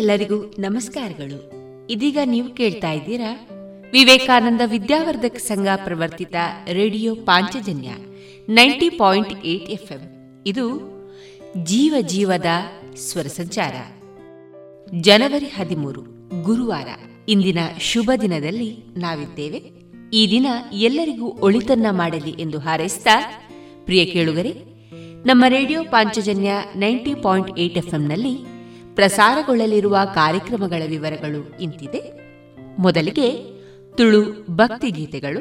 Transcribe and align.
ಕೇಳುಗರೆಲ್ಲರಿಗೂ 0.00 0.54
ನಮಸ್ಕಾರಗಳು. 0.58 1.52
ಇದೀಗ 1.90 2.18
ನೀವು 2.24 2.54
ಕೇಳ್ತಾ 2.54 2.90
ಇದ್ದೀರಾ? 2.92 3.46
Vivekananda 3.92 4.60
Vidyavardhaka 4.64 5.36
Sangha 5.36 5.66
ಪ್ರವರ್ತಿತ 5.84 6.34
radio 6.72 7.14
Panchajanya 7.14 7.88
ninety 8.48 8.88
point 8.88 9.44
eight 9.44 9.70
F 9.70 9.92
ಇದು 10.46 10.64
ಜೀವ 11.64 11.94
ಜೀವದ 12.00 12.46
ಸ್ವರ 12.96 13.22
ಸಂಚಾರ. 13.22 13.74
ಜನವರಿ 15.00 15.46
ಹದಿಮೂರು, 15.46 16.02
ಗುರುವಾರ. 16.42 16.86
ಇಂದಿನ 17.28 17.58
ಶುಭ 17.80 18.10
ದಿನದಲ್ಲಿ 18.20 18.76
ನಾವಿದ್ದೇವೆ. 18.96 19.62
ಈ 20.12 20.30
ದಿನ 20.30 20.46
ಎಲ್ಲರಿಗೂ 20.72 21.26
ಒಳಿತನ್ನ 21.26 21.86
ಮಾಡಲಿ 21.90 22.30
ಎಂದು 22.30 22.58
ಹಾರೈಸಿದ 22.58 23.06
ಪ್ರಿಯ 23.84 24.04
ಕೇಳುಗರೆ, 24.04 24.52
ನಮ್ಮ 25.24 25.44
radio 25.48 25.82
Panchajanya 25.82 26.50
ninety 26.76 27.14
point 27.14 27.58
eight 27.58 27.78
ಎಫ್ಎಂನಲ್ಲಿ 27.78 28.59
ಪ್ರಸಾರಗೊಳ್ಳಲಿರುವ 29.00 29.98
ಕಾರ್ಯಕ್ರಮಗಳ 30.14 30.82
ವಿವರಗಳು 30.86 31.58
ಇಂತಿದೆ. 31.60 32.02
ಮೊದಲಿಗೆ 32.78 33.30
ತುಳು 33.96 34.46
ಭಕ್ತಿಗೀತೆಗಳು 34.50 35.40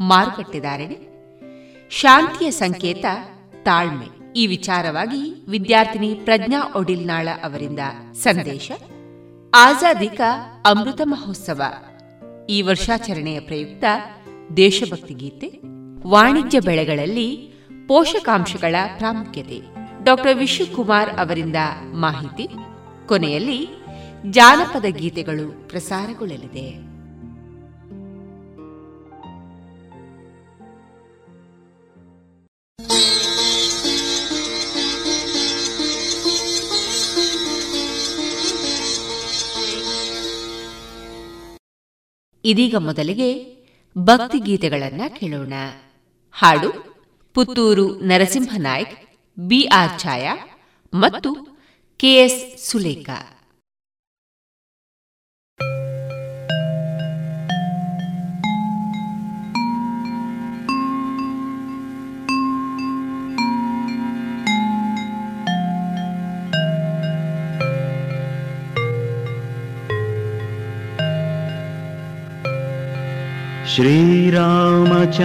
ಮಾರುಕಟ್ಟೆದಾರಣೆ 0.00 0.98
ಶಾಂತಿಯ 1.90 2.50
ಸಂಕೇತ, 2.50 3.04
ತಾಳ್ಮೆ. 3.62 4.32
ಈ 4.36 4.46
ವಿಚಾರವಾಗಿ 4.46 5.46
ವಿದ್ಯಾರ್ಥಿನಿ 5.48 6.14
ಪ್ರಜ್ಞಾ 6.14 6.72
ಒಡಿಲ್ನಾಳ 6.76 7.28
ಅವರಿಂದ 7.44 7.78
ಸಂದೇಶ 8.12 8.72
ಆಜಾದಿಕ 9.54 10.20
ಅಮೃತ 10.66 11.00
ಮಹೋತ್ಸವ. 11.04 11.62
ಈ 12.48 12.62
ವರ್ಷಾಚರಣೆಯ 12.62 13.40
ಪ್ರಯುಕ್ತ 13.40 13.84
ದೇಶಭಕ್ತಿ 14.56 15.14
ಗೀತೆ, 15.14 15.60
ವಾಣಿಜ್ಯ 16.06 16.60
ಬೆಳೆಗಳಲ್ಲಿ 16.60 17.52
ಪೋಷಕಾಂಶಗಳ 17.88 18.74
ಪ್ರಾಮುಖ್ಯತೆ. 18.96 19.60
ಡಾಕ್ಟರ್ 20.04 20.38
ವಿಶ್ವಕುಮಾರ್ 20.38 21.20
ಅವರಿಂದ 21.20 21.56
ಮಾಹಿತಿ. 21.92 22.48
ಕೊನೆಯಲ್ಲಿ 23.06 23.68
ಜಾನಪದ 24.30 24.84
ಗೀತೆಗಳು 24.88 25.68
ಪ್ರಸಾರಗೊಳ್ಳಲಿದೆ. 25.68 26.96
ಇದೀಗ 42.44 42.76
ಮೊದಲಿಗೆ 42.76 43.56
ಭಕ್ತಿ 43.98 44.38
ಗೀತೆಗಳನ್ನ 44.38 45.00
ಕೇಳೋಣ. 45.08 45.52
ಹಾಡು 46.32 46.70
ಪುತ್ತೂರು 47.34 48.00
ನರಸಿಂಹನಾಯ್ಕ್ 48.00 48.92
ಬಿಆರ್ 49.38 50.00
ಛಾಯಾ 50.00 50.34
ಮತ್ತು 50.94 51.55
que 51.96 52.24
es 52.24 52.68
Zuleika. 52.68 53.36
श्रीरामचन्द्रः 73.76 75.18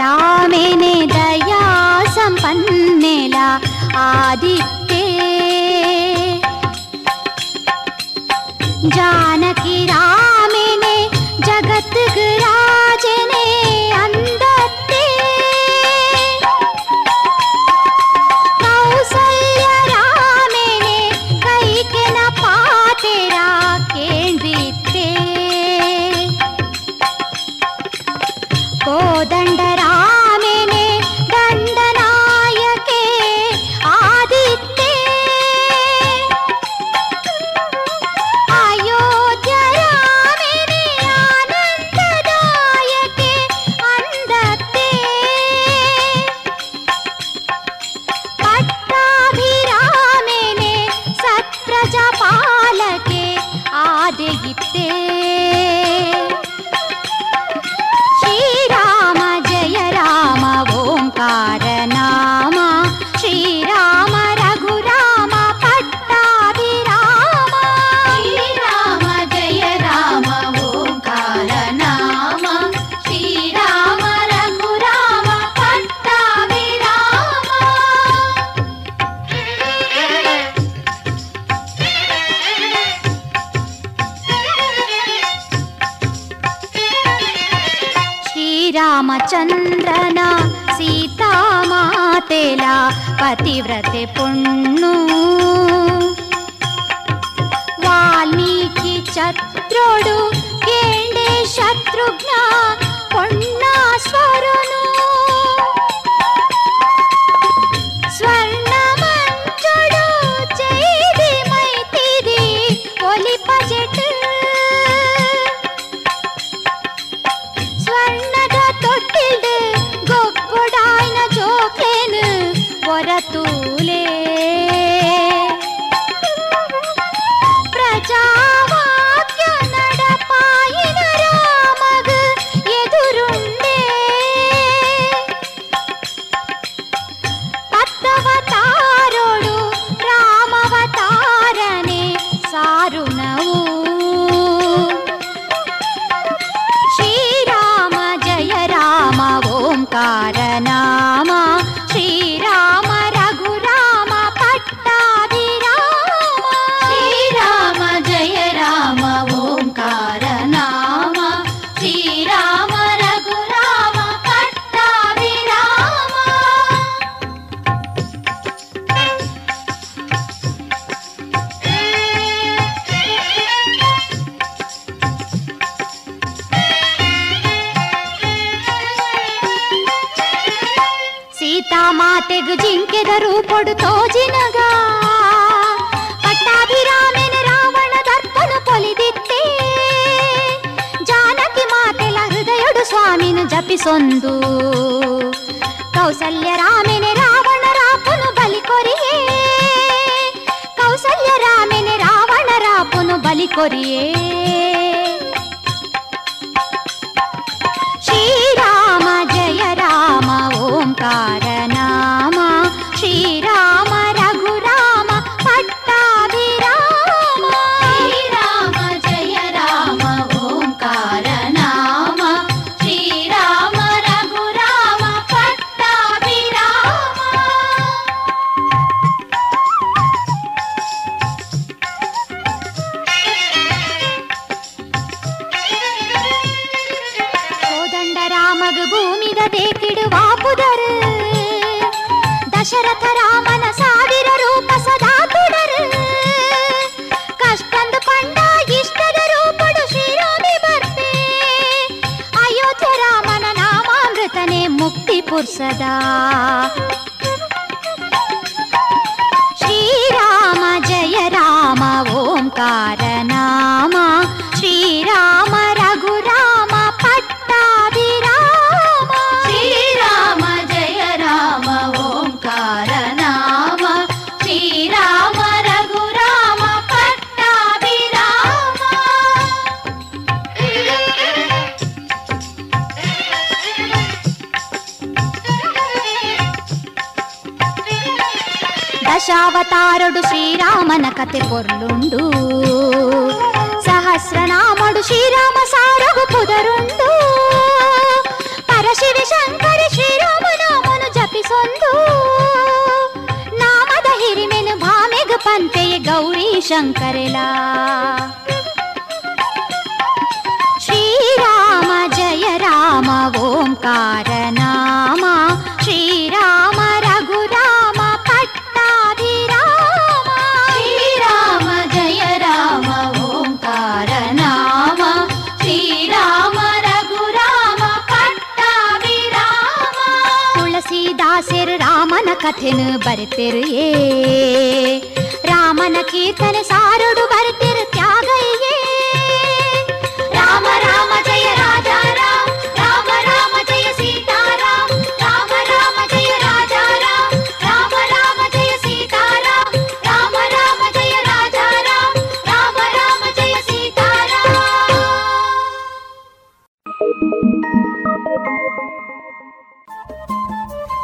रामेने 0.00 0.94
दया 1.06 1.62
सम्पन्नेला 2.14 3.48
आदित्ये। 3.98 5.06
जानकी 8.96 9.84
रामेने 9.86 10.13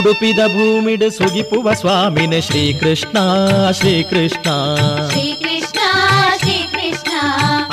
ಉಡುಪಿದ 0.00 0.38
ಭೂಮಿಡು 0.38 1.10
ಸುಗಿಪುವ 1.10 1.72
ಸ್ವಾಮಿನ 1.72 2.40
ಶ್ರೀಕೃಷ್ಣ 2.40 3.18
ಶ್ರೀಕೃಷ್ಣ. 3.70 4.42
ಶ್ರೀಕೃಷ್ಣ 5.10 5.78
ಶ್ರೀಕೃಷ್ಣ. 6.38 7.12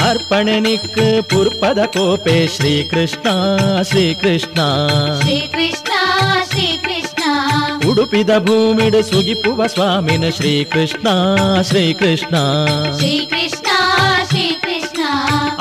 ಅರ್ಪಣೆ 0.09 0.59
ನಿಕ್ 0.59 1.23
ಪುರ್ಪದ 1.23 1.77
ಕೋಪೆ 1.85 2.47
ಶ್ರೀಕೃಷ್ಣ 2.47 3.27
ಶ್ರೀಕೃಷ್ಣ. 3.81 4.59
ಶ್ರೀಕೃಷ್ಣ 5.21 5.91
ಶ್ರೀಕೃಷ್ಣ. 6.51 7.23
ಉಡುಪಿದ 7.89 8.29
ಭೂಮಿಡು 8.37 9.03
ಸುಗಿಪುವ 9.03 9.67
ಸ್ವಾಮಿನ 9.67 10.29
ಶ್ರೀಕೃಷ್ಣ 10.29 11.07
ಶ್ರೀಕೃಷ್ಣ. 11.61 11.61
ಶ್ರೀಕೃಷ್ಣ. 11.61 12.35
ಶ್ರೀಕೃಷ್ಣ 12.97 13.46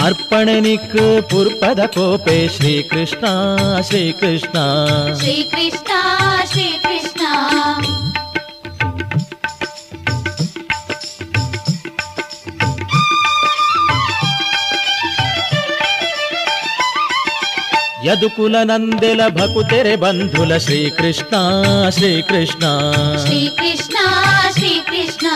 ಅರ್ಪಣೆ 0.07 0.57
ನಿಕ್ 0.61 0.97
ಪುರ್ಪದ 1.31 1.81
ಕೋಪೆ 1.95 2.37
ಶ್ರೀಕೃಷ್ಣ 2.57 3.25
ಶ್ರೀಕೃಷ್ಣ 3.89 4.57
ಶ್ರೀಕೃಷ್ಣ 5.21 5.93
ಶ್ರೀಕೃಷ್ಣ 6.53 7.23
ಯದುಕುಲ 18.07 18.57
ನಂದೆಲ 18.63 19.21
ಭಕುತೆರೆ 19.29 19.95
ಬಂಧುಲ 19.97 20.53
ಶ್ರೀಕೃಷ್ಣ 20.57 21.35
ಶ್ರೀಕೃಷ್ಣ 21.91 22.65
ಶ್ರೀಕೃಷ್ಣ 23.25 23.97
ಶ್ರೀಕೃಷ್ಣ 24.59 25.27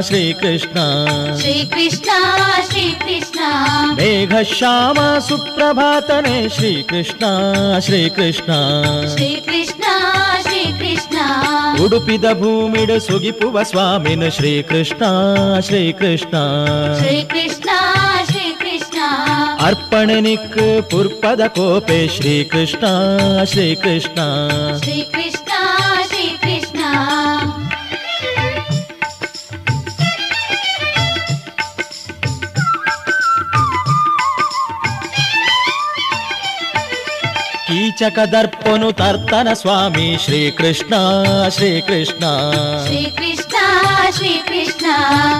श्रीकृष्ण। 0.03 0.75
श्रीकृष्ण 1.41 2.11
श्रीकृष्ण। 2.71 3.41
मेघश्याम 3.95 5.21
सुप्रभातने 5.21 6.49
श्रीकृष्ण 6.49 7.27
श्रीकृष्ण। 7.81 8.53
श्रीकृष्ण 9.17 9.83
श्रीकृष्ण। 10.43 11.17
उडुपिद 11.85 12.27
भूमिड 12.27 12.99
सुगिपुव 12.99 13.65
स्वामिन् 13.65 14.31
श्रीकृष्ण 14.31 14.99
श्रीकृष्ण। 15.61 16.31
श्रीकृष्ण। 16.99 18.00
ಅರ್ಪಣೆ 19.71 20.17
ನಿಕ್ 20.21 20.57
ಪುರ್ಪದ 20.91 21.43
ಕೋಪೆ 21.47 21.99
ಶ್ರೀಕೃಷ್ಣ 22.09 22.85
ಶ್ರೀಕೃಷ್ಣ 23.45 24.19
ಶ್ರೀಕೃಷ್ಣ 24.83 25.51
ಶ್ರೀಕೃಷ್ಣ 26.09 26.81
ಕೀಚಕ 37.67 38.19
ದರ್ಪನು 38.33 38.89
ತರ್ತನ 38.93 39.49
ಸ್ವಾಮಿ 39.53 40.07
ಶ್ರೀಕೃಷ್ಣ 44.13 44.27
ಶ್ರೀಕೃಷ್ಣ 44.41 44.87
ಶ್ರೀಕೃಷ್ಣ 44.87 44.87
ಶ್ರೀಕೃಷ್ಣ 44.87 44.87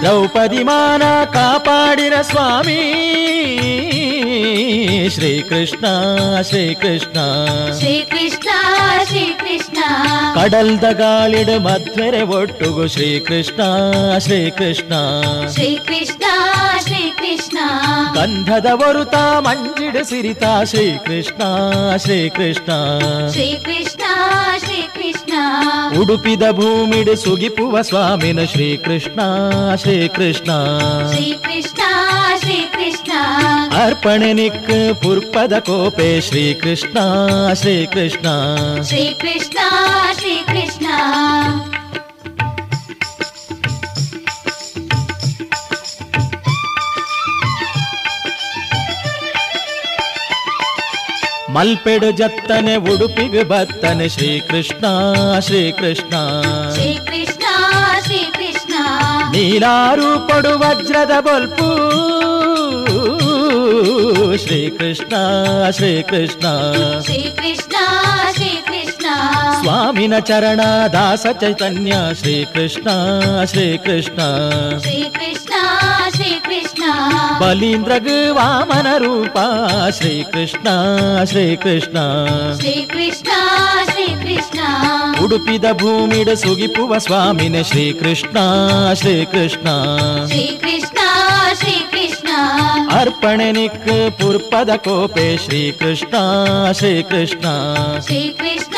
ದ್ರೌಪದಿ 0.03 0.61
ಮಾನ 0.63 1.03
ಕಾಪಾಡಿನ 1.33 2.15
ಸ್ವಾಮಿ 2.21 2.81
ಶ್ರೀಕೃಷ್ಣ 5.15 5.85
ಶ್ರೀಕೃಷ್ಣ 6.41 7.17
ಶ್ರೀಕೃಷ್ಣ 7.79 8.49
ಶ್ರೀಕೃಷ್ಣ 9.09 9.77
ಕಡಲ್ದ 10.35 10.85
ಗಾಳಿಡು 10.93 11.55
ಮಧ್ವರೆ 11.59 12.21
ಒಟ್ಟುಗು 12.37 12.85
ಶ್ರೀಕೃಷ್ಣ 12.87 13.61
ಶ್ರೀಕೃಷ್ಣ 14.19 14.93
ಶ್ರೀಕೃಷ್ಣ 15.55 16.23
ಶ್ರೀಕೃಷ್ಣ 16.87 17.57
ಗಂಧದ 18.13 18.69
ವರುತ 18.81 19.15
ಮಂಜಿಡು 19.47 20.03
ಸಿರಿತ 20.05 20.45
ಶ್ರೀಕೃಷ್ಣ 20.65 21.41
ಶ್ರೀಕೃಷ್ಣ 21.97 22.71
ಶ್ರೀಕೃಷ್ಣ 23.33 24.03
ಶ್ರೀಕೃಷ್ಣ 24.61 24.70
ಉಡುಪಿದ 25.99 26.43
ಭೂಮಿಡು 26.51 27.15
ಸುಗಿಪುವ 27.15 27.81
ಸ್ವಾಮಿನ 27.81 28.43
ಶ್ರೀಕೃಷ್ಣ 28.43 29.19
ಶ್ರೀಕೃಷ್ಣ. 29.75 30.51
ಶ್ರೀಕೃಷ್ಣ 31.13 31.81
ಶ್ರೀಕೃಷ್ಣ. 32.39 33.11
ಅರ್ಪಣೆ 33.85 34.33
ನಿಕ್ 34.33 34.95
ಪುರ್ಪದ 35.03 35.53
ಕೋಪೆ 35.59 36.21
ಶ್ರೀಕೃಷ್ಣ 36.21 36.97
ಶ್ರೀಕೃಷ್ಣ. 37.53 38.27
ಶ್ರೀಕೃಷ್ಣ 38.81 39.57
ಶ್ರೀಕೃಷ್ಣ. 40.19 40.87
ಮಲ್ಪೆಡು 51.53 52.09
ಜತ್ತನೆ 52.19 52.75
ಉಡುಪಿಗೆ 52.91 53.43
ಬತ್ತನೆ 53.51 54.07
ಶ್ರೀಕೃಷ್ಣ 54.09 54.85
ಶ್ರೀಕೃಷ್ಣ 55.47 56.13
ಶ್ರೀಕೃಷ್ಣ 56.75 57.45
ಶ್ರೀಕೃಷ್ಣ 58.05 58.73
ನೀಲಾರು 59.33 60.09
ಪಡು 60.29 60.53
ವಜ್ರದ 60.63 61.15
ಬೊಲ್ಪು 61.27 61.69
ಶ್ರೀಕೃಷ್ಣ 64.43 65.13
ಶ್ರೀಕೃಷ್ಣ 65.77 66.45
ಶ್ರೀಕೃಷ್ಣ 67.07 67.75
ಶ್ರೀಕೃಷ್ಣ 68.37 69.05
ಸ್ವಾಮಿನ 69.59 70.15
ಚರಣ 70.29 70.61
ದಾಸ 70.95 71.25
ಚೈತನ್ಯ 71.41 71.93
ಶ್ರೀಕೃಷ್ಣ 72.21 72.87
ಶ್ರೀಕೃಷ್ಣ 73.45 74.19
ಶ್ರೀಕೃಷ್ಣ 74.85 75.53
ಶ್ರೀಕೃಷ್ಣ 76.81 77.41
ಬಲೀಂದ್ರಗ್ 77.41 78.07
ವಾಮನ 78.37 78.89
ರೂಪ 78.97 79.37
ಶ್ರೀಕೃಷ್ಣ 79.97 80.67
ಶ್ರೀಕೃಷ್ಣ 81.31 81.97
ಶ್ರೀಕೃಷ್ಣ 82.59 83.31
ಶ್ರೀಕೃಷ್ಣ 83.91 84.59
ಉಡುಪಿದ 85.23 85.65
ಭೂಮಿಡ 85.81 86.29
ಸುಗಿಪುವ 86.43 86.99
ಸ್ವಾಮಿನ 86.99 87.57
ಶ್ರೀಕೃಷ್ಣ 87.71 88.37
ಶ್ರೀಕೃಷ್ಣ 89.01 89.67
ಶ್ರೀಕೃಷ್ಣ 90.31 90.99
ಶ್ರೀಕೃಷ್ಣ 91.61 92.29
ಅರ್ಪಣೆ 92.97 93.49
ನಿಕ್ 93.51 93.79
ಪುರ್ಪದ 94.21 94.71
ಕೋಪೆ 94.87 95.27
ಶ್ರೀಕೃಷ್ಣ 95.45 96.15
ಶ್ರೀಕೃಷ್ಣ 96.79 97.45
ಶ್ರೀಕೃಷ್ಣ 98.07 98.07
ಶ್ರೀಕೃಷ್ಣ 98.07 98.77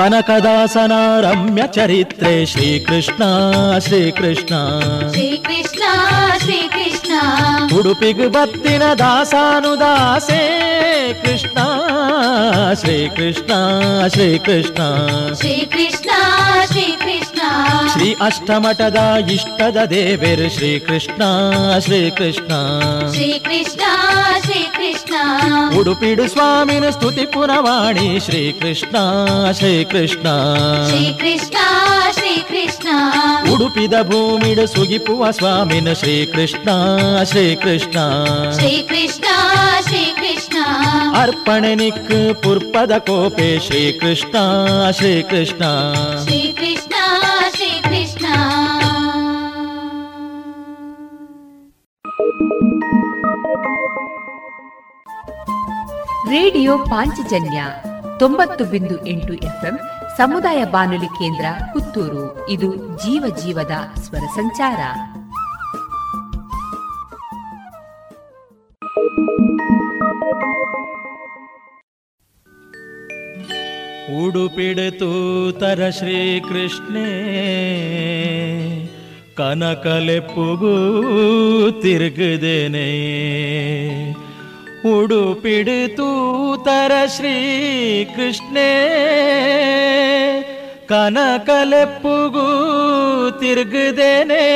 ಕನಕದಾಸನ 0.00 0.92
ರಮ್ಯ 1.20 1.62
ಚರಿತ್ರೆ 1.72 2.32
ಶ್ರೀಕೃಷ್ಣ 2.46 3.22
ಶ್ರೀಕೃಷ್ಣ 3.78 4.54
ಶ್ರೀಕೃಷ್ಣ 5.12 5.82
ಶ್ರೀಕೃಷ್ಣ 6.38 7.12
ಉಡುಪಿಗ್ 7.78 8.24
ಬತ್ತಿನ 8.28 8.84
ದಾಸಾನುದಾಸೆ 8.98 10.42
ಕೃಷ್ಣ 11.24 11.58
ಶ್ರೀಕೃಷ್ಣ 12.74 13.52
ಶ್ರೀಕೃಷ್ಣ 14.08 14.12
ಶ್ರೀಕೃಷ್ಣ 14.14 14.80
ಶ್ರೀಕೃಷ್ಣ 15.40 16.09
ಶ್ರೀ 18.00 18.10
ಅಷ್ಟಮಠದ 18.20 18.98
ಇಷ್ಟದ 19.34 19.78
ದೇವರು 19.90 20.46
ಶ್ರೀಕೃಷ್ಣ 20.54 21.22
ಶ್ರೀಕೃಷ್ಣ 21.86 22.52
ಶ್ರೀಕೃಷ್ಣ 23.14 23.82
ಶ್ರೀಕೃಷ್ಣ 24.44 25.14
ಉಡುಪಿಡು 25.80 26.24
ಸ್ವಾಮಿನ 26.28 26.86
ಸ್ತುತಿ 26.90 27.24
ಪುರವಾಣಿ 27.26 28.06
ಶ್ರೀಕೃಷ್ಣ 28.20 28.96
ಶ್ರೀಕೃಷ್ಣ 29.58 30.26
ಶ್ರೀಕೃಷ್ಣ 30.90 31.58
ಶ್ರೀಕೃಷ್ಣ 32.18 32.88
ಉಡುಪಿದ 33.52 33.92
ಭೂಮಿಡು 34.10 34.64
ಸುಗಿಪುವ 34.66 35.30
ಸ್ವಾಮಿನ 35.30 35.92
ಶ್ರೀಕೃಷ್ಣ 35.94 36.68
ಶ್ರೀಕೃಷ್ಣ 37.24 37.98
ಶ್ರೀಕೃಷ್ಣ 38.58 39.26
ಶ್ರೀಕೃಷ್ಣ 39.88 40.56
ಅರ್ಪಣೆ 41.16 41.74
ನಿಕ್ 41.74 42.02
ಪುರ್ಪದ 42.42 42.92
ಕೋಪೆ 43.08 43.50
ಶ್ರೀಕೃಷ್ಣ 43.66 44.36
ಶ್ರೀಕೃಷ್ಣ 44.90 45.62
ಶ್ರೀಕೃಷ್ಣ 46.24 46.94
ರೇಡಿಯೋ 56.30 56.78
ಪಾಂಚಜನ್ಯ 56.78 57.64
ತೊಂಬತ್ತು 58.18 58.64
ಬಿಂದು 58.64 59.06
ಎಂಟು 59.06 59.32
ಎಫ್ಎಂ 59.32 59.78
ಸಮುದಾಯ 60.16 60.64
ಬಾನುಲಿ 60.64 61.06
ಕೇಂದ್ರ 61.06 61.44
ಪುತ್ತೂರು. 61.72 62.48
ಇದು 62.48 62.76
ಜೀವ 62.76 63.36
ಜೀವದ 63.44 63.70
ಸ್ವರ 63.98 64.18
ಸಂಚಾರ. 64.18 64.80
ಉಡುಪಿಡತೂತರ 74.26 75.90
ಶ್ರೀಕೃಷ್ಣೇ 75.90 77.06
ಕನಕಲೆಪ್ಪುಗೂ 79.40 80.66
ತಿರುಗದೇನೆ. 81.82 82.86
ಉಡುಪಿಡು 84.90 85.94
ತರ 86.64 86.92
ಶ್ರೀ 87.16 88.04
ಕೃಷ್ಣೇ. 88.04 88.88
ಕನಕಲೆಪ್ಪುಗೂ 90.88 92.50
ತಿರುಗುದೇನೆ. 93.40 94.46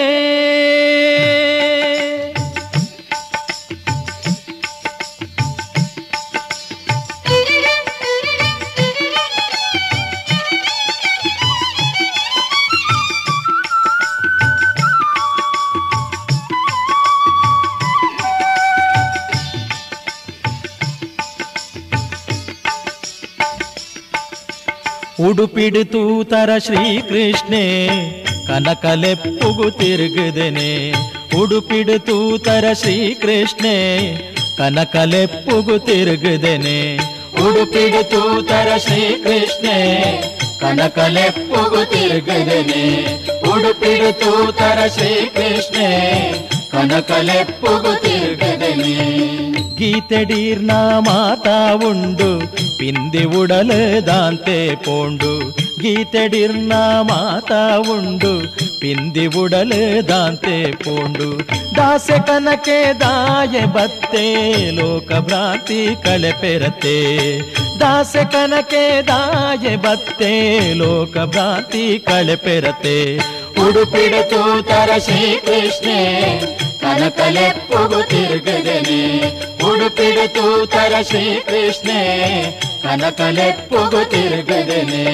ಉಡುಪಿಡಿತು 25.29 25.91
ತೂತರ 25.91 26.51
ಶ್ರೀಕೃಷ್ಣೇ, 26.59 27.89
ಕನಕಲೆಪ್ಪುಗು 28.47 29.71
ತಿರುಗುದೆನೆ. 29.71 30.91
ಉಡುಪಿಡು 31.43 31.99
ತೂತರ 31.99 32.65
ಶ್ರೀಕೃಷ್ಣೇ, 32.73 33.77
ಕನಕಲೆಪ್ಪುಗು 34.59 35.79
ತಿರುಗುದೆನೆ. 35.79 36.97
ಉಡುಪಿಡು 37.49 38.11
ತೂತರ 38.11 38.69
ಶ್ರೀಕೃಷ್ಣೇ, 38.77 39.79
ಕನಕಲೆಪ್ಪುಗು 40.61 41.91
ತಿರುಗುದೆನೆ. 41.91 43.05
ಉಡುಪಿಡು 43.51 44.21
ತೂತರ 44.21 44.79
ಶ್ರೀಕೃಷ್ಣೇ, 44.99 45.89
ಕನಕಲೆಪ್ಪುಗು 46.73 48.01
ತಿರುಗುದೆನೆ. 48.03 49.34
ಗೀತೆಡೀರ್ನ 49.79 50.71
ಮಾತಾ 50.99 51.73
ಉಂಡು. 51.75 52.39
ಪಿಂದಿ 52.79 53.25
ಉಡಲು 53.25 54.07
ದಾಂತೆ 54.07 54.75
ಪೋಂಡು. 54.75 55.57
ಗೀತೆಡಿರ್ನ 55.83 56.73
ಮಾತಾ 57.03 57.77
ಉಂಡು. 57.77 58.57
ಪಿಂದಿ 58.81 59.27
ಉಡಲು 59.27 60.09
ದಾಂತೆ 60.09 60.73
ಪೋಂಡು. 60.73 61.49
ದಾಸೆ 61.77 62.27
ಕನಕೆ 62.27 63.01
ದಾಯೆ 63.01 63.65
ಬತ್ತೆ, 63.65 64.55
ಲೋಕ 64.71 65.13
ಭ್ರಾಂತಿ 65.13 65.89
ಕಳೆ 66.05 66.33
ಪೆರತೆ 66.41 67.39
ದಾಸೆ 67.81 68.33
ಕನಕೆ 68.33 69.03
ದಾಯೆ 69.03 69.77
ಬತ್ತೆ, 69.77 70.61
ಲೋಕ 70.75 71.19
ಭ್ರಾಂತಿ 71.19 71.99
ಕಳೆ 71.99 72.37
ಪೆರತೆ 72.37 73.19
ಉಡುಪಿಡತು 73.65 74.41
ತರ 74.63 74.91
ಶ್ರೀಕೃಷ್ಣೆ 74.99 75.99
ಕನಕಲೆಪ್ಪುಗು 76.81 78.01
ತಿರುಗದನೆ 78.09 79.01
ಉಡುಪಿಡತು 79.65 80.45
ತರ 80.67 80.95
ಶ್ರೀಕೃಷ್ಣೆ 81.03 82.01
ಕನಕಲೆಪ್ಪುಗು 82.83 84.03
ತಿರುಗದನೆ 84.11 85.05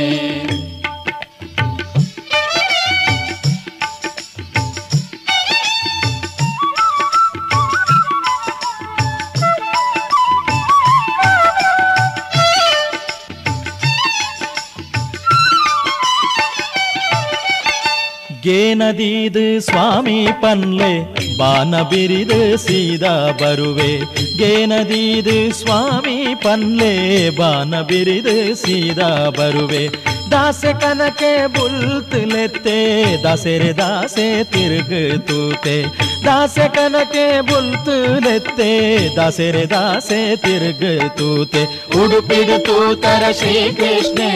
ಗೇನದೀದು 18.42 19.60
ಸ್ವಾಮಿ 19.60 20.26
ಪನ್ಲೆ, 20.42 21.14
ಬಾನ 21.38 21.82
ಬಿರಿದು 21.82 22.56
ಸೀದಾ 22.56 23.30
ಬರುವೆ. 23.32 23.98
ಗೇನದೀದು 24.38 25.52
ಸ್ವಾಮಿ 25.58 26.34
ಪನ್ಲೆ, 26.34 26.94
ಬಾನ 27.36 27.80
ಬಿರಿದು 27.80 28.54
ಸೀದಾ 28.54 29.30
ಬರುವೆ. 29.30 30.10
ದಾಸೆ 30.30 30.80
ಕನಕೆ 30.80 31.46
ಬುಲ್ತುಲೆತ್ತೆ 31.46 32.78
ದಾಸೆರೆ 33.22 33.72
ದಾಸೆ 33.72 34.44
ತಿರುಗುತ್ತೂತೆ 34.44 35.84
ದಾಸೆ 36.24 36.68
ಕನಕೆ 36.68 37.40
ಬುಲ್ತುಲೆತ್ತೆ 37.40 38.70
ದಾಸೆರೆ 39.16 39.66
ದಾಸೆ 39.66 40.36
ತಿರುಗುತ್ತೂತೆ 40.36 41.62
ಉಡುಪಿಡುತ್ತು 41.88 42.96
ತರ 42.96 43.30
ಶ್ರೀಕೃಷ್ಣೆ 43.32 44.30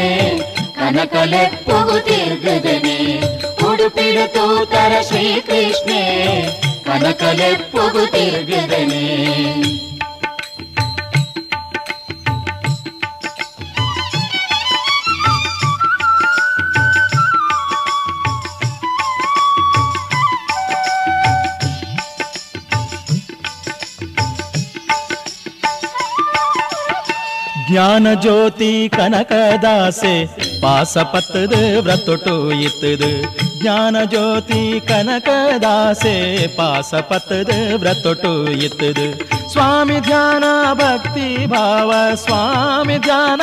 ಕನಕಲೆಪ್ಪುಗು 0.74 2.04
ತಿರುಗದನೆ. 2.04 3.53
ಉಡುಪಿಡುತ್ತು 3.74 4.42
ತರ 4.72 4.92
ಶ್ರೀಕೃಷ್ಣೆ 5.08 6.00
ಕನಕಲೆಪ್ಪುಗು 6.84 8.04
ತಿರುಗದನೆ 8.12 9.04
ಜ್ಞಾನ 27.66 28.06
ಜ್ಯೋತಿ 28.14 28.72
ಕನಕದಾಸೆ 28.88 30.14
ಪಾಸಪತ್ತದು 30.62 31.60
ವ್ರತೊಟ್ಟು 31.80 32.34
ಇತ್ತದು 32.60 33.10
ಜ್ಞಾನ 33.64 33.96
ಜ್ಯೋತಿ 34.04 34.80
ಕನಕದಾಸೆ 34.80 36.46
ಪಾಸಪತ್ತದು, 36.46 37.78
ವ್ರತೊಟ್ಟು 37.78 38.50
ಇತ್ತದು. 38.50 39.28
ಸ್ವಾಮಿ 39.52 40.00
ಧ್ಯಾನ 40.00 40.44
ಭಕ್ತಿ 40.74 41.46
ಭಾವ, 41.46 42.14
ಸ್ವಾಮಿ 42.14 42.98
ಧ್ಯಾನ 42.98 43.40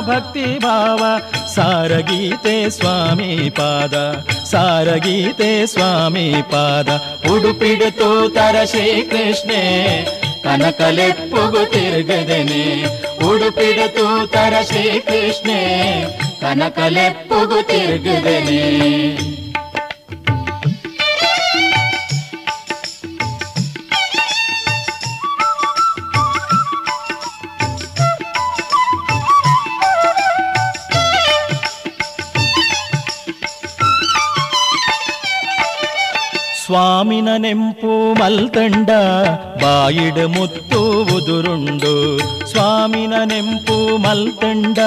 ಭಕ್ತಿ 0.00 0.58
ಭಾವ. 0.58 1.20
ಸಾರಗೀತೆ 1.54 2.70
ಸ್ವಾಮಿ 2.70 3.50
ಪಾದ, 3.50 3.94
ಸಾರಗೀತೆ 4.44 5.66
ಸ್ವಾಮಿ 5.66 6.34
ಪಾದ. 6.50 6.88
ಉಡುಪಿಡುತ್ತು 7.30 8.34
ತರ 8.34 8.56
ಶ್ರೀಕೃಷ್ಣೆ 8.64 10.04
ಕನಕಲೆಪ್ಪುಗು 10.42 11.70
ತಿರುಗದನೆ. 11.70 12.84
ಉಡುಪಿಡುತ್ತು 13.24 14.26
ತರ 14.26 14.54
ಶ್ರೀಕೃಷ್ಣೆ 14.66 15.60
ಕನಕಲೆಪ್ಪುಗು 16.40 17.66
ತಿರುಗದನೆ. 17.66 19.43
ಸ್ವಾಮಿನ 36.74 37.28
ನೆಂಪು 37.36 38.14
ಮಲ್ತಂಡ, 38.14 38.90
ಬಾಯಿಡ 39.62 40.18
ಮುತ್ತು 40.18 41.02
ಉದುರುಂಡು. 41.16 42.18
ಸ್ವಾಮಿನ 42.50 43.12
ನೆಂಪು 43.24 43.96
ಮಲ್ತಂಡ, 43.96 44.78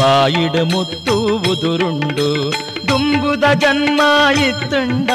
ಬಾಯಿಡ 0.00 0.56
ಮುತ್ತು 0.72 1.36
ಉದುರುಂಡು. 1.36 2.52
ದುಂಬುದ 2.88 3.44
ಜನ್ಮ 3.58 4.00
ಇತ್ತುಂಡ, 4.48 5.10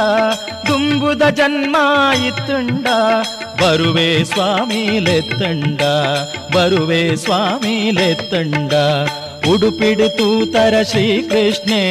ದುಂಬುದ 0.67 1.21
ಜನ್ಮ 1.21 1.75
ಇತ್ತುಂಡ. 2.27 2.87
ಬರುವೆ 3.61 4.23
ಸ್ವಾಮಿಲೆತ್ತಂಡ 4.23 5.81
ಬರುವೆ 6.55 7.15
ಸ್ವಾಮಿಲೆತ್ತಂಡ 7.15 8.73
ಉಡುಪಿಡಿತು 9.49 10.17
ತೂತರ 10.17 10.81
ಶ್ರೀಕೃಷ್ಣೆ 10.81 11.83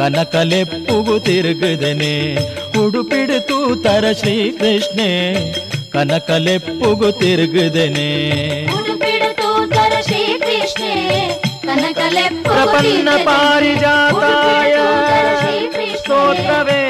ಕನಕಲೆಪ್ಪುಗು 0.00 1.20
ತಿರುಗದನೆ 1.20 2.34
ಉಡುಪಿಡಿತು 2.78 3.82
ತರ 3.82 4.04
ಶ್ರೀಕೃಷ್ಣೆ 4.12 5.08
ಕನಕಲೆಪ್ಪುಗು 5.90 7.12
ತಿರುಗದನೆ. 7.12 8.08
ಉಡುಪಿಡುತ್ತು 8.64 9.70
ತರ 9.70 9.92
ಶ್ರೀಕೃಷ್ಣೆ 10.00 10.94
ಕನಕಲೆಪ್ಪು 11.62 12.50
ಪ್ರಪನ್ನ 12.50 13.08
ಪಾರಿಜಾತಾಯ 13.24 14.76
ಸ್ತೋತ್ರವೇ. 15.96 16.89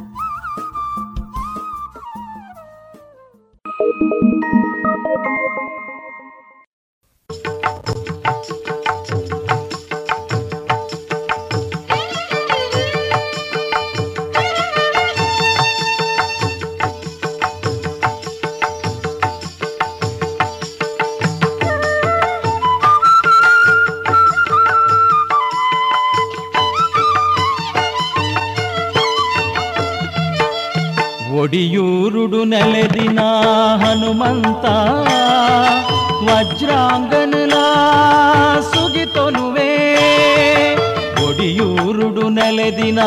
నెలదిన 42.61 43.01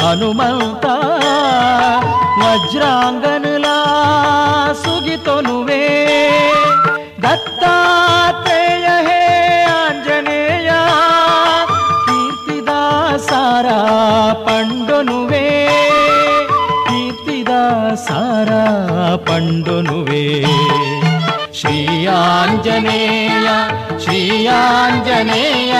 హనుమంత 0.00 0.86
వజ్రాంగనులా 2.40 3.74
సుగితొనువే 4.80 5.84
దత్తాత్రేయ 7.24 8.86
హే 9.08 9.20
ఆంజనేయ 9.74 10.70
కీర్తిదాసారా 12.08 13.78
పండునువే 14.48 15.46
కీర్తిదాసారా 16.88 18.62
పండునువే 19.28 20.24
శ్రీ 21.60 21.78
ఆంజనేయ 22.18 23.46
శ్రీ 24.02 24.20
ఆంజనేయ 24.58 25.74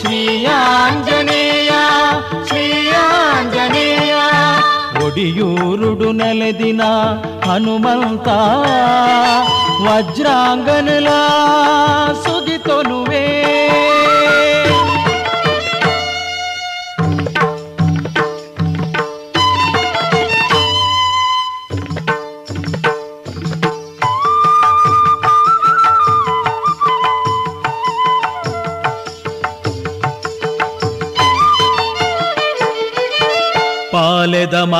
శ్రీ 0.00 0.20
ఆంజనేయ. 0.50 1.19
ఒడియూరుడు 5.09 6.09
నెలదిన 6.11 6.83
హనుమంత 7.45 8.29
వజ్రాంగనులా 9.85 11.21
సుగితొనువే 12.23 13.25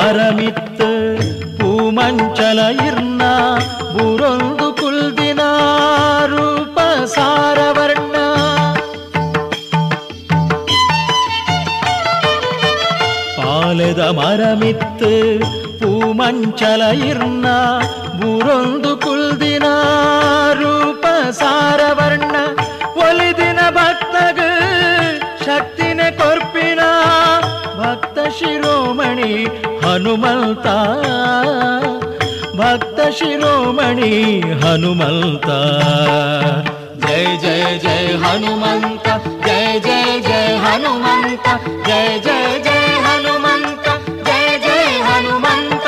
ಮರಮಿತ್ತು 0.00 0.86
ಪೂಮಂಚಲ 1.58 2.60
ಇರ್ನ 2.84 3.22
ಬುರೊಂದು 3.94 4.66
ಕುಲ್ದಿನ 4.78 5.42
ರೂಪ 6.32 6.78
ಸಾರವರ್ಣ 7.14 8.14
ಪಾಲೆದ 13.38 14.02
ಮರಮಿತ್ತು 14.18 15.12
ಪೂಮಂಚಲ 15.82 16.82
ಇರ್ನ 17.10 17.46
ಬುರೊಂದು 18.20 18.92
ಕುಲ್ದಿನ 19.04 19.68
ರೂಪ 20.62 21.04
ಸಾರವರ್ಣ 21.40 22.36
హనుమంత. 30.01 30.67
భక్త 32.55 33.09
శిరోమణి 33.09 34.41
హనుమంత. 34.63 35.47
జయ 37.07 37.37
జయ 37.37 37.77
జయ 37.77 38.15
హనుమంత 38.15 39.07
జయ 39.45 39.79
జయ 39.79 40.21
జయ 40.21 40.57
హనుమంత 40.57 41.59
జయ 41.87 42.19
జయ 42.19 42.59
జయ 42.63 42.87
హనుమంత 43.05 43.85
జయ 44.25 44.57
జయ 44.57 45.01
హనుమంత. 45.03 45.87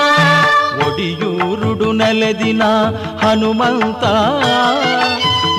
ఒడియూరుడు 0.86 1.91
నెలదిన 1.91 2.63
హనుమంత. 3.23 4.06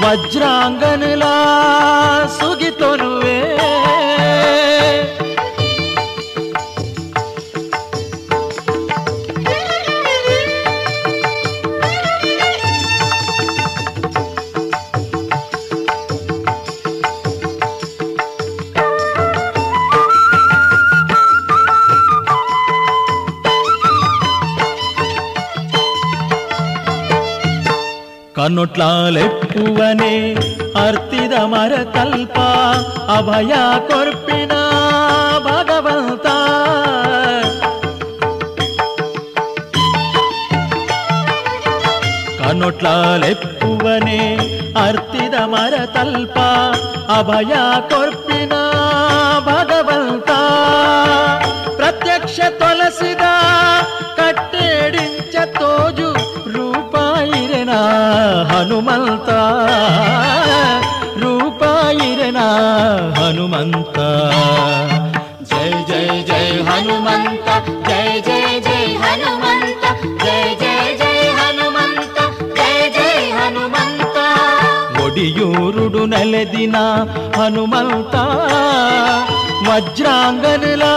వజ్రాంగనులా 0.05 1.35
సుగితొనువే 2.41 3.59
ಕಣ್ಣುಟ್ಲಾಲೆಪ್ಪುವನೆ 28.54 30.14
ಅರ್ತಿದ 30.80 31.36
ಮರ 31.46 31.74
ಕಲ್ಪ 31.96 32.38
ಅಭಯ 33.18 33.54
ಕೊರ್ಪಿನ 33.90 34.54
ಭಗವಂತ 35.48 36.28
ಕಣ್ಣುಟ್ಲಾಲೆಪ್ಪುವನೆ 42.92 44.20
ಅರ್ತಿದ 44.78 45.36
ಮರ 45.46 45.74
ತಲ್ಪ 45.86 46.38
ಅಭಯ 47.12 47.54
ಕೊರ್ಪಿನ 47.92 48.33
ಹನುಮಂತ 58.77 59.31
ರೂಪಾಯಿರನ 61.21 62.39
ಹನುಮಂತ 63.19 63.99
ಜಯ 65.51 65.75
ಜಯ 65.91 66.09
ಜಯ 66.31 66.49
ಹನುಮಂತ 66.69 67.47
ಜಯ 67.89 68.09
ಜಯ 68.29 68.49
ಜಯ 68.67 68.89
ಹನುಮಂತ 69.05 69.85
ಜಯ 70.25 70.49
ಜಯ 70.63 70.89
ಜಯ 71.03 71.23
ಹನುಮಂತ 71.39 72.19
ಜಯ 72.59 72.81
ಜಯ 72.97 73.23
ಹನುಮಂತ 73.39 74.17
ಒಡಿಯೂರುಡು 75.05 76.03
ನೆಲೆದಿನ 76.15 76.77
ಹನುಮಂತ 77.39 78.17
ವಜ್ರಾಂಗನಲಾ 79.69 80.95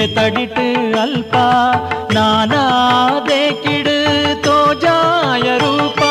சிக 0.00 0.12
தடிட்டு 0.16 0.64
அல்பா 1.00 1.42
நானாதே 2.14 3.40
கிடு 3.64 3.96
தோஜாய 4.46 5.46
ரூபா 5.62 6.08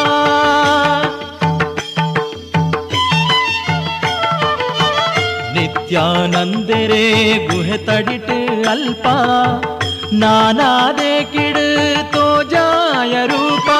நித்யானந்தரே 5.71 7.05
குஹ 7.47 7.69
தடிட்டு 7.87 8.37
அல்பா 8.71 9.13
நானாதே 10.21 11.13
கிடு 11.33 11.65
தோஜாய 12.15 13.13
ரூபா 13.31 13.77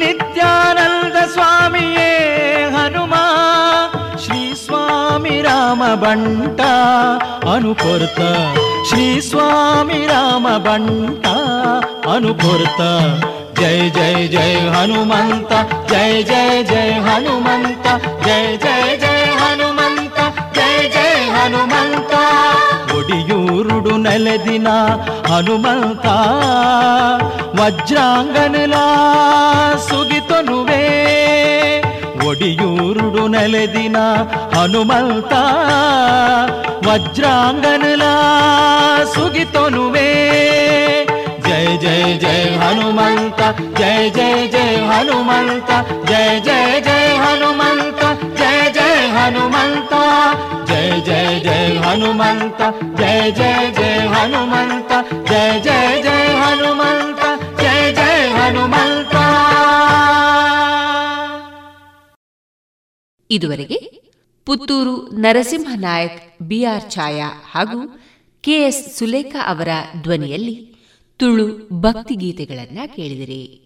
నిత్యానంద 0.00 1.16
స్వామియే 1.34 2.12
హనుమా 2.76 3.24
శ్రీ 4.24 4.42
స్వామి 4.64 5.36
రామ 5.48 5.82
బంట 6.04 6.60
అనుకొర్త 7.54 8.20
శ్రీ 8.88 9.20
స్వామి 9.20 10.06
రామ 10.06 10.56
బంట 10.56 11.26
అనుకొర్త. 12.14 12.80
జయ 13.60 13.88
జయ 13.88 14.26
జయ 14.34 14.56
హనుమంత 14.74 15.52
జయ 15.90 16.22
జయ 16.22 16.62
జయ 16.62 16.92
హనుమంత 17.06 17.86
జయ 18.26 18.56
జయ 18.64 18.96
జయ 19.04 19.24
హనుమంత 19.42 20.18
జయ 20.56 20.78
జయ 20.96 21.16
హనుమంత. 21.36 22.14
ఒడియూరుడు 22.96 23.94
నెలదిన 23.96 24.68
హనుమంత 25.30 26.06
వజ్రాంగనులా 27.60 28.86
సుగితనువే. 29.88 30.82
ओडियूर 32.26 32.98
नलदीना 33.34 34.04
हनुमता 34.54 35.40
वज्रांगनला 36.86 38.12
सुगितनुवे 39.14 40.08
जय 41.46 41.66
जय 41.82 42.02
जय 42.22 42.42
हनुमता 42.62 43.50
जय 43.78 44.10
जय 44.16 44.46
जय 44.54 44.74
हनुमता 44.90 45.76
जय 46.10 46.40
जय 46.46 46.80
जय 46.86 47.06
हनुमता 47.24 48.12
जय 48.40 48.58
जय 48.78 49.06
हनुमता 49.16 50.02
जय 50.70 50.90
जय 51.08 51.40
जय 51.46 51.78
हनुमता 51.84 52.70
जय 53.00 53.30
जय 53.38 53.70
जय 53.78 53.96
हनुमता 54.14 55.02
जय 55.30 55.60
जय 55.66 56.02
जय 56.08 56.28
हनुमता 56.42 57.34
जय 57.62 57.92
जय 57.98 58.28
हनुमता 58.38 58.95
ಇದುವರೆಗೆ 63.30 64.02
ಪುತ್ತೂರು 64.44 65.08
ನರಸಿಂಹ 65.08 65.72
ನಾಯಕ್ 65.74 66.42
ಬಿಆರ್ 66.42 66.90
ಛಾಯಾ 66.90 67.28
ಹಾಗೂ 67.50 68.00
ಕೆಎಸ್ 68.40 68.96
ಸುಲೇಖಾ 68.96 69.50
ಅವರ 69.56 69.68
ಧ್ವನಿಯಲ್ಲಿ 70.02 70.74
ತುಳು 71.16 71.68
ಭಕ್ತಿಗೀತೆಗಳನ್ನ 71.72 72.78
ಕೇಳಿದಿರಿ. 72.86 73.65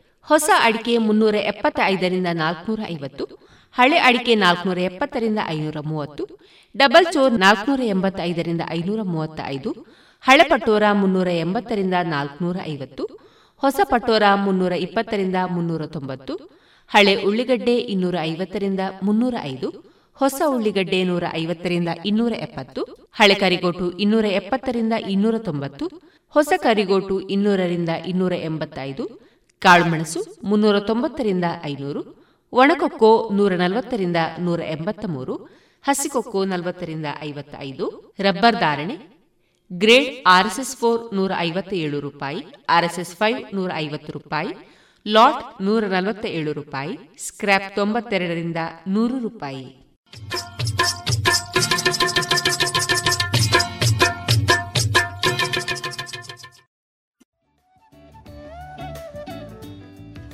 ಹೊಸ 0.31 0.49
ಅಡಿಕೆ 0.65 0.93
ಮುನ್ನೂರ 1.05 1.37
ಎಪ್ಪತ್ತೈದರಿಂದ 1.51 2.29
ನಾಲ್ಕನೂರ 2.41 2.81
ಐವತ್ತು, 2.93 3.23
ಹಳೆ 3.75 3.97
ಅಡಿಕೆ 4.07 4.33
ನಾಲ್ಕನೂರ 4.43 4.79
ಎಪ್ಪತ್ತರಿಂದ 4.89 5.39
ಐನೂರ 5.55 5.79
ಮೂವತ್ತು, 5.91 6.23
ಡಬಲ್ 6.75 7.07
ಚೋರ್ 7.13 7.33
ನಾಲ್ಕನೂರ 7.43 7.81
ಎಂಬತ್ತೈದರಿಂದ 7.93 8.63
ಐನೂರ 8.77 9.01
ಮೂವತ್ತ 9.13 9.39
ಐದು 9.55 9.71
ಹಳೆ 10.23 10.45
ಪಟೋರ 10.51 10.83
ಮುನ್ನೂರ 11.01 11.29
ಎಂಬತ್ತರಿಂದ 11.45 11.95
ನಾಲ್ಕನೂರ 12.13 12.57
ಐವತ್ತು, 12.73 13.03
ಹೊಸ 13.63 13.79
ಪಟೋರ 13.91 14.25
ಮುನ್ನೂರ 14.45 14.73
ಇಪ್ಪತ್ತರಿಂದ 14.85 15.37
ಮುನ್ನೂರ 15.55 15.85
ತೊಂಬತ್ತು, 15.95 16.33
ಹಳೆ 16.91 17.15
ಉಳ್ಳಿಗಡ್ಡೆ 17.29 17.75
ಇನ್ನೂರ 17.93 18.15
ಐವತ್ತರಿಂದ 18.31 18.79
ಮುನ್ನೂರ 19.07 19.35
ಐದು, 19.53 19.69
ಹೊಸ 20.19 20.41
ಉಳ್ಳಿಗಡ್ಡೆ 20.55 20.99
ನೂರ 21.09 21.25
ಐವತ್ತರಿಂದ 21.41 21.89
ಇನ್ನೂರ 22.11 22.33
ಎಪ್ಪತ್ತು, 22.47 22.81
ಹಳೆ 23.19 23.35
ಕರಿಗೋಟು 23.43 23.87
ಇನ್ನೂರ 24.05 24.25
ಎಪ್ಪತ್ತರಿಂದ 24.39 24.93
ಇನ್ನೂರ 25.15 25.35
ತೊಂಬತ್ತು, 25.49 25.87
ಹೊಸ 26.35 26.53
ಕರಿಗೋಟು 26.67 27.17
ಇನ್ನೂರರಿಂದ 27.35 27.89
ಇನ್ನೂರ 28.13 28.33
ಎಂಬತ್ತೈದು 28.49 29.05
ಕಾಳುಮೆಣಸು 29.61 30.19
ಮುನ್ನೂರ 30.43 30.79
ತೊಂಬತ್ತರಿಂದ 30.79 31.45
ಐನೂರು, 31.65 32.01
ಒಣಕೊಕ್ಕೋ 32.53 33.29
ನೂರ 33.33 33.51
ನಲವತ್ತರಿಂದ 33.55 34.19
ನೂರ 34.39 34.59
ಎಂಬತ್ತ 34.59 35.05
ಮೂರು 35.07 35.33
ಹಸಿಕೊಕ್ಕೋ 35.83 36.45
ನಲವತ್ತರಿಂದ 36.45 37.05
ಐವತ್ತ 37.21 37.53
ಐದು 37.59 37.85
ರಬ್ಬರ್ 38.19 38.59
ಧಾರಣೆ 38.59 38.95
ಗ್ರೇಡ್ 39.71 40.09
ಆರ್ಎಸ್ಎಸ್ 40.27 40.77
ಫೋರ್ 40.77 41.15
ನೂರ 41.15 41.31
ಐವತ್ತ 41.37 41.73
ಏಳು 41.73 41.99
ರೂಪಾಯಿ, 41.99 42.41
ಆರ್ಎಸ್ಎಸ್ 42.69 43.15
ಫೈವ್ 43.15 43.55
ನೂರ 43.55 43.71
ಐವತ್ತು 43.75 44.11
ರೂಪಾಯಿ, 44.11 44.51
ಲಾಟ್ 45.05 45.61
ನೂರ 45.61 45.83
ನಲವತ್ತ 45.85 46.25
ಏಳು 46.25 46.53
ರೂಪಾಯಿ, 46.53 46.99
ಸ್ಕ್ರ್ಯಾಪ್ 47.17 47.75
ತೊಂಬತ್ತೆರಡರಿಂದ 47.75 48.57
ನೂರು 48.87 49.19
ರೂಪಾಯಿ. 49.19 49.65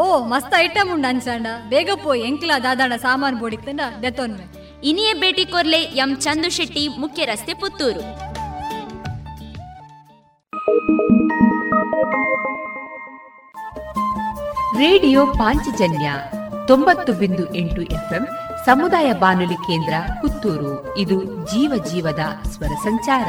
ಓ 0.00 0.04
ಮಸ್ತ್ 0.24 0.54
ಐಟಮ್ 0.58 0.90
ಉಂಡು 0.90 1.08
ಅನ್ಸಂಡ. 1.08 1.46
ಬೇಗ 1.68 1.90
ಪೋಯ್ 2.04 2.22
ಎಂಕ್ಲ 2.22 2.52
ದಾದಾಣ 2.62 2.92
ಸಾಮಾನು 2.96 3.36
ಬೋಡಿತ್ತಂಡ 3.38 3.80
ದೆತ್ತೊನ್ವೆ 4.02 4.44
ಇನಿಯೇ 4.84 5.12
ಭೇಟಿ 5.14 5.44
ಕೊರ್ಲೆ 5.44 5.80
ಎಂ 6.02 6.16
ಚಂದು 6.16 6.50
ಶೆಟ್ಟಿ 6.50 6.84
ಮುಖ್ಯ 6.98 7.24
ರಸ್ತೆ 7.24 7.54
ಪುತ್ತೂರು. 7.54 8.02
ರೇಡಿಯೋ 14.78 15.26
ಪಾಂಚಜನ್ಯ 15.26 16.12
ತೊಂಬತ್ತು 16.66 17.12
ಬಿಂದು 17.12 17.54
ಎಂಟು 17.54 17.82
ಎಫ್ಎಂ 17.82 18.24
ಸಮುದಾಯ 18.66 19.12
ಬಾನುಲಿ 19.12 19.58
ಕೇಂದ್ರ 19.68 19.94
ಪುತ್ತೂರು. 20.20 20.72
ಇದು 20.96 21.18
ಜೀವ 21.24 21.84
ಜೀವದ 21.90 22.24
ಸ್ವರ 22.48 22.74
ಸಂಚಾರ. 22.82 23.28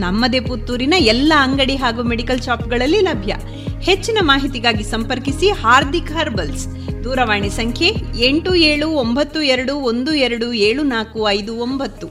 ನಮ್ಮದೇ 0.00 0.40
ಪುತ್ತೂರಿನ 0.40 0.94
ಎಲ್ಲ 0.96 1.32
ಅಂಗಡಿ 1.36 1.76
ಹಾಗೂ 1.76 2.02
ಮೆಡಿಕಲ್ 2.02 2.42
ಶಾಪ್ಗಳಲ್ಲಿ 2.42 3.00
ಲಭ್ಯ. 3.00 3.36
ಹೆಚ್ಚಿನ 3.82 4.18
ಮಾಹಿತಿಗಾಗಿ 4.20 4.84
ಸಂಪರ್ಕಿಸಿ 4.84 5.50
ಹಾರ್ದಿಕ್ 5.50 6.12
ಹರ್ಬಲ್ಸ್. 6.12 6.66
ದೂರವಾಣಿ 7.04 7.50
ಸಂಖ್ಯೆ 7.50 7.92
ಎಂಟು 8.26 8.54
ಏಳು 8.54 8.88
ಒಂಬತ್ತು 8.88 9.42
ಎರಡು 9.42 9.76
ಒಂದು 9.76 10.14
ಎರಡು 10.14 10.52
ಏಳು 10.52 10.82
ನಾಲ್ಕು 10.82 11.30
ಐದು 11.30 11.56
ಒಂಬತ್ತು. 11.56 12.08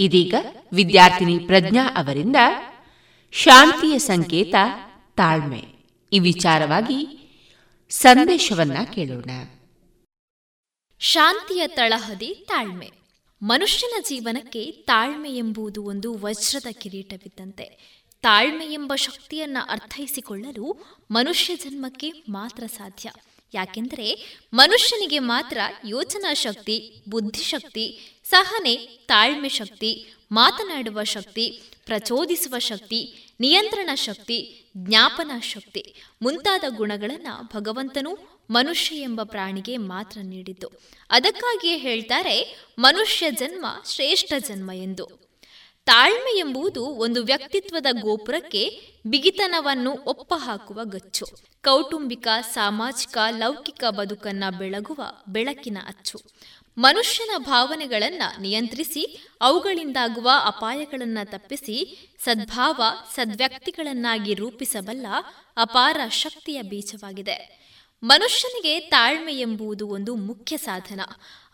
ಇದೀಗ 0.00 0.34
ವಿದ್ಯಾರ್ಥಿನಿ 0.72 1.38
ಪ್ರಜ್ಞಾ 1.38 1.94
ಅವರಿಂದ 1.96 2.36
ಶಾಂತಿಯ 3.32 3.98
ಸಂಕೇತ 3.98 4.54
ತಾಳ್ಮೆ. 5.16 5.64
ಈ 6.12 6.18
ವಿಚಾರವಾಗಿ 6.18 7.16
ಸಂದೇಶವನ್ನ 7.90 8.78
ಕೇಳೋಣ. 8.94 9.30
ಶಾಂತಿಯ 11.00 11.66
ತಳಹದಿ 11.66 12.44
ತಾಳ್ಮೆ. 12.48 12.99
ಮನುಷ್ಯನ 13.42 14.02
ಜೀವನಕ್ಕೆ 14.08 14.72
ತಾಳ್ಮೆ 14.72 15.30
ಎಂಬುದು 15.30 15.84
ಒಂದು 15.84 16.18
ವಜ್ರದ 16.18 16.66
ಕಿರೀಟವಿದ್ದಂತೆ. 16.72 17.64
ತಾಳ್ಮೆ 18.22 18.66
ಎಂಬ 18.66 18.94
ಶಕ್ತಿಯನ್ನ 18.94 19.56
ಅರ್ಥೈಸಿಕೊಳ್ಳಲು 19.68 20.76
ಮನುಷ್ಯ 21.10 21.56
ಜನ್ಮಕ್ಕೆ 21.56 22.12
ಮಾತ್ರ 22.28 22.66
ಸಾಧ್ಯ. 22.66 23.10
ಯಾಕೆಂದರೆ 23.54 24.38
ಮನುಷ್ಯನಿಗೆ 24.54 25.18
ಮಾತ್ರ 25.18 25.58
ಯೋಚನಾ 25.86 26.34
ಶಕ್ತಿ 26.34 27.02
ಬುದ್ಧಿಶಕ್ತಿ 27.08 28.16
ಸಹನೆ, 28.24 28.76
ತಾಳ್ಮೆ 28.76 29.48
ಶಕ್ತಿ, 29.48 30.14
ಮಾತನಾಡುವ 30.32 31.04
ಶಕ್ತಿ, 31.04 31.62
ಪ್ರಚೋದಿಸುವ 31.86 32.58
ಶಕ್ತಿ, 32.58 33.30
ನಿಯಂತ್ರಣ 33.40 33.90
ಶಕ್ತಿ, 33.94 34.64
ಜ್ಞಾಪನ 34.76 35.30
ಶಕ್ತಿ 35.40 35.94
ಮುಂತಾದ 36.22 36.64
ಗುಣಗಳನ್ನು 36.68 37.46
ಭಗವಂತನು 37.46 38.39
ಮನುಷ್ಯ 38.50 38.96
ಎಂಬ 38.96 39.22
ಪ್ರಾಣಿಗೆ 39.22 39.76
ಮಾತ್ರ 39.76 40.20
ನೀಡಿದ್ದು. 40.22 40.70
ಅದಕ್ಕಾಗಿಯೇ 41.10 41.76
ಹೇಳ್ತಾರೆ, 41.76 42.66
ಮನುಷ್ಯ 42.78 43.30
ಜನ್ಮ 43.30 43.66
ಶ್ರೇಷ್ಠ 43.86 44.32
ಜನ್ಮ 44.38 44.70
ಎಂದು. 44.72 45.30
ತಾಳ್ಮೆ 45.84 46.38
ಎಂಬುದು 46.38 46.84
ಒಂದು 46.84 47.24
ವ್ಯಕ್ತಿತ್ವದ 47.24 47.86
ಗೋಪುರಕ್ಕೆ 48.00 48.80
ಬಿಗಿತನವನ್ನು 49.06 49.92
ಒಪ್ಪ 49.92 50.34
ಹಾಕುವ 50.36 50.80
ಗಚ್ಚು. 50.84 51.26
ಕೌಟುಂಬಿಕ, 51.62 52.28
ಸಾಮಾಜಿಕ, 52.40 53.18
ಲೌಕಿಕ 53.30 53.84
ಬದುಕನ್ನ 53.84 54.44
ಬೆಳಗುವ 54.58 55.02
ಬೆಳಕಿನ 55.28 55.78
ಅಚ್ಚು. 55.86 56.20
ಮನುಷ್ಯನ 56.78 57.30
ಭಾವನೆಗಳನ್ನು 57.38 58.42
ನಿಯಂತ್ರಿಸಿ, 58.42 59.28
ಅವುಗಳಿಂದಾಗುವ 59.40 60.30
ಅಪಾಯಗಳನ್ನು 60.44 61.30
ತಪ್ಪಿಸಿ, 61.30 62.08
ಸದ್ಭಾವ, 62.24 62.82
ಸದ್ವ್ಯಕ್ತಿಗಳನ್ನಾಗಿ 63.14 64.34
ರೂಪಿಸಬಲ್ಲ 64.34 65.06
ಅಪಾರ 65.56 66.00
ಶಕ್ತಿಯ 66.08 66.62
ಬೀಜವಾಗಿದೆ. 66.62 67.59
ಮನುಷ್ಯನಿಗೆ 68.02 68.80
ತಾಳ್ಮೆ 68.80 69.32
ಎಂಬುದು 69.32 69.88
ಒಂದು 69.88 70.14
ಮುಖ್ಯ 70.14 70.56
ಸಾಧನ. 70.56 71.00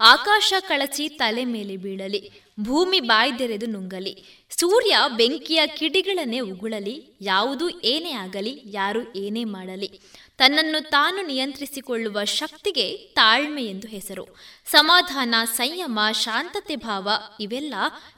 ಆಕಾಶ 0.00 0.52
ಕಳಚಿ 0.60 1.08
ತಲೆ 1.08 1.44
ಮೇಲೆ 1.44 1.76
ಬೀಳಲಿ, 1.76 2.30
ಭೂಮಿ 2.60 3.00
ಬಾಯ್ದೆರೆದು 3.00 3.66
ನುಂಗಲಿ, 3.66 4.46
ಸೂರ್ಯ 4.50 4.96
ಬೆಂಕಿಯ 5.16 5.60
ಕಿಡಿಗಳನ್ನೇ 5.66 6.40
ಉಗುಳಲಿ, 6.40 7.16
ಯಾವುದು 7.20 7.68
ಏನೇ 7.68 8.10
ಆಗಲಿ, 8.10 8.62
ಯಾರು 8.66 9.16
ಏನೇ 9.16 9.44
ಮಾಡಲಿ, 9.44 10.00
ತನ್ನನ್ನು 10.38 10.90
ತಾನು 10.90 11.26
ನಿಯಂತ್ರಿಸಿಕೊಳ್ಳುವ 11.26 12.24
ಶಕ್ತಿಗೆ 12.24 12.96
ತಾಳ್ಮೆ 12.96 13.64
ಎಂದು 13.64 13.88
ಹೆಸರು. 13.88 14.26
ಸಮಾಧಾನ, 14.66 15.34
ಸಂಯಮ, 15.44 15.98
ಶಾಂತತೆ, 16.12 16.76
ಭಾವ 16.76 17.08
ಇವೆಲ್ಲ 17.40 17.74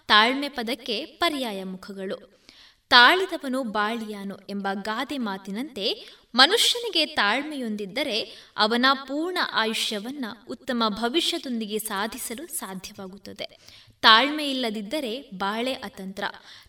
ತಾಳ್ಮೆ 0.06 0.48
ಪದಕ್ಕೆ 0.48 1.04
ಪರ್ಯಾಯ 1.04 1.64
ಮುಖಗಳು. 1.64 2.37
ತಾಳಿದವನು 2.88 3.62
ಬಾಳಿಯಾನು 3.62 4.38
ಎಂಬ 4.48 4.68
ಗಾದೆ 4.72 5.18
ಮಾತಿನಂತೆ 5.18 6.08
ಮನುಷ್ಯನಿಗೆ 6.34 7.06
ತಾಳ್ಮೆಯೊಂದಿದ್ದರೆ 7.06 8.20
ಅವನ 8.56 8.86
ಪೂರ್ಣ 9.06 9.38
ಆಯುಷ್ಯವನ್ನ 9.52 10.24
ಉತ್ತಮ 10.50 10.82
ಭವಿಷ್ಯದೊಂದಿಗೆ 10.88 11.78
ಸಾಧಿಸಲು 11.78 12.46
ಸಾಧ್ಯವಾಗುತ್ತದೆ. 12.46 13.58
ತಾಳ್ಮೆ 14.02 14.50
ಇಲ್ಲದಿದ್ದರೆ 14.50 15.30
ಬಾಳೆ 15.34 15.72
ಅತಂತ್ರ. 15.72 16.24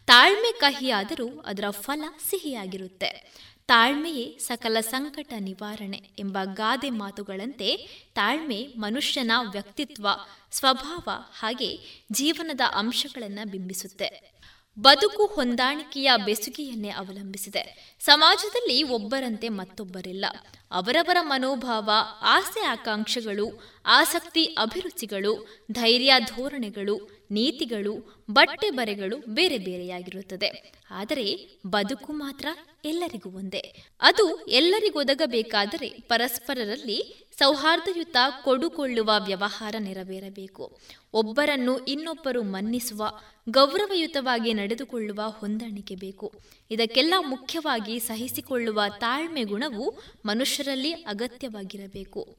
ತಾಳ್ಮೆ 0.07 0.59
ಕಹಿಯಾದರೂ 0.59 1.39
ಅದರ 1.39 1.63
ಫಲ 1.69 2.01
ಸಿಹಿಯಾಗಿರುತ್ತೆ. 2.29 3.39
ತಾಳ್ಮೆಯೇ 3.67 4.37
ಸಕಲ 4.37 4.77
ಸಂಕಟ 4.79 5.33
ನಿವಾರಣೆ 5.39 6.01
ಎಂಬ 6.19 6.37
ಗಾದೆ 6.43 6.89
ಮಾತುಗಳಂತೆ 6.89 7.75
ತಾಳ್ಮೆ 8.15 8.67
ಮನುಷ್ಯನ 8.77 9.31
ವ್ಯಕ್ತಿತ್ವ, 9.51 10.07
ಸ್ವಭಾವ 10.51 11.09
ಹಾಗೆ 11.39 11.79
ಜೀವನದ 12.11 12.61
ಅಂಶಗಳನ್ನು 12.75 13.51
ಬಿಂಬಿಸುತ್ತೆ. 13.51 14.38
ಬದುಕು 14.79 15.25
ಹೊಂದಾಣಿಕೆಯ 15.25 16.11
ಬೆಸುಗೆಯನ್ನೇ 16.25 16.89
ಅವಲಂಬಿಸಿದೆ. 16.89 17.88
ಸಮಾಜದಲ್ಲಿ 17.99 18.83
ಒಬ್ಬರಂತೆ 18.83 19.49
ಮತ್ತೊಬ್ಬರಿಲ್ಲ. 19.49 20.25
ಅವರವರ 20.71 21.17
ಮನೋಭಾವ, 21.21 21.89
ಆಸೆ 22.21 22.63
ಆಕಾಂಕ್ಷೆಗಳು, 22.65 23.63
ಆಸಕ್ತಿ 23.85 24.45
ಅಭಿರುಚಿಗಳು, 24.45 25.63
ಧೈರ್ಯ 25.71 26.13
ಧೋರಣೆಗಳು, 26.19 27.25
ನೀತಿಗಳು, 27.31 28.25
ಬಟ್ಟೆ 28.31 28.69
ಬರೆಗಳು 28.69 29.17
ಬೇರೆ 29.17 29.57
ಬೇರೆಯಾಗಿರುತ್ತದೆ. 29.57 30.73
ಆದರೆ 30.91 31.47
ಬದುಕು 31.67 32.13
ಮಾತ್ರ 32.13 32.47
ಎಲ್ಲರಿಗೂ 32.85 33.29
ಒಂದೇ. 33.29 33.75
ಅದು 34.01 34.45
ಎಲ್ಲರಿಗೊದಗಬೇಕಾದರೆ 34.45 35.89
ಪರಸ್ಪರರಲ್ಲಿ 35.89 37.27
ಸೌಹಾರ್ದಯುತ 37.37 38.17
ಕೊಡುಕೊಳ್ಳುವ 38.43 39.11
ವ್ಯವಹಾರ 39.25 39.75
ನೆರವೇರಬೇಕು. 39.79 40.79
ಒಬ್ಬರನ್ನು 41.13 41.77
ಇನ್ನೊಬ್ಬರು 41.85 42.43
ಮನ್ನಿಸುವ, 42.43 43.19
ಗೌರವಯುತವಾಗಿ 43.49 44.53
ನಡೆದುಕೊಳ್ಳುವ 44.53 45.21
ಹೊಂದಾಣಿಕೆ 45.39 45.95
ಬೇಕು. 45.95 46.33
ಇದಕ್ಕೆಲ್ಲ 46.71 47.13
ಮುಖ್ಯವಾಗಿ 47.27 47.88
ಸಹಿಸಿಕೊಳ್ಳುವ 47.97 48.81
ತಾಳ್ಮೆ 48.97 49.43
ಗುಣವು 49.43 49.99
ಮನುಷ್ಯರಲ್ಲಿ 50.25 50.91
ಅಗತ್ಯವಾಗಿರಬೇಕು. 50.91 52.37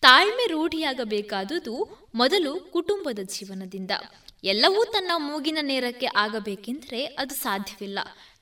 ತಾಳ್ಮೆ 0.00 0.46
ರೂಢಿಯಾಗಬೇಕಾದುದು 0.46 2.08
ಮೊದಲು 2.14 2.60
ಕುಟುಂಬದ 2.60 3.18
ಜೀವನದಿಂದ. 3.22 3.90
ಎಲ್ಲವೂ 4.44 4.84
ತನ್ನ 4.84 5.10
ಮೂಗಿನ 5.16 5.58
ನೇರಕ್ಕೆ 5.60 6.06
ಆಗಬೇಕೆಂದರೆ 6.06 7.04
ಅದು 7.04 7.34
ಸಾಧ್ಯವಿಲ್ಲ. 7.34 7.98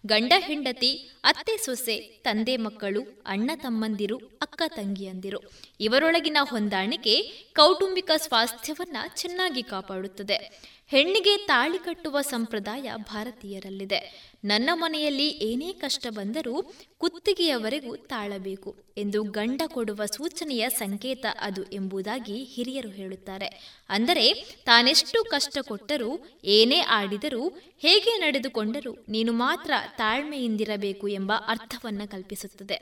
ಗಂಡ, 0.07 0.33
ಹೆಂಡತಿ, 0.39 1.11
ಅತ್ತೆ, 1.25 1.57
ಸೊಸೆ, 1.57 1.97
ತಂದೆ 1.99 2.57
ಮಕ್ಕಳು, 2.57 3.03
ಅಣ್ಣ 3.27 3.51
ತಮ್ಮಂದಿರು, 3.57 4.17
ಅಕ್ಕ 4.17 4.63
ತಂಗಿಯಂದಿರು. 4.67 5.41
ಇವರೊಳಗಿನ 5.81 6.37
ಹೊಂದಾಣಿಕೆ 6.43 7.23
ಕೌಟುಂಬಿಕ 7.55 8.11
ಸ್ವಾಸ್ಥ್ಯವನ್ನ 8.17 8.97
ಚೆನ್ನಾಗಿ 9.17 9.63
ಕಾಪಾಡುತ್ತದೆ. 9.63 10.65
ಹೆಣ್ಣಿಗೆ 10.87 11.37
ತಾಳಿ 11.37 11.79
ಕಟ್ಟುವ 11.79 12.21
ಸಂಪ್ರದಾಯ 12.21 12.91
ಭಾರತೀಯರಲ್ಲಿದೆ. 12.97 14.35
ನನ್ನ 14.45 14.71
ಮನೆಯಲ್ಲಿ 14.73 15.29
ಏನೇ 15.29 15.73
ಕಷ್ಟ 15.73 16.07
ಬಂದರೂ 16.11 16.75
ಕುತ್ತಿಗೆಯವರೆಗೂ 16.99 17.97
ತಾಳಬೇಕು 17.97 18.77
ಎಂದು 18.97 19.23
ಗಂಡ 19.23 19.63
ಕೊಡುವ 19.67 20.07
ಸೂಚನೆಯ 20.07 20.69
ಸಂಕೇತ 20.69 21.27
ಅದು 21.41 21.73
ಎಂಬುದಾಗಿ 21.73 22.45
ಹಿರಿಯರು 22.45 22.89
ಹೇಳುತ್ತಾರೆ. 22.89 23.79
ಅಂದರೆ, 23.89 24.33
ತಾನೆಷ್ಟು 24.65 25.25
ಕಷ್ಟ 25.25 25.59
ಕೊಟ್ಟರೂ, 25.61 26.39
ಏನೇ 26.45 26.81
ಆಡಿದರೂ, 26.81 27.49
ಹೇಗೆ 27.79 28.19
ನಡೆದುಕೊಂಡರೂ 28.19 28.97
ನೀನು 29.09 29.33
ಮಾತ್ರ 29.33 29.73
ತಾಳ್ಮೆಯಿಂದಿರಬೇಕು 29.97 31.09
ಎಂಬ 31.09 31.33
ಅರ್ಥವನ್ನು 31.49 32.11
ಕಲ್ಪಿಸುತ್ತದೆ. 32.11 32.79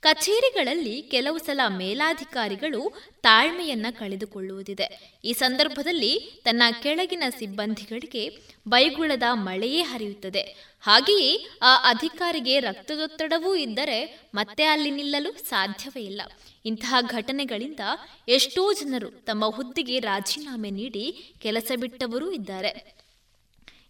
ಕಚೇರಿಗಳಲ್ಲಿ 0.00 1.02
ಕೆಲವು 1.02 1.38
ಸಲ 1.38 1.60
ಮೇಲಾಧಿಕಾರಿಗಳು 1.68 2.92
ತಾಳ್ಮೆಯನ್ನ 3.22 3.86
ಕಳೆದುಕೊಳ್ಳುವುದಿದೆ. 3.90 5.18
ಈ 5.24 5.32
ಸಂದರ್ಭದಲ್ಲಿ 5.32 6.42
ತನ್ನ 6.44 6.62
ಕೆಳಗಿನ 6.82 7.22
ಸಿಬ್ಬಂದಿಗಳಿಗೆ 7.38 8.36
ಬೈಗುಳದ 8.68 9.22
ಮಳೆಯೇ 9.32 9.82
ಹರಿಯುತ್ತದೆ. 9.82 10.40
ಹಾಗೆಯೇ 10.80 11.46
ಆ 11.62 11.76
ಅಧಿಕಾರಿಗೆ 11.76 12.60
ರಕ್ತದೊತ್ತಡವೂ 12.60 13.54
ಇದ್ದರೆ 13.54 14.28
ಮತ್ತೆ 14.34 14.64
ಅಲ್ಲಿ 14.64 14.90
ನಿಲ್ಲಲು 14.90 15.32
ಸಾಧ್ಯವೇ 15.32 16.00
ಇಲ್ಲ. 16.00 16.22
ಇಂತಹ 16.64 16.94
ಘಟನೆಗಳಿಂದ 17.00 17.80
ಎಷ್ಟೋ 18.28 18.72
ಜನರು 18.72 19.10
ತಮ್ಮ 19.10 19.46
ಹುದ್ದೆಗೆ 19.46 19.98
ರಾಜೀನಾಮೆ 19.98 20.70
ನೀಡಿ 20.70 21.34
ಕೆಲಸ 21.42 21.72
ಬಿಟ್ಟವರೂ 21.80 22.30
ಇದ್ದಾರೆ. 22.30 22.99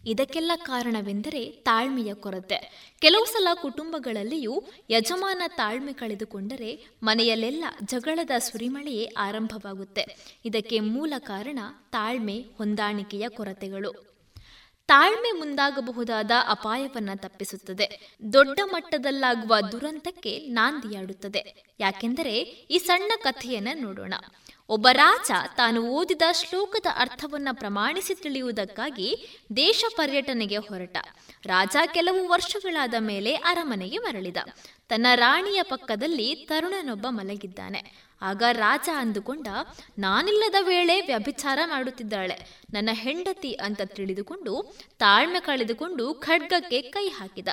ಇದಕ್ಕೆಲ್ಲ 0.05 0.51
ಕಾರಣವೆಂದರೆ 0.55 1.45
ತಾಳ್ಮೆಯ 1.45 2.13
ಕೊರತೆ. 2.13 2.89
ಕೆಲವು 2.99 3.25
ಸಲ 3.25 3.47
ಕುಟುಂಬಗಳಲ್ಲಿಯೂ 3.61 4.63
ಯಜಮಾನ 4.89 5.41
ತಾಳ್ಮೆ 5.47 5.93
ಕಳೆದುಕೊಂಡರೆ 5.93 6.85
ಮನೆಯಲ್ಲೆಲ್ಲ 7.03 7.63
ಜಗಳದ 7.83 8.31
ಸುರಿಮಳೆಯೇ 8.37 9.05
ಆರಂಭವಾಗುತ್ತೆ. 9.17 10.05
ಇದಕ್ಕೆ 10.45 10.79
ಮೂಲ 10.79 11.13
ಕಾರಣ 11.17 11.59
ತಾಳ್ಮೆ, 11.91 12.45
ಹೊಂದಾಣಿಕೆಯ 12.57 13.29
ಕೊರತೆಗಳು. 13.29 14.11
ತಾಳ್ಮೆ 14.87 15.31
ಮುಂದಾಗಬಹುದಾದ 15.31 16.31
ಅಪಾಯವನ್ನ 16.49 17.09
ತಪ್ಪಿಸುತ್ತದೆ. 17.15 18.17
ದೊಡ್ಡ 18.33 18.59
ಮಟ್ಟದಲ್ಲಾಗುವ 18.65 19.55
ದುರಂತಕ್ಕೆ 19.71 20.37
ನಾಂದಿಯಾಡುತ್ತದೆ. 20.37 21.75
ಯಾಕೆಂದರೆ 21.79 22.37
ಈ 22.39 22.77
ಸಣ್ಣ 22.77 23.11
ಕಥೆಯನ್ನ 23.23 23.67
ನೋಡೋಣ. 23.73 24.13
ಒಬ್ಬ 24.71 24.87
ರಾಜ 24.93 25.31
ತಾನು 25.55 25.81
ಓದಿದ 25.81 26.21
ಶ್ಲೋಕದ 26.31 26.85
ಅರ್ಥವನ್ನ 26.95 27.47
ಪ್ರಮಾಣಿಸಿ 27.51 28.15
ತಿಳಿಯುವುದಕ್ಕಾಗಿ 28.15 29.39
ದೇಶ 29.55 29.83
ಪರ್ಯಟನೆಗೆ 29.95 30.57
ಹೊರಟ. 30.57 30.97
ರಾಜ 31.45 31.75
ಕೆಲವು 31.93 32.29
ವರ್ಷಗಳಾದ 32.29 32.93
ಮೇಲೆ 32.99 33.33
ಅರಮನೆಗೆ 33.33 33.97
ಮರಳಿದ. 33.97 34.37
ತನ್ನ 34.89 35.07
ರಾಣಿಯ 35.15 35.63
ಪಕ್ಕದಲ್ಲಿ 35.63 36.35
ತರುಣನೊಬ್ಬ 36.35 37.07
ಮಲಗಿದ್ದಾನೆ. 37.09 38.11
ಆಗ 38.21 38.43
ರಾಜ 38.51 38.89
ಅಂದುಕೊಂಡ, 38.97 39.47
ನಾನಿಲ್ಲದ 39.99 40.55
ವೇಳೆ 40.61 41.01
ವ್ಯಭಿಚಾರ 41.01 41.59
ಮಾಡುತ್ತಿದ್ದಾಳೆ. 41.65 42.63
ನನ್ನ 42.73 42.89
ಹೆಂಡತಿ 42.93 43.53
ಅಂತ 43.53 43.81
ತಿಳಿದುಕೊಂಡು, 43.85 44.75
ತಾಳ್ಮೆ 44.99 45.39
ಕಳೆದುಕೊಂಡು 45.39 46.13
ಖಡ್ಗಕ್ಕೆ 46.13 46.81
ಕೈ 46.81 47.07
ಹಾಕಿದ. 47.07 47.47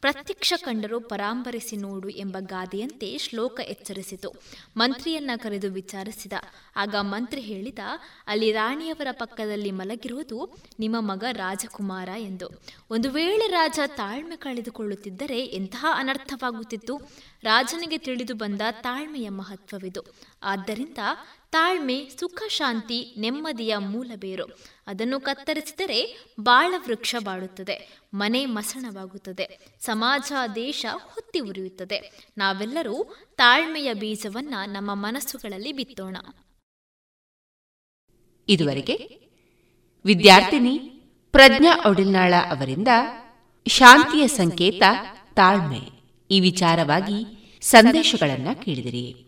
ಪ್ರತ್ಯಕ್ಷ 0.00 0.52
ಕಂಡರೂ 0.56 1.00
ಪರಾಂಬರಿಸಿ 1.00 1.76
ನೋಡು 1.76 2.08
ಎಂಬ 2.08 2.36
ಗಾದೆಯಂತೆ 2.40 3.18
ಶ್ಲೋಕ 3.18 3.60
ಎಚ್ಚರಿಸಿತು. 3.60 4.32
ಮಂತ್ರಿಯನ್ನ 4.76 5.30
ಕರೆದು 5.36 5.70
ವಿಚಾರಿಸಿದ. 5.70 6.32
ಆಗ 6.76 6.94
ಮಂತ್ರಿ 7.00 7.40
ಹೇಳಿದ, 7.40 7.78
ಅಲ್ಲಿ 8.26 8.52
ರಾಣಿಯವರ 8.52 9.06
ಪಕ್ಕದಲ್ಲಿ 9.12 9.70
ಮಲಗಿರುವುದು 9.70 10.58
ನಿಮ್ಮ 10.78 10.96
ಮಗ 11.00 11.24
ರಾಜಕುಮಾರ 11.32 12.08
ಎಂದು. 12.18 12.48
ಒಂದು 12.90 13.10
ವೇಳೆ 13.10 13.48
ರಾಜ 13.48 13.80
ತಾಳ್ಮೆ 13.86 14.36
ಕಳೆದುಕೊಳ್ಳುತ್ತಿದ್ದರೆ 14.36 15.44
ಎಂತಹ 15.44 15.86
ಅನರ್ಥವಾಗುತ್ತಿತ್ತು? 15.94 17.00
ರಾಜನಿಗೆ 17.42 17.98
ತಿಳಿದು 17.98 18.34
ಬಂದ 18.34 18.60
ತಾಳ್ಮೆಯ 18.70 19.28
ಮಹತ್ವವಿದು. 19.28 20.02
ಆದ್ದರಿಂದ 20.42 20.98
ತಾಳ್ಮೆ, 21.50 22.10
ಸುಖ, 22.20 22.42
ಶಾಂತಿ, 22.48 23.14
ನೆಮ್ಮದಿಯ 23.18 23.76
ಮೂಲ 23.76 24.12
ಬೇರು 24.14 24.44
ಅದನ್ನು 24.86 25.20
ಕತ್ತರಿಸಿದರೆ 25.20 26.24
ಬಾಳ 26.40 26.74
ವೃಕ್ಷ 26.86 27.16
ಬಾಳುತ್ತದೆ, 27.24 27.98
ಮನೆ 28.14 28.46
ಮಸಣವಾಗುತ್ತದೆ, 28.46 29.58
ಸಮಾಜ, 29.80 30.32
ದೇಶ 30.54 30.86
ಹೊತ್ತಿ 30.92 31.40
ಉರಿಯುತ್ತದೆ. 31.40 32.26
ನಾವೆಲ್ಲರೂ 32.38 33.16
ತಾಳ್ಮೆಯ 33.36 33.94
ಬೀಜವನ್ನ 33.94 34.54
ನಮ್ಮ 34.66 34.94
ಮನಸ್ಸುಗಳಲ್ಲಿ 34.94 35.72
ಬಿತ್ತೋಣ. 35.72 36.16
ಇದುವರೆಗೆ 38.48 39.20
ವಿದ್ಯಾರ್ಥಿನಿ 40.04 40.78
ಪ್ರಜ್ಞಾ 41.32 41.88
ಒಡಿಲ್ನಾಳ 41.88 42.34
ಅವರಿಂದ 42.50 42.88
ಶಾಂತಿಯ 43.68 44.26
ಸಂಕೇತ 44.26 44.82
ತಾಳ್ಮೆ. 45.34 45.80
ಈ 46.30 46.40
ವಿಚಾರವಾಗಿ 46.40 47.24
ಸಂದೇಶಗಳನ್ನು 47.60 48.64
ಕೇಳಿದಿರಿ. 48.64 49.27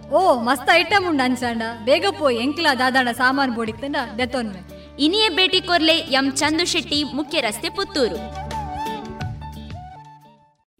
ಓ 0.19 0.21
ಮಸ್ತ್ 0.47 0.69
ಐಟಮ್ 0.73 1.05
ಉಂಡ 1.09 1.21
ಅನ್ಸಾಂಡ 1.23 1.61
ಬೇಗ 1.85 2.05
ಪೋಯ್ 2.19 2.37
ಎಂಕ್ಲ 2.37 2.67
ದಾದಾಣ 2.79 3.09
ಸಾಮಾನು 3.17 3.53
ಬೋಡಿತ್ತಂಡ 3.53 3.95
ದೆತ್ತೊನ್ಮೆ. 4.17 4.61
ಇನಿಯೇ 4.99 5.29
ಭೇಟಿ 5.29 5.61
ಕೊರ್ಲೆ 5.61 5.95
ಎಂ 5.97 6.31
ಚಂದು 6.31 6.65
ಶೆಟ್ಟಿ 6.65 7.03
ಮುಖ್ಯ 7.03 7.41
ರಸ್ತೆ 7.41 7.69
ಪುತ್ತೂರು. 7.69 8.19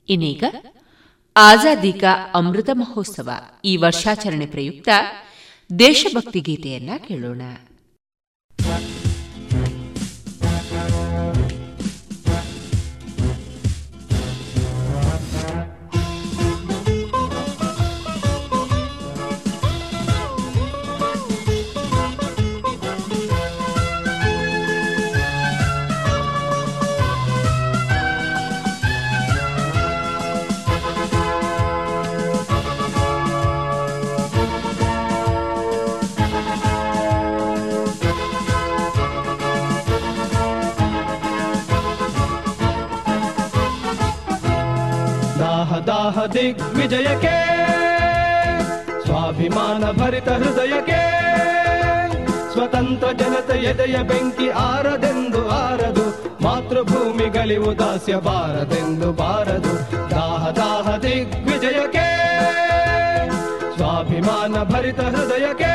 ಇನ್ನೀಗ 0.10 0.44
ಆಜಾದಿ 1.36 1.94
ಕಾ 1.94 2.14
ಅಮೃತ 2.36 2.70
ಮಹೋತ್ಸವ. 2.74 3.30
ಈ 3.66 3.76
ವರ್ಷಾಚರಣೆ 3.78 4.46
ಪ್ರಯುಕ್ತ 4.46 4.90
ದೇಶಭಕ್ತಿ 5.80 6.40
ಗೀತೆಯನ್ನ 6.40 6.90
ಕೇಳೋಣ. 7.08 7.42
ದಿಗ್ವಿಜಯಕ್ಕೆ 46.26 47.36
ಸ್ವಾಭಿಮಾನ 49.06 49.84
ಭರಿತ 49.92 50.30
ಹೃದಯಕ್ಕೆ, 50.30 51.02
ಸ್ವತಂತ್ರ 52.54 53.08
ಜನತೆ 53.12 53.58
ಎದೆಯ 53.64 53.98
ಬೆಂಕಿ 54.04 54.50
ಆರದೆಂದು 54.50 55.50
ಆರದು, 55.50 56.06
ಮಾತೃಭೂಮಿ 56.44 57.28
ಗಳಿವು 57.30 57.80
ದಾಸ್ಯ 57.80 58.16
ಬಾರದೆಂದು 58.16 59.12
ಬಾರದು. 59.14 59.74
ದಾಹ 60.10 60.50
ದಾಹ 60.50 60.98
ದಿಗ್ವಿಜಯಕ್ಕೆ, 60.98 62.08
ಸ್ವಾಭಿಮಾನ 63.78 64.64
ಭರಿತ 64.64 65.00
ಹೃದಯಕ್ಕೆ 65.00 65.74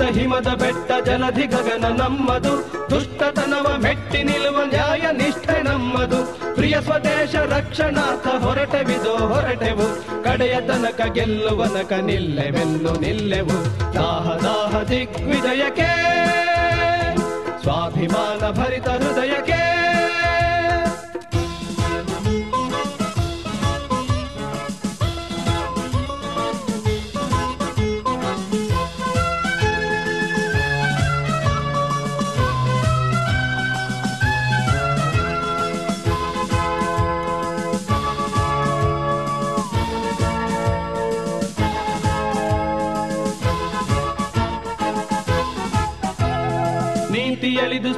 ಹಿಮದ 0.00 0.48
ಬೆಟ್ಟ 0.48 1.08
ಜಲಧಿ 1.08 1.46
ಗಗನ 1.46 1.84
ನಮ್ಮದು. 1.84 2.72
ದುಷ್ಟತನವ 2.90 3.76
ಮೆಟ್ಟಿ 3.82 4.22
ನಿಲ್ಲುವ 4.22 4.62
ನ್ಯಾಯ 4.64 5.00
ನಿಷ್ಠೆ 5.12 5.62
ನಮ್ಮದು. 5.62 6.40
ಪ್ರಿಯ 6.54 6.80
ಸ್ವದೇಶ 6.80 7.34
ರಕ್ಷಣಾರ್ಥ 7.34 8.26
ಹೊರಟೆವಿದೋ 8.26 9.16
ಹೊರಟೆವು. 9.16 10.04
ಕಡೆಯ 10.24 10.60
ತನಕ 10.60 11.00
ಗೆಲ್ಲುವನಕ 11.12 11.92
ನಿಲ್ಲೆವೆಲ್ಲು 11.92 13.00
ನಿಲ್ಲೆವು. 13.00 13.92
ದಾಹ 13.94 14.36
ದಾಹ 14.36 14.82
ದಿಗ್ವಿಜಯಕ್ಕೆ. 14.82 15.90
ಸ್ವಾಭಿಮಾನ 17.62 18.50
ಭರಿತ 18.50 18.88
ಹೃದಯಕ್ಕೆ. 18.88 19.49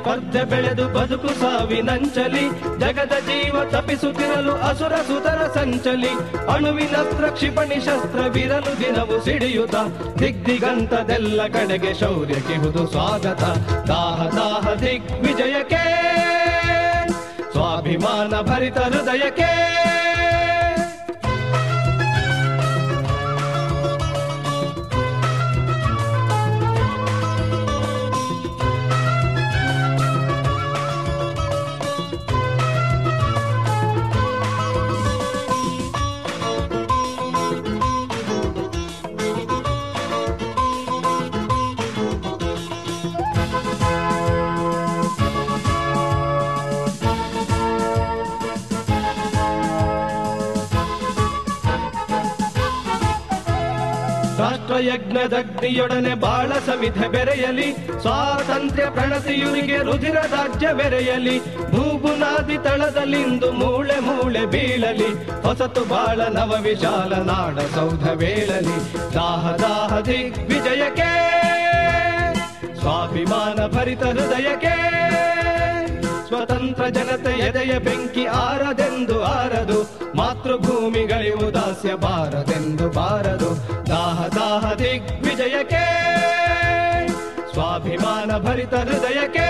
ಸ್ಪರ್ಧೆ 0.03 0.43
ಬೆಳೆದು 0.45 0.85
ಬದುಕು 0.89 1.29
ಸಾವಿನಂಚಲಿ, 1.41 2.45
ಜಗದ 2.81 3.15
ಜೀವ 3.29 3.57
ತಪಿಸುತ್ತಿರಲು 3.71 4.55
ಅಸುರ 4.69 4.95
ಸುತರ 5.09 5.41
ಸಂಚಲಿ 5.55 6.13
ಅಣುವಿನಸ್ತ್ರ 6.55 7.27
ಕ್ಷಿಪಣಿ 7.29 7.79
ಶಸ್ತ್ರವಿರಲು 7.81 8.73
ದಿನವು 8.81 9.25
ಸಿಡಿಯುತ್ತ 9.25 9.77
ದಿಗ್ದಿಗಂತದೆಲ್ಲ 10.21 11.47
ಕಡೆಗೆ 11.47 11.95
ಶೌರ್ಯ 11.95 12.35
ಕಿಹುದು 12.35 12.87
ಸ್ವಾಗತ. 12.87 13.43
ದಾಹ 13.89 14.29
ದಾಹ, 14.39 14.75
ದಿಗ್ವಿಜಯಕ್ಕೆ, 14.75 15.85
ಸ್ವಾಭಿಮಾನ 17.53 18.41
ಭರಿತ 18.41 18.79
ಹೃದಯಕ್ಕೆ. 18.79 19.51
ಯಜ್ಞದಗ್ನಿಯೊಡನೆ 54.93 56.15
ಬಾಳ 56.15 56.53
ಸವಿಧ 56.67 57.01
ಬೆರೆಯಲಿ. 57.07 57.69
ಸ್ವಾತಂತ್ರ್ಯ 58.03 58.87
ಪ್ರಣತಿಯುರಿಗೆ 58.91 59.77
ರುಧಿರ 59.77 60.19
ರಾಜ್ಯ 60.35 60.69
ಬೆರೆಯಲಿ 60.73 61.37
ಭೂಬುನಾದಿ 61.71 62.57
ತಳದಲ್ಲಿಂದು 62.59 63.53
ಮೂಳೆ 63.53 63.99
ಮೂಳೆ 64.01 64.47
ಬೀಳಲಿ. 64.47 65.11
ಹೊಸತು 65.43 65.85
ಬಾಳ 65.85 66.21
ನವ 66.21 66.53
ವಿಶಾಲ 66.63 67.13
ನಾಡ 67.23 67.59
ಸೌಧ 67.75 68.05
ಬೇಳಲಿ. 68.21 68.77
ದಾಹ 69.15 69.45
ದಾಹ 69.57 70.01
ದಿಗ್ವಿಜಯಕ್ಕೆ, 70.01 71.11
ಸ್ವಾಭಿಮಾನ 72.81 73.67
ಭರಿತ 73.67 74.03
ಹೃದಯಕ್ಕೆ. 74.03 75.02
ಸ್ವತಂತ್ರ 76.33 76.89
ಜನತೆ 76.89 77.33
ಎದೆಯ 77.39 77.79
ಬೆಂಕಿ 77.79 78.25
ಆರದೆಂದು 78.25 79.23
ಆರದು, 79.23 79.79
ಮಾತೃಭೂಮಿಗಳಿವು 80.17 81.55
ದಾಸ್ಯ 81.55 81.95
ಬಾರದೆಂದು 81.95 82.89
ಬಾರದು. 82.91 83.51
ದಾಹ 83.87 84.27
ದಾಹ 84.27 84.73
ದಿಗ್ವಿಜಯಕ್ಕೆ, 84.73 85.83
ಸ್ವಾಭಿಮಾನ 87.53 88.39
ಭರಿತ 88.39 88.75
ಹೃದಯಕ್ಕೆ. 88.75 89.49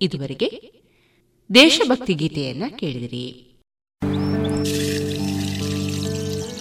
ಇದುವರೆಗೆ 0.00 0.50
ದೇಶಭಕ್ತಿ 1.54 2.14
ಗೀತೆಯನ್ನ 2.14 2.64
ಕೇಳಿದಿರಿ. 2.76 3.47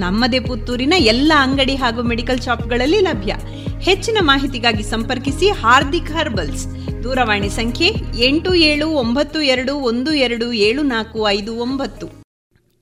ನಮ್ಮದೇ 0.00 0.40
ಪುತ್ತೂರಿನ 0.40 0.94
ಎಲ್ಲ 0.96 1.32
ಅಂಗಡಿ 1.36 1.74
ಹಾಗೂ 1.74 2.02
ಮೆಡಿಕಲ್ 2.02 2.40
ಶಾಪ್ಗಳಲ್ಲಿ 2.40 3.00
ಲಭ್ಯ. 3.00 3.34
ಹೆಚ್ಚಿನ 3.80 4.18
ಮಾಹಿತಿಗಾಗಿ 4.20 4.82
ಸಂಪರ್ಕಿಸಿ 4.82 5.50
ಹಾರ್ದಿಕ್ 5.50 6.10
ಹರ್ಬಲ್ಸ್. 6.10 6.66
ದೂರವಾಣಿ 7.02 7.48
ಸಂಖ್ಯೆ 7.48 7.88
ಎಂಟು 8.24 8.54
ಏಳು 8.54 8.88
ಒಂಬತ್ತು 8.88 9.40
ಎರಡು 9.40 9.74
ಒಂದು 9.74 10.12
ಎರಡು 10.12 10.52
ಏಳು 10.52 10.82
ನಾಲ್ಕು 10.82 11.28
ಐದು 11.28 11.56
ಒಂಬತ್ತು. 11.56 12.08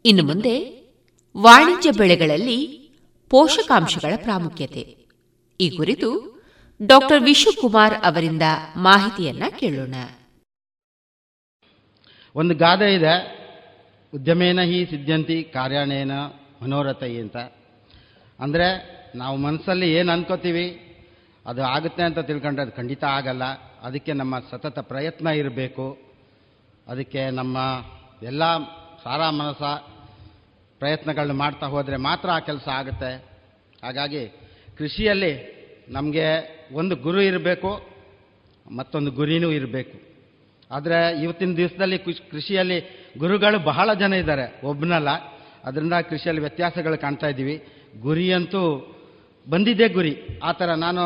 ಇನ್ನು 0.05 0.25
ಮುಂದೆ 0.25 0.85
ವಾಣಿಜ್ಯ 1.37 1.91
ಬೆಳೆಗಳಲ್ಲಿ 1.91 2.67
ಪೋಷಕಾಂಶಗಳ 3.31 4.13
ಪ್ರಾಮುಖ್ಯತೆ. 4.17 4.97
ಈ 5.61 5.71
ಕುರಿತು 5.71 6.35
ಡಾಕ್ಟರ್ 6.87 7.23
ವಿಶ್ವಕುಮಾರ್ 7.23 7.95
ಅವರಿಂದ 7.95 8.43
ಮಾಹಿತಿಯನ್ನ 8.77 9.43
ಕೇಳೋಣ. 9.59 9.95
ಒಂದು 12.35 12.55
ಗಾದೆ 12.55 12.95
ಇದೆ. 12.95 13.45
ಉದ್ಯಮೇನ 14.15 14.61
ಹಿ 14.61 14.87
ಸಿದ್ಧಂತಿ 14.87 15.51
ಕಾರ್ಯಾಣೇನ 15.53 16.13
ಮನೋರಥೈ 16.63 17.13
ಅಂತ. 17.19 17.37
ಅಂದರೆ 18.41 18.69
ನಾವು 19.15 19.37
ಮನಸ್ಸಲ್ಲಿ 19.37 19.95
ಏನು 19.95 20.13
ಅನ್ಕೋತೀವಿ, 20.13 20.67
ಅದು 21.47 21.63
ಆಗುತ್ತೆ 21.63 22.03
ಅಂತ 22.03 22.19
ತಿಳ್ಕೊಂಡ್ರೆ 22.19 22.63
ಅದು 22.63 22.73
ಖಂಡಿತ 22.73 23.05
ಆಗಲ್ಲ. 23.05 23.45
ಅದಕ್ಕೆ 23.83 24.13
ನಮ್ಮ 24.13 24.39
ಸತತ 24.39 24.79
ಪ್ರಯತ್ನ 24.79 25.27
ಇರಬೇಕು. 25.27 25.87
ಅದಕ್ಕೆ 26.89 27.31
ನಮ್ಮ 27.31 27.57
ಎಲ್ಲ 28.23 28.43
ಸಾರಾ 29.05 29.31
ಮನಸ್ಸ 29.31 29.63
ಪ್ರಯತ್ನಗಳನ್ನ 30.79 31.33
ಮಾಡ್ತಾ 31.33 31.67
ಹೋದರೆ 31.67 31.97
ಮಾತ್ರ 31.97 32.31
ಆ 32.31 32.39
ಕೆಲಸ 32.39 32.69
ಆಗುತ್ತೆ. 32.69 33.11
ಹಾಗಾಗಿ 33.83 34.23
ಕೃಷಿಯಲ್ಲಿ 34.79 35.33
ನಮಗೆ 35.89 36.27
ಒಂದು 36.73 36.97
ಗುರು 36.97 37.21
ಇರಬೇಕು, 37.21 37.71
ಮತ್ತೊಂದು 38.71 39.11
ಗುರಿನೂ 39.11 39.51
ಇರಬೇಕು. 39.51 39.97
ಆದರೆ 40.71 41.23
ಇವತ್ತಿನ 41.23 41.53
ದಿವಸದಲ್ಲಿ 41.57 41.99
ಕೃಷಿಯಲ್ಲಿ 42.31 42.79
ಗುರುಗಳು 43.19 43.59
ಬಹಳ 43.59 43.95
ಜನ 43.95 44.13
ಇದ್ದಾರೆ. 44.13 44.61
ಒಬ್ಬನಲ್ಲ 44.65 45.09
ಅದರಿಂದ 45.65 45.93
ಕೃಷಿಯಲ್ಲಿ 46.11 46.43
ವ್ಯತ್ಯಾಸಗಳು 46.43 46.99
ಕಾಣ್ತಾ 46.99 47.27
ಇದ್ದೀವಿ. 47.27 47.57
ಗುರಿಯಂತೂ 48.01 48.63
ಬಂದಿದ್ದೇ 49.51 49.89
ಗುರಿ. 49.89 50.15
ಆ 50.45 50.53
ಥರ 50.53 50.71
ನಾನು 50.75 51.03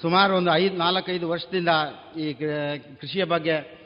ಸುಮಾರು 0.00 0.36
ಒಂದು 0.36 0.50
ಐದು, 0.54 0.76
ನಾಲ್ಕೈದು 0.76 1.28
ವರ್ಷದಿಂದ 1.28 1.68
ಈ 2.18 2.32
ಕೃಷಿಯ 2.32 3.24
ಬಗ್ಗೆ 3.24 3.82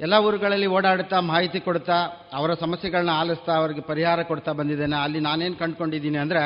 ಎಲ್ಲ 0.00 0.14
ಊರುಗಳಲ್ಲಿ 0.14 0.66
ಓಡಾಡುತ್ತಾ, 0.66 1.20
ಮಾಹಿತಿ 1.20 1.60
ಕೊಡ್ತಾ 1.60 1.94
ಅವರ 2.34 2.54
ಸಮಸ್ಯೆಗಳನ್ನ 2.54 3.10
ಆಲಿಸ್ತಾ, 3.10 3.52
ಅವರಿಗೆ 3.54 3.80
ಪರಿಹಾರ 3.80 4.22
ಕೊಡ್ತಾ 4.22 4.52
ಬಂದಿದ್ದೇನೆ. 4.52 4.96
ಅಲ್ಲಿ 5.02 5.20
ನಾನೇನು 5.20 5.56
ಕಂಡುಕೊಂಡಿದ್ದೀನಿ 5.56 6.18
ಅಂದರೆ, 6.18 6.42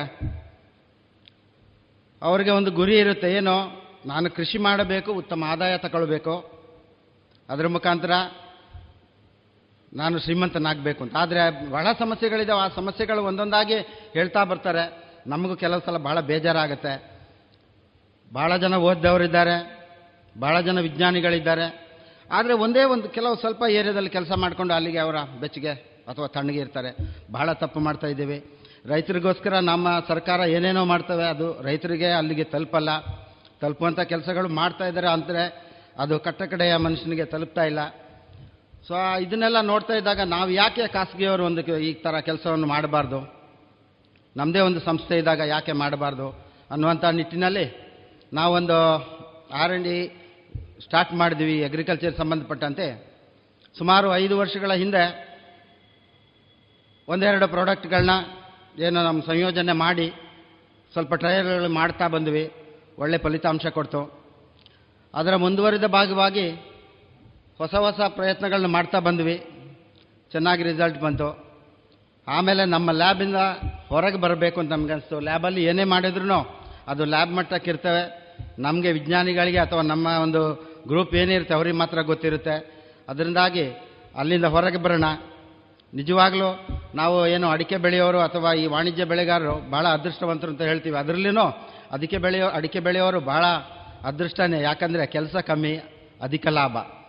ಅವರಿಗೆ 2.22 2.50
ಒಂದು 2.50 2.70
ಗುರಿ 2.70 2.98
ಇರುತ್ತೆ. 2.98 3.32
ಏನೋ, 3.32 3.56
ನಾನು 4.06 4.30
ಕೃಷಿ 4.30 4.58
ಮಾಡಬೇಕು, 4.58 5.12
ಉತ್ತಮ 5.12 5.44
ಆದಾಯ 5.48 5.78
ತಗೊಳ್ಬೇಕು. 5.78 6.34
ಅದರ 7.48 7.66
ಮುಖಾಂತರ 7.66 8.10
ನಾನು 9.92 10.18
ಶ್ರೀಮಂತನಾಗಬೇಕು 10.18 11.04
ಅಂತ. 11.04 11.16
ಆದರೆ 11.16 11.70
ಬಹಳ 11.70 11.86
ಸಮಸ್ಯೆಗಳಿದ್ದಾವೆ 11.98 12.60
ಆ 12.60 12.68
ಸಮಸ್ಯೆಗಳು 12.68 13.22
ಒಂದೊಂದಾಗಿ 13.22 13.74
ಹೇಳ್ತಾ 14.12 14.44
ಬರ್ತಾರೆ. 14.44 15.02
ನಮಗೂ 15.26 15.56
ಕೆಲವು 15.56 15.80
ಸಲ 15.80 15.96
ಭಾಳ 15.96 16.20
ಬೇಜಾರಾಗುತ್ತೆ. 16.20 17.20
ಭಾಳ 18.34 18.56
ಜನ 18.56 18.74
ಓದ್ದವರಿದ್ದಾರೆ. 18.74 19.82
ಭಾಳ 20.40 20.60
ಜನ 20.60 20.80
ವಿಜ್ಞಾನಿಗಳಿದ್ದಾರೆ. 20.80 21.92
ಆದರೆ 22.30 22.52
ಒಂದೇ 22.52 22.84
ಒಂದು 22.84 23.08
ಕೆಲವು 23.08 23.36
ಸ್ವಲ್ಪ 23.36 23.62
ಏರಿಯಾದಲ್ಲಿ 23.70 24.10
ಕೆಲಸ 24.10 24.32
ಮಾಡಿಕೊಂಡು 24.32 24.74
ಅಲ್ಲಿಗೆ 24.74 24.98
ಅವರ 24.98 25.16
ಬೆಚ್ಚಗೆ 25.40 25.70
ಅಥವಾ 26.08 26.26
ತಣ್ಣಗೆ 26.26 26.58
ಇರ್ತಾರೆ. 26.58 26.96
ಭಾಳ 27.32 27.52
ತಪ್ಪು 27.52 27.80
ಮಾಡ್ತಾ 27.80 28.06
ಇದ್ದೀವಿ. 28.06 28.58
ರೈತರಿಗೋಸ್ಕರ 28.86 29.58
ನಮ್ಮ 29.58 29.88
ಸರ್ಕಾರ 30.08 30.40
ಏನೇನೋ 30.40 30.84
ಮಾಡ್ತವೆ, 30.84 31.24
ಅದು 31.24 31.62
ರೈತರಿಗೆ 31.62 32.10
ಅಲ್ಲಿಗೆ 32.10 32.44
ತಲುಪಲ್ಲ. 32.44 32.88
ತಲುಪುವಂಥ 33.60 34.00
ಕೆಲಸಗಳು 34.00 34.48
ಮಾಡ್ತಾ 34.48 34.86
ಇದ್ದಾರೆ 34.86 35.08
ಅಂದರೆ 35.08 35.72
ಅದು 35.98 36.18
ಕಟ್ಟಕಡೆಯ 36.18 36.76
ಮನುಷ್ಯನಿಗೆ 36.76 37.24
ತಲುಪ್ತಾ 37.24 37.64
ಇಲ್ಲ. 37.64 37.78
ಸೊ 38.88 39.18
ಇದನ್ನೆಲ್ಲ 39.18 39.60
ನೋಡ್ತಾ 39.60 39.94
ಇದ್ದಾಗ 39.94 40.20
ನಾವು 40.20 40.50
ಯಾಕೆ 40.50 40.88
ಖಾಸಗಿಯವರು 40.88 41.44
ಒಂದು 41.44 41.78
ಈ 41.78 41.92
ಥರ 41.92 42.20
ಕೆಲಸವನ್ನು 42.20 42.66
ಮಾಡಬಾರ್ದು? 42.66 43.42
ನಮ್ಮದೇ 44.36 44.58
ಒಂದು 44.58 44.80
ಸಂಸ್ಥೆ 44.80 45.18
ಇದ್ದಾಗ 45.18 45.38
ಯಾಕೆ 45.38 45.72
ಮಾಡಬಾರ್ದು? 45.72 46.30
ಅನ್ನುವಂಥ 46.70 47.04
ನಿಟ್ಟಿನಲ್ಲಿ 47.04 47.92
ನಾವೊಂದು 48.32 48.78
ಆರ್ 49.52 49.72
ಎನ್ 49.72 49.84
ಡಿ 49.84 49.96
ಸ್ಟಾರ್ಟ್ 50.84 51.12
ಮಾಡಿದ್ವಿ 51.14 51.64
ಅಗ್ರಿಕಲ್ಚರ್ 51.64 52.16
ಸಂಬಂಧಪಟ್ಟಂತೆ. 52.16 53.12
ಸುಮಾರು 53.78 54.16
ಐದು 54.16 54.38
ವರ್ಷಗಳ 54.38 54.72
ಹಿಂದೆ 54.72 55.32
ಒಂದೆರಡು 57.08 57.48
ಪ್ರಾಡಕ್ಟ್ಗಳನ್ನ 57.48 58.10
ಏನು 58.82 59.04
ನಮ್ಮ 59.04 59.22
ಸಂಯೋಜನೆ 59.24 59.72
ಮಾಡಿ 59.72 60.12
ಸ್ವಲ್ಪ 60.92 61.14
ಟ್ರಯಲ್ಗಳು 61.14 61.68
ಮಾಡ್ತಾ 61.68 62.08
ಬಂದ್ವಿ. 62.08 62.52
ಒಳ್ಳೆ 62.98 63.18
ಫಲಿತಾಂಶ 63.18 63.66
ಕೊಡ್ತು. 63.66 64.22
ಅದರ 65.14 65.36
ಮುಂದುವರಿದ 65.36 65.84
ಭಾಗವಾಗಿ 65.84 66.71
ಹೊಸ 67.62 67.74
ಹೊಸ 67.74 68.00
ಪ್ರಯತ್ನಗಳನ್ನ 68.08 68.66
ಮಾಡ್ತಾ 68.66 68.98
ಬಂದ್ವಿ. 68.98 69.36
ಚೆನ್ನಾಗಿ 70.32 70.62
ರಿಸಲ್ಟ್ 70.62 71.00
ಬಂತು. 71.00 71.60
ಆಮೇಲೆ 72.28 72.64
ನಮ್ಮ 72.64 72.90
ಲ್ಯಾಬಿಂದ 72.90 73.36
ಹೊರಗೆ 73.88 74.16
ಬರಬೇಕು 74.16 74.60
ಅಂತ 74.60 74.70
ನಮ್ಗೆ 74.70 74.92
ಅನಿಸ್ತು. 74.92 75.20
ಲ್ಯಾಬಲ್ಲಿ 75.20 75.64
ಏನೇ 75.64 75.84
ಮಾಡಿದ್ರು 75.84 76.60
ಅದು 76.88 77.04
ಲ್ಯಾಬ್ 77.04 77.32
ಮಟ್ಟಕ್ಕೆ 77.32 77.70
ಇರ್ತವೆ. 77.70 78.34
ನಮಗೆ 78.58 78.92
ವಿಜ್ಞಾನಿಗಳಿಗೆ 78.92 79.58
ಅಥವಾ 79.58 79.82
ನಮ್ಮ 79.82 80.06
ಒಂದು 80.06 80.54
ಗ್ರೂಪ್ 80.88 81.14
ಏನಿರುತ್ತೆ 81.14 81.54
ಅವ್ರಿಗೆ 81.54 81.76
ಮಾತ್ರ 81.76 82.00
ಗೊತ್ತಿರುತ್ತೆ. 82.00 82.84
ಅದರಿಂದಾಗಿ 83.08 83.70
ಅಲ್ಲಿಂದ 84.16 84.44
ಹೊರಗೆ 84.44 84.76
ಬರೋಣ. 84.76 85.04
ನಿಜವಾಗ್ಲೂ 85.94 86.68
ನಾವು 86.94 87.26
ಏನು 87.26 87.48
ಅಡಿಕೆ 87.48 87.76
ಬೆಳೆಯೋರು 87.76 88.20
ಅಥವಾ 88.20 88.52
ಈ 88.52 88.66
ವಾಣಿಜ್ಯ 88.66 89.04
ಬೆಳೆಗಾರರು 89.04 89.70
ಭಾಳ 89.70 89.88
ಅದೃಷ್ಟವಂತರು 89.88 90.50
ಅಂತ 90.50 90.62
ಹೇಳ್ತೀವಿ. 90.62 90.96
ಅದರಲ್ಲಿನೂ 90.96 91.68
ಅದಕ್ಕೆ 91.92 92.18
ಬೆಳೆಯೋ, 92.18 92.48
ಅಡಿಕೆ 92.48 92.80
ಬೆಳೆಯೋರು 92.80 93.20
ಭಾಳ 93.20 93.44
ಅದೃಷ್ಟನೇ. 94.04 94.62
ಯಾಕಂದರೆ 94.62 95.06
ಕೆಲಸ 95.06 95.36
ಕಮ್ಮಿ, 95.36 95.76
ಅಧಿಕ 96.22 96.46
ಲಾಭ. 96.46 97.01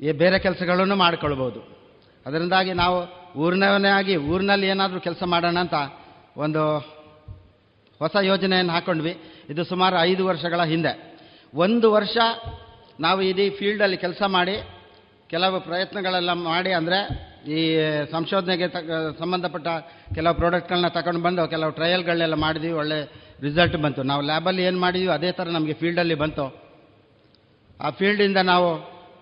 ಈ 0.00 0.12
ಬೇರೆ 0.12 0.38
ಕೆಲಸಗಳನ್ನು 0.38 0.96
ಮಾಡ್ಕೊಳ್ಬೋದು. 0.96 1.60
ಅದರಿಂದಾಗಿ 2.26 2.72
ನಾವು 2.82 2.96
ಊರಿನವನೇ 3.38 3.88
ಆಗಿ 3.88 4.14
ಊರಿನಲ್ಲಿ 4.16 4.66
ಏನಾದರೂ 4.66 5.00
ಕೆಲಸ 5.00 5.22
ಮಾಡೋಣ 5.32 5.58
ಅಂತ 5.58 5.74
ಒಂದು 6.36 6.62
ಹೊಸ 8.00 8.16
ಯೋಜನೆಯನ್ನು 8.22 8.72
ಹಾಕ್ಕೊಂಡ್ವಿ 8.72 9.12
ಇದು 9.50 9.62
ಸುಮಾರು 9.64 9.96
ಐದು 10.00 10.22
ವರ್ಷಗಳ 10.26 10.62
ಹಿಂದೆ. 10.72 10.92
ಒಂದು 11.54 11.86
ವರ್ಷ 11.92 12.16
ನಾವು 13.00 13.20
ಇಡೀ 13.22 13.46
ಫೀಲ್ಡಲ್ಲಿ 13.50 13.96
ಕೆಲಸ 13.96 14.22
ಮಾಡಿ, 14.26 14.56
ಕೆಲವು 15.30 15.56
ಪ್ರಯತ್ನಗಳೆಲ್ಲ 15.60 16.32
ಮಾಡಿ 16.32 16.72
ಅಂದರೆ 16.72 16.98
ಈ 17.56 17.60
ಸಂಶೋಧನೆಗೆ 18.12 18.68
ತಕ್ಕ, 18.68 18.90
ಸಂಬಂಧಪಟ್ಟ 19.18 19.68
ಕೆಲವು 20.14 20.34
ಪ್ರಾಡಕ್ಟ್ಗಳನ್ನ 20.34 20.88
ತಗೊಂಡು 20.88 21.20
ಬಂದು 21.22 21.48
ಕೆಲವು 21.48 21.70
ಟ್ರಯಲ್ಗಳನ್ನೆಲ್ಲ 21.70 22.34
ಮಾಡಿದ್ವಿ. 22.34 22.72
ಒಳ್ಳೆ 22.72 22.98
ರಿಸಲ್ಟ್ 23.42 23.76
ಬಂತು. 23.76 24.02
ನಾವು 24.02 24.22
ಲ್ಯಾಬಲ್ಲಿ 24.22 24.62
ಏನು 24.62 24.80
ಮಾಡಿದ್ವಿ, 24.80 25.08
ಅದೇ 25.08 25.30
ಥರ 25.32 25.48
ನಮಗೆ 25.48 25.72
ಫೀಲ್ಡಲ್ಲಿ 25.72 26.14
ಬಂತು. 26.14 26.46
ಆ 27.80 27.90
ಫೀಲ್ಡಿಂದ 27.90 28.36
ನಾವು 28.36 28.68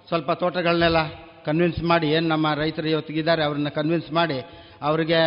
ಸ್ವಲ್ಪ 0.08 0.32
ತೋಟಗಳನ್ನೆಲ್ಲ 0.32 0.96
ಕನ್ವಿನ್ಸ್ 1.44 1.82
ಮಾಡಿ, 1.82 2.10
ಏನು 2.10 2.28
ನಮ್ಮ 2.28 2.54
ರೈತರು 2.54 2.88
ಇವತ್ತಿಗಿದ್ದಾರೆ 2.88 3.44
ಅವ್ರನ್ನ 3.44 3.68
ಕನ್ವಿನ್ಸ್ 3.68 4.12
ಮಾಡಿ, 4.12 4.44
ಅವರಿಗೆ 4.82 5.20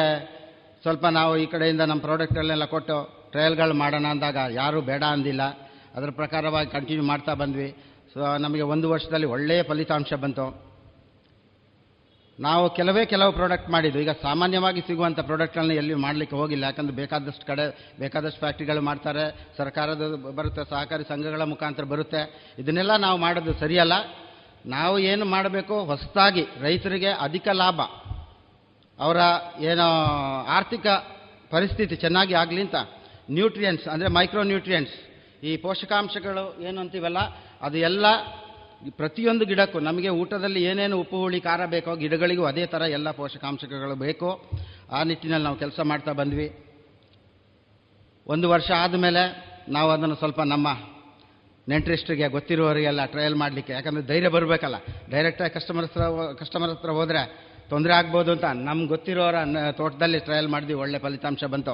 ಸ್ವಲ್ಪ 0.81 1.05
ನಾವು 1.05 1.37
ಈ 1.37 1.45
ಕಡೆಯಿಂದ 1.45 1.81
ನಮ್ಮ 1.81 2.01
ಪ್ರಾಡಕ್ಟ್ಗಳನ್ನೆಲ್ಲ 2.01 2.65
ಕೊಟ್ಟು 2.65 3.17
ಟ್ರಯಲ್ಗಳು 3.31 3.73
ಮಾಡೋಣ 3.73 4.05
ಅಂದಾಗ 4.05 4.37
ಯಾರೂ 4.49 4.81
ಬೇಡ 4.81 5.03
ಅಂದಿಲ್ಲ. 5.03 5.41
ಅದರ 5.95 6.09
ಪ್ರಕಾರವಾಗಿ 6.09 6.69
ಕಂಟಿನ್ಯೂ 6.69 7.05
ಮಾಡ್ತಾ 7.05 7.33
ಬಂದ್ವಿ. 7.33 7.75
ಸೊ 8.13 8.37
ನಮಗೆ 8.37 8.61
ಒಂದು 8.61 8.89
ವರ್ಷದಲ್ಲಿ 8.89 9.25
ಒಳ್ಳೆಯ 9.25 9.63
ಫಲಿತಾಂಶ 9.63 10.13
ಬಂತು. 10.13 10.67
ನಾವು 12.39 12.75
ಕೆಲವೇ 12.75 13.05
ಕೆಲವು 13.05 13.31
ಪ್ರಾಡಕ್ಟ್ 13.31 13.69
ಮಾಡಿದ್ದು. 13.69 13.99
ಈಗ 13.99 14.09
ಸಾಮಾನ್ಯವಾಗಿ 14.09 14.81
ಸಿಗುವಂಥ 14.81 15.19
ಪ್ರಾಡಕ್ಟ್ಗಳನ್ನ 15.19 15.71
ಎಲ್ಲಿ 15.71 15.93
ಮಾಡಲಿಕ್ಕೆ 15.93 16.35
ಹೋಗಿಲ್ಲ. 16.35 16.63
ಯಾಕಂದ್ರೆ 16.63 16.95
ಬೇಕಾದಷ್ಟು 16.95 17.45
ಕಡೆ, 17.45 17.95
ಬೇಕಾದಷ್ಟು 17.99 18.39
ಫ್ಯಾಕ್ಟ್ರಿಗಳು 18.39 18.81
ಮಾಡ್ತಾರೆ. 18.81 19.47
ಸರ್ಕಾರದ 19.57 20.15
ಬರುತ್ತೆ, 20.35 20.69
ಸಹಕಾರಿ 20.69 21.03
ಸಂಘಗಳ 21.03 21.41
ಮುಖಾಂತರ 21.41 21.83
ಬರುತ್ತೆ. 21.83 22.53
ಇದನ್ನೆಲ್ಲ 22.59 22.95
ನಾವು 22.95 23.17
ಮಾಡೋದು 23.17 23.53
ಸರಿಯಲ್ಲ. 23.53 23.93
ನಾವು 24.75 24.95
ಏನು 25.11 25.25
ಮಾಡಬೇಕು? 25.25 25.75
ಹೊಸದಾಗಿ 25.89 26.43
ರೈತರಿಗೆ 26.61 27.11
ಅಧಿಕ 27.27 27.47
ಲಾಭ. 27.61 27.79
ಅವರ 28.99 29.19
ಏನೋ 29.69 29.87
ಆರ್ಥಿಕ 30.57 30.87
ಪರಿಸ್ಥಿತಿ 31.51 31.95
ಚೆನ್ನಾಗಿ 31.95 32.33
ಆಗಲಿ 32.33 32.61
ಅಂತ 32.61 32.75
ನ್ಯೂಟ್ರಿಯೆಂಟ್ಸ್ 33.37 33.87
ಅಂದರೆ 33.87 34.09
ಮೈಕ್ರೋ 34.17 34.43
ನ್ಯೂಟ್ರಿಯೆಂಟ್ಸ್ 34.43 34.97
ಈ 35.43 35.51
ಪೋಷಕಾಂಶಗಳು 35.57 36.43
ಏನು 36.67 36.77
ಅಂತೀವಲ್ಲ, 36.81 37.19
ಅದು 37.61 37.77
ಎಲ್ಲ 37.77 38.05
ಪ್ರತಿಯೊಂದು 38.97 39.45
ಗಿಡಕ್ಕೂ, 39.45 39.79
ನಮಗೆ 39.79 40.09
ಊಟದಲ್ಲಿ 40.21 40.61
ಏನೇನು 40.63 40.95
ಉಪ್ಪು, 40.99 41.17
ಹುಳಿ, 41.21 41.39
ಖಾರ 41.39 41.61
ಬೇಕೋ 41.65 41.95
ಗಿಡಗಳಿಗೂ 41.95 42.43
ಅದೇ 42.45 42.65
ಥರ 42.65 42.81
ಎಲ್ಲ 42.81 43.11
ಪೋಷಕಾಂಶಗಳು 43.11 43.95
ಬೇಕು. 43.95 44.29
ಆ 44.91 44.99
ನಿಟ್ಟಿನಲ್ಲಿ 45.03 45.43
ನಾವು 45.43 45.57
ಕೆಲಸ 45.57 45.79
ಮಾಡ್ತಾ 45.83 46.11
ಬಂದ್ವಿ. 46.11 46.47
ಒಂದು 48.27 48.49
ವರ್ಷ 48.49 48.69
ಆದಮೇಲೆ 48.77 49.23
ನಾವು 49.69 49.89
ಅದನ್ನು 49.91 50.15
ಸ್ವಲ್ಪ 50.15 50.41
ನಮ್ಮ 50.41 50.67
ನೆಂಟ್ರಿಸ್ಟ್ರಿಗೆ 51.69 52.27
ಗೊತ್ತಿರುವವರಿಗೆಲ್ಲ 52.27 53.05
ಟ್ರಯಲ್ 53.05 53.35
ಮಾಡಲಿಕ್ಕೆ. 53.35 53.73
ಯಾಕಂದರೆ 53.73 54.03
ಧೈರ್ಯ 54.07 54.29
ಬರಬೇಕಲ್ಲ. 54.29 54.75
ಡೈರೆಕ್ಟಾಗಿ 55.11 55.53
ಕಸ್ಟಮರ್ 55.53 55.85
ಹತ್ರ 55.85 56.01
ಕಸ್ಟಮರ್ 56.39 56.69
ಹತ್ರ 56.69 56.89
ಹೋದರೆ 56.89 57.47
ತೊಂದರೆ 57.69 57.93
ಆಗ್ಬೋದು 57.93 58.31
ಅಂತ 58.31 58.43
ನಮ್ಗೆ 58.43 58.87
ಗೊತ್ತಿರೋರ 58.87 59.35
ತೋಟದಲ್ಲಿ 59.71 60.19
ಟ್ರಯಲ್ 60.19 60.47
ಮಾಡಿದ್ವಿ, 60.47 60.73
ಒಳ್ಳೆ 60.73 60.99
ಫಲಿತಾಂಶ 60.99 61.43
ಬಂತು. 61.43 61.73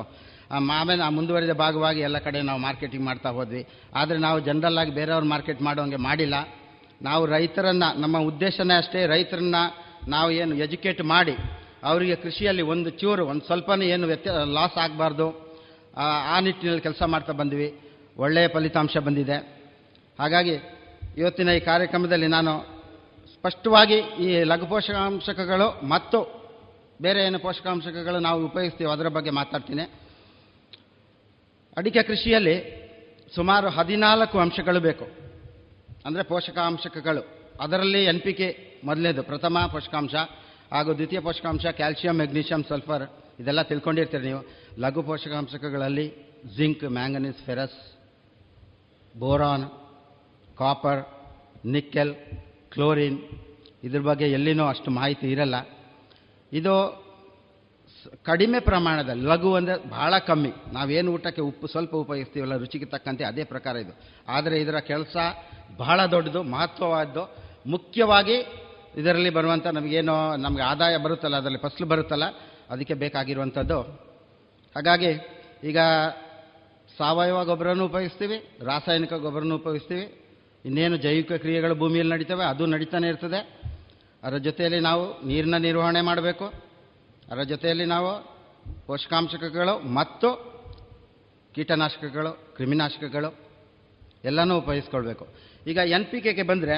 ಆಮೇಲೆ 0.52 1.04
ಆ 1.04 1.10
ಮುಂದುವರಿದ 1.10 1.52
ಭಾಗವಾಗಿ 1.52 2.00
ಎಲ್ಲ 2.00 2.18
ಕಡೆ 2.18 2.41
ನಾವು 2.41 2.60
ಮಾರ್ಕೆಟಿಂಗ್ 2.60 3.06
ಮಾಡ್ತಾ 3.06 3.30
ಹೋದ್ವಿ. 3.30 3.68
ಆದರೆ 3.96 4.18
ನಾವು 4.18 4.39
ಜನರಲ್ಲಾಗಿ 4.39 4.91
ಬೇರೆಯವ್ರು 4.91 5.28
ಮಾರ್ಕೆಟ್ 5.28 5.62
ಮಾಡೋಂಗೆ 5.62 5.96
ಮಾಡಿಲ್ಲ. 5.96 6.34
ನಾವು 7.02 7.26
ರೈತರನ್ನು, 7.26 8.02
ನಮ್ಮ 8.02 8.18
ಉದ್ದೇಶನೇ 8.18 8.78
ಅಷ್ಟೇ, 8.78 9.06
ರೈತರನ್ನ 9.06 9.56
ನಾವು 10.08 10.32
ಏನು 10.32 10.56
ಎಜುಕೇಟ್ 10.56 11.02
ಮಾಡಿ, 11.02 11.36
ಅವರಿಗೆ 11.84 12.16
ಕೃಷಿಯಲ್ಲಿ 12.16 12.62
ಒಂದು 12.62 12.89
ಚೂರು 12.89 13.26
ಒಂದು 13.26 13.46
ಸ್ವಲ್ಪನೇ 13.46 13.86
ಏನು 13.86 14.08
ವ್ಯತ್ಯ 14.08 14.32
ಲಾಸ್ 14.54 14.78
ಆಗಬಾರ್ದು. 14.78 15.28
ಆ 15.98 16.39
ನಿಟ್ಟಿನಲ್ಲಿ 16.39 16.82
ಕೆಲಸ 16.82 17.04
ಮಾಡ್ತಾ 17.04 17.34
ಬಂದ್ವಿ. 17.34 17.76
ಒಳ್ಳೆಯ 18.18 18.48
ಫಲಿತಾಂಶ 18.48 18.98
ಬಂದಿದೆ. 18.98 19.62
ಹಾಗಾಗಿ 20.20 20.55
ಇವತ್ತಿನ 21.18 21.49
ಈ 21.49 21.59
ಕಾರ್ಯಕ್ರಮದಲ್ಲಿ 21.59 22.28
ನಾನು 22.28 22.53
ಸ್ಪಷ್ಟವಾಗಿ 23.34 23.97
ಈ 23.97 24.43
ಲಘು 24.43 24.66
ಪೋಷಕಾಂಶಕಗಳು 24.66 25.88
ಮತ್ತು 25.88 26.20
ಬೇರೆ 27.01 27.26
ಏನು 27.26 27.39
ಪೋಷಕಾಂಶಕಗಳು 27.39 28.20
ನಾವು 28.20 28.45
ಉಪಯೋಗಿಸ್ತೀವಿ 28.45 28.91
ಅದರ 28.91 29.07
ಬಗ್ಗೆ 29.07 29.30
ಮಾತಾಡ್ತೀನಿ. 29.30 29.82
ಅಡಿಕೆ 31.78 32.03
ಕೃಷಿಯಲ್ಲಿ 32.03 32.55
ಸುಮಾರು 33.36 33.70
ಹದಿನಾಲ್ಕು 33.70 34.39
ಅಂಶಗಳು 34.39 34.80
ಬೇಕು. 34.80 35.05
ಅಂದರೆ 36.05 36.24
ಪೋಷಕಾಂಶಕಗಳು. 36.24 37.22
ಅದರಲ್ಲಿ 37.61 38.03
ಎನ್ 38.03 38.22
ಪಿ 38.22 38.34
ಕೆ 38.34 38.82
ಮೊದಲನೇದು, 38.84 39.24
ಪ್ರಥಮ 39.24 39.57
ಪೋಷಕಾಂಶ, 39.72 40.16
ಹಾಗೂ 40.72 40.93
ದ್ವಿತೀಯ 40.93 41.20
ಪೋಷಕಾಂಶ, 41.20 41.66
ಕ್ಯಾಲ್ಸಿಯಂ, 41.66 42.18
ಮೆಗ್ನೀಷಿಯಂ, 42.18 42.64
ಸಲ್ಫರ್, 42.64 43.03
ಇದೆಲ್ಲ 43.39 43.61
ತಿಳ್ಕೊಂಡಿರ್ತೀರಿ 43.61 44.24
ನೀವು. 44.24 44.41
ಲಘು 44.80 45.03
ಪೋಷಕಾಂಶಕಗಳಲ್ಲಿ 45.03 46.07
zinc, 46.57 46.84
manganese, 46.84 47.45
ferrous, 47.45 47.97
boron 49.18 49.83
copper 50.60 51.01
nickel 51.66 52.14
chlorine 52.74 53.20
ಇದ್ರ 53.84 54.01
ಬಗ್ಗೆ 54.10 54.28
ಎಲ್ಲಿನೂ 54.32 54.66
ಅಷ್ಟು 54.66 54.91
ಮಾಹಿತಿ 54.91 55.28
ಇರಲ್ಲ. 55.32 55.56
ಇದು 56.51 56.74
ಕಡಿಮೆ 58.26 58.60
ಪ್ರಮಾಣದಲ್ಲಿ 58.60 59.24
ಲಘು 59.32 59.54
ಅಂದರೆ 59.54 59.76
ಬಹಳ 59.89 60.14
ಕಮ್ಮಿ. 60.18 60.51
ನಾವೇನು 60.74 61.10
ಊಟಕ್ಕೆ 61.14 61.41
ಉಪ್ಪು 61.41 61.68
ಸ್ವಲ್ಪ 61.68 61.93
ಉಪಯೋಗಿಸ್ತೀವಲ್ಲ, 61.95 62.56
ರುಚಿಗೆ 62.58 62.86
ತಕ್ಕಂತೆ 62.86 63.24
ಅದೇ 63.24 63.43
ಪ್ರಕಾರ 63.43 63.76
ಇದು. 63.76 63.93
ಆದರೆ 64.28 64.56
ಇದರ 64.62 64.78
ಕೆಲಸ 64.80 65.16
ಬಹಳ 65.78 65.99
ದೊಡ್ಡದು, 66.06 66.43
ಮಹತ್ವವಾದ್ದು. 66.43 67.24
ಮುಖ್ಯವಾಗಿ 67.66 68.38
ಇದರಲ್ಲಿ 68.97 69.30
ಬರುವಂಥ 69.30 69.68
ನಮಗೇನೋ, 69.68 70.18
ನಮಗೆ 70.36 70.62
ಆದಾಯ 70.62 70.97
ಬರುತ್ತಲ್ಲ, 70.97 71.36
ಅದರಲ್ಲಿ 71.36 71.60
ಫಸಲು 71.60 71.88
ಬರುತ್ತಲ್ಲ, 71.88 72.26
ಅದಕ್ಕೆ 72.70 72.93
ಬೇಕಾಗಿರುವಂಥದ್ದು. 72.93 73.80
ಹಾಗಾಗಿ 74.76 75.12
ಈಗ 75.64 75.78
ಸಾವಯವ 76.97 77.39
ಗೊಬ್ಬರನೂ 77.43 77.86
ಉಪಯೋಗಿಸ್ತೀವಿ, 77.86 78.38
ರಾಸಾಯನಿಕ 78.66 79.14
ಗೊಬ್ಬರನೂ 79.14 79.56
ಉಪಯೋಗಿಸ್ತೀವಿ 79.56 80.06
ಇನ್ನೇನು 80.66 80.97
ಜೈವಿಕ 80.97 81.32
ಕ್ರಿಯೆಗಳು 81.32 81.76
ಭೂಮಿಯಲ್ಲಿ 81.76 82.14
ನಡೀತವೆ, 82.14 82.45
ಅದು 82.45 82.66
ನಡೀತಾನೆ 82.66 83.07
ಇರ್ತದೆ. 83.07 83.64
ಅದರ 84.24 84.38
ಜೊತೆಯಲ್ಲಿ 84.38 84.80
ನಾವು 84.80 85.28
ನೀರಿನ 85.28 85.57
ನಿರ್ವಹಣೆ 85.57 86.01
ಮಾಡಬೇಕು. 86.01 86.45
ಅದರ 87.32 87.43
ಜೊತೆಯಲ್ಲಿ 87.43 87.86
ನಾವು 87.86 88.34
ಪೋಷಕಾಂಶಕಗಳು 88.88 89.93
ಮತ್ತು 89.93 90.53
ಕೀಟನಾಶಕಗಳು, 91.55 92.53
ಕ್ರಿಮಿನಾಶಕಗಳು 92.55 93.36
ಎಲ್ಲನೂ 94.26 94.57
ಉಪಯೋಗಿಸ್ಕೊಳ್ಬೇಕು. 94.57 95.28
ಈಗ 95.68 95.78
ಎನ್ 95.78 96.05
ಪಿ 96.05 96.22
ಕೆಗೆ 96.22 96.43
ಬಂದರೆ 96.43 96.76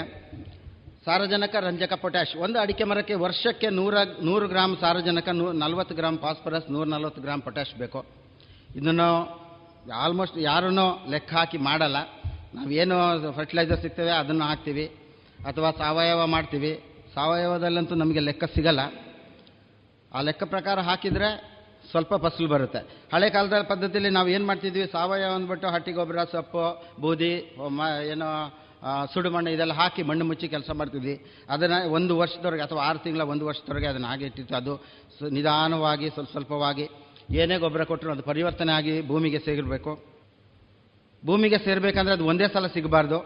ಸಾರಜನಕ, 1.06 1.56
ರಂಜಕ, 1.60 1.94
ಪೊಟ್ಯಾಶ್ 1.94 2.36
ಒಂದು 2.36 2.60
ಅಡಿಕೆ 2.60 2.84
ಮರಕ್ಕೆ 2.84 3.14
ವರ್ಷಕ್ಕೆ 3.14 3.70
ನೂರ, 3.70 3.94
ನೂರು 4.24 4.48
ಗ್ರಾಮ್ 4.48 4.78
ಸಾರಜನಕ, 4.78 5.30
ನೂ, 5.30 5.52
ನಲ್ವತ್ತು 5.52 5.96
ಗ್ರಾಮ್ 5.96 6.18
ಫಾಸ್ಫರಸ್, 6.18 6.72
ನೂರ 6.72 6.88
ನಲ್ವತ್ತು 6.88 7.22
ಗ್ರಾಮ್ 7.22 7.42
ಪೊಟ್ಯಾಶ್ 7.42 7.76
ಬೇಕು. 7.76 8.06
ಇದನ್ನು 8.76 9.10
ಆಲ್ಮೋಸ್ಟ್ 9.96 10.38
ಯಾರೂ 10.38 10.70
ಲೆಕ್ಕ 11.10 11.34
ಹಾಕಿ 11.34 11.58
ಮಾಡಲ್ಲ. 11.58 11.98
ನಾವೇನು 12.56 13.32
ಫರ್ಟಿಲೈಸರ್ 13.34 13.82
ಸಿಗ್ತೇವೆ, 13.82 14.12
ಅದನ್ನು 14.12 14.46
ಹಾಕ್ತೀವಿ, 14.46 14.86
ಅಥವಾ 15.48 15.72
ಸಾವಯವ 15.72 16.26
ಮಾಡ್ತೀವಿ. 16.26 16.84
ಸಾವಯವದಲ್ಲಂತೂ 17.14 17.96
ನಮಗೆ 17.96 18.20
ಲೆಕ್ಕ 18.20 18.44
ಸಿಗಲ್ಲ. 18.44 18.80
ಆ 20.14 20.22
ಲೆಕ್ಕ 20.22 20.44
ಪ್ರಕಾರ 20.44 20.80
ಹಾಕಿದರೆ 20.80 21.56
ಸ್ವಲ್ಪ 21.92 22.16
ಫಸಲು 22.16 22.48
ಬರುತ್ತೆ. 22.48 22.80
ಹಳೆ 23.14 23.30
ಕಾಲದ 23.30 23.62
ಪದ್ಧತಿಯಲ್ಲಿ 23.62 24.10
ನಾವು 24.10 24.28
ಏನು 24.28 24.46
ಮಾಡ್ತಿದ್ವಿ? 24.46 24.88
ಸಾವಯವ 24.92 25.32
ಅಂದ್ಬಿಟ್ಟು 25.32 25.68
ಹಟ್ಟಿ 25.68 25.92
ಗೊಬ್ಬರ 25.92 26.24
ಸೊಪ್ಪು, 26.24 26.86
ಬೂದಿ, 27.02 27.56
ಮ, 27.68 27.82
ಏನೋ 28.12 28.60
ಸುಡು 29.14 29.32
ಮಣ್ಣು 29.32 29.50
ಇದೆಲ್ಲ 29.50 29.74
ಹಾಕಿ 29.74 30.04
ಮಣ್ಣು 30.04 30.26
ಮುಚ್ಚಿ 30.26 30.48
ಕೆಲಸ 30.48 30.72
ಮಾಡ್ತಿದ್ವಿ. 30.72 31.26
ಅದನ್ನು 31.50 31.90
ಒಂದು 31.90 32.18
ವರ್ಷದವರೆಗೆ 32.18 32.64
ಅಥವಾ 32.64 32.84
ಆರು 32.84 33.00
ತಿಂಗಳ 33.00 33.22
ಒಂದು 33.22 33.46
ವರ್ಷದವರೆಗೆ 33.46 33.88
ಅದನ್ನು 33.88 34.08
ಹಾಗೆ 34.08 34.26
ಇಟ್ಟಿತ್ತು. 34.26 34.56
ಅದು 34.56 34.84
ನಿಧಾನವಾಗಿ 35.30 36.10
ಸ್ವಲ್ಪ 36.10 36.32
ಸ್ವಲ್ಪವಾಗಿ 36.32 36.90
ಏನೇ 37.32 37.58
ಗೊಬ್ಬರ 37.58 37.84
ಕೊಟ್ಟರು 37.84 38.12
ಅದು 38.12 38.24
ಪರಿವರ್ತನೆ 38.24 38.72
ಆಗಿ 38.72 39.08
ಭೂಮಿಗೆ 39.08 39.40
ಸೇರಿರಬೇಕು 39.40 40.15
ಭೂಮಿಗೆ 41.28 41.58
ಸೇರಬೇಕಂದ್ರೆ 41.66 42.14
ಅದು 42.18 42.26
ಒಂದೇ 42.32 42.48
ಸಲ 42.54 42.68
ಸಿಗಬಾರ್ದು. 42.76 43.20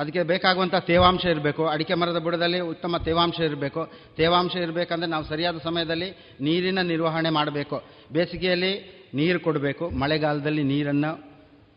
ಅದಕ್ಕೆ 0.00 0.22
ಬೇಕಾಗುವಂಥ 0.30 0.76
ತೇವಾಂಶ 0.88 1.24
ಇರಬೇಕು. 1.34 1.62
ಅಡಿಕೆ 1.72 1.94
ಮರದ 2.00 2.18
ಬುಡದಲ್ಲಿ 2.24 2.60
ಉತ್ತಮ 2.72 2.96
ತೇವಾಂಶ 3.06 3.38
ಇರಬೇಕು. 3.48 3.82
ತೇವಾಂಶ 4.18 4.54
ಇರಬೇಕಂದ್ರೆ 4.66 5.08
ನಾವು 5.12 5.24
ಸರಿಯಾದ 5.32 5.58
ಸಮಯದಲ್ಲಿ 5.66 6.08
ನೀರಿನ 6.46 6.80
ನಿರ್ವಹಣೆ 6.92 7.30
ಮಾಡಬೇಕು. 7.38 7.76
ಬೇಸಿಗೆಯಲ್ಲಿ 8.16 8.72
ನೀರು 9.18 9.40
ಕೊಡಬೇಕು. 9.46 9.84
ಮಳೆಗಾಲದಲ್ಲಿ 10.02 10.64
ನೀರನ್ನು 10.72 11.12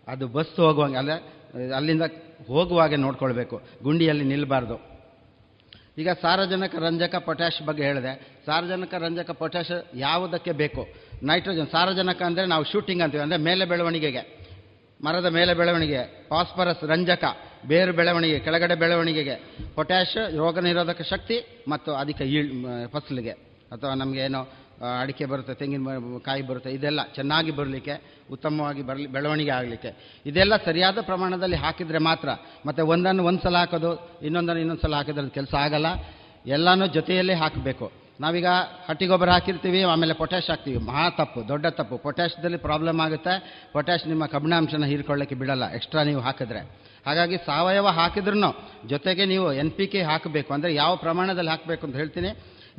ಅದು 0.07 0.25
ಬಸ್ 0.35 0.55
ಹೋಗುವಂಗೆ, 0.65 0.97
ಅಂದರೆ 1.01 1.17
ಅಲ್ಲಿಂದ 1.77 2.05
ಹೋಗುವಾಗೆ 2.49 2.97
ನೋಡ್ಕೊಳ್ಬೇಕು. 3.05 3.55
ಗುಂಡಿಯಲ್ಲಿ 3.85 4.25
ನಿಲ್ಲಬಾರ್ದು 4.33 4.77
ಈಗ 6.01 6.09
ಸಾರಜನಕ 6.23 6.75
ರಂಜಕ 6.85 7.15
ಪೊಟ್ಯಾಶ್ 7.27 7.61
ಬಗ್ಗೆ 7.67 7.83
ಹೇಳಿದೆ. 7.89 8.11
ಸಾರಜನಕ 8.47 8.93
ರಂಜಕ 9.03 9.31
ಪೊಟ್ಯಾಶ್ 9.39 9.71
ಯಾವುದಕ್ಕೆ 10.05 10.51
ಬೇಕು? 10.61 10.81
ನೈಟ್ರೋಜನ್. 11.29 11.69
ಸಾರಜನಕ 11.75 12.21
ಅಂದರೆ 12.29 12.45
ನಾವು 12.53 12.63
ಶೂಟಿಂಗ್ 12.71 13.01
ಅಂತೀವಿ, 13.03 13.23
ಅಂದರೆ 13.25 13.39
ಮೇಲೆ 13.47 13.63
ಬೆಳವಣಿಗೆಗೆ. 13.71 14.23
ಮರದ 15.03 15.25
ಮೇಲೆ 15.25 15.53
ಬೆಳವಣಿಗೆ, 15.53 16.27
ಫಾಸ್ಫರಸ್ 16.29 16.83
ರಂಜಕ, 16.83 17.23
ಬೇರು 17.65 17.93
ಬೆಳವಣಿಗೆ, 17.93 18.39
ಕೆಳಗಡೆ 18.39 18.75
ಬೆಳವಣಿಗೆಗೆ 18.75 19.35
ಪೊಟ್ಯಾಶ್ 19.75 20.37
ರೋಗ 20.37 20.59
ನಿರೋಧಕ 20.59 21.01
ಶಕ್ತಿ 21.01 21.65
ಮತ್ತು 21.67 21.93
ಅಧಿಕ 21.93 22.21
ಈಳ್ 22.21 22.65
ಫಸಲಿಗೆ 22.91 23.31
ಅಥವಾ 23.71 23.93
ನಮಗೆ 23.93 24.19
ಏನೋ 24.19 24.41
ಅಡಿಕೆ 25.01 25.25
ಬರುತ್ತೆ, 25.25 25.53
ತೆಂಗಿನ 25.53 25.87
ಕಾಯಿ 26.25 26.41
ಬರುತ್ತೆ, 26.41 26.71
ಇದೆಲ್ಲ 26.71 26.99
ಚೆನ್ನಾಗಿ 27.15 27.51
ಬರಲಿಕ್ಕೆ, 27.51 28.01
ಉತ್ತಮವಾಗಿ 28.31 28.81
ಬರಲಿ, 28.81 29.07
ಬೆಳವಣಿಗೆ 29.07 29.49
ಆಗಲಿಕ್ಕೆ. 29.49 29.97
ಇದೆಲ್ಲ 30.25 30.55
ಸರಿಯಾದ 30.57 30.97
ಪ್ರಮಾಣದಲ್ಲಿ 31.01 31.55
ಹಾಕಿದರೆ 31.55 31.97
ಮಾತ್ರ, 31.97 32.29
ಮತ್ತು 32.65 32.87
ಒಂದನ್ನು 32.87 33.23
ಒಂದು 33.23 33.41
ಸಲ 33.41 33.55
ಹಾಕೋದು, 33.55 34.09
ಇನ್ನೊಂದನ್ನು 34.21 34.61
ಇನ್ನೊಂದು 34.61 34.81
ಸಲ 34.81 34.95
ಹಾಕಿದ್ರೆ 34.95 35.29
ಕೆಲಸ 35.29 35.55
ಆಗಲ್ಲ. 35.55 35.85
ಎಲ್ಲನೂ 36.45 36.87
ಜೊತೆಯಲ್ಲೇ 36.87 37.33
ಹಾಕಬೇಕು. 37.33 37.91
ನಾವೀಗ 38.23 38.49
ಹಟ್ಟಿ 38.87 39.05
ಗೊಬ್ಬರ 39.05 39.29
ಹಾಕಿರ್ತೀವಿ, 39.35 39.81
ಆಮೇಲೆ 39.93 40.13
ಪೊಟ್ಯಾಶ್ 40.21 40.49
ಹಾಕ್ತೀವಿ. 40.49 40.79
ಮಹಾ 40.89 41.05
ತಪ್ಪು, 41.19 41.39
ದೊಡ್ಡ 41.47 41.65
ತಪ್ಪು. 41.79 41.97
ಪೊಟ್ಯಾಶ್ದಲ್ಲಿ 41.97 42.57
ಪ್ರಾಬ್ಲಮ್ 42.57 42.99
ಆಗುತ್ತೆ. 43.05 43.33
ಪೊಟ್ಯಾಶ್ 43.73 44.05
ನಿಮ್ಮ 44.11 44.25
ಕಬ್ಬಿಣಾಂಶನ 44.25 44.85
ಹೀರ್ಕೊಳ್ಳೋಕ್ಕೆ 44.91 45.35
ಬಿಡಲ್ಲ. 45.41 45.65
ಎಕ್ಸ್ಟ್ರಾ 45.77 46.03
ನೀವು 46.09 46.21
ಹಾಕಿದ್ರೆ. 46.27 46.61
ಹಾಗಾಗಿ 47.07 47.37
ಸಾವಯವ 47.37 47.87
ಹಾಕಿದ್ರೂ 47.99 48.51
ಜೊತೆಗೆ 48.93 49.25
ನೀವು 49.25 49.53
ಎನ್ 49.53 49.71
ಪಿ 49.71 49.87
ಕೆ 49.87 50.01
ಹಾಕಬೇಕು. 50.01 50.53
ಅಂದರೆ 50.53 50.71
ಯಾವ 50.73 50.95
ಪ್ರಮಾಣದಲ್ಲಿ 50.95 51.51
ಹಾಕಬೇಕು 51.51 51.85
ಅಂತ 51.87 51.95
ಹೇಳ್ತೀನಿ. 51.95 52.31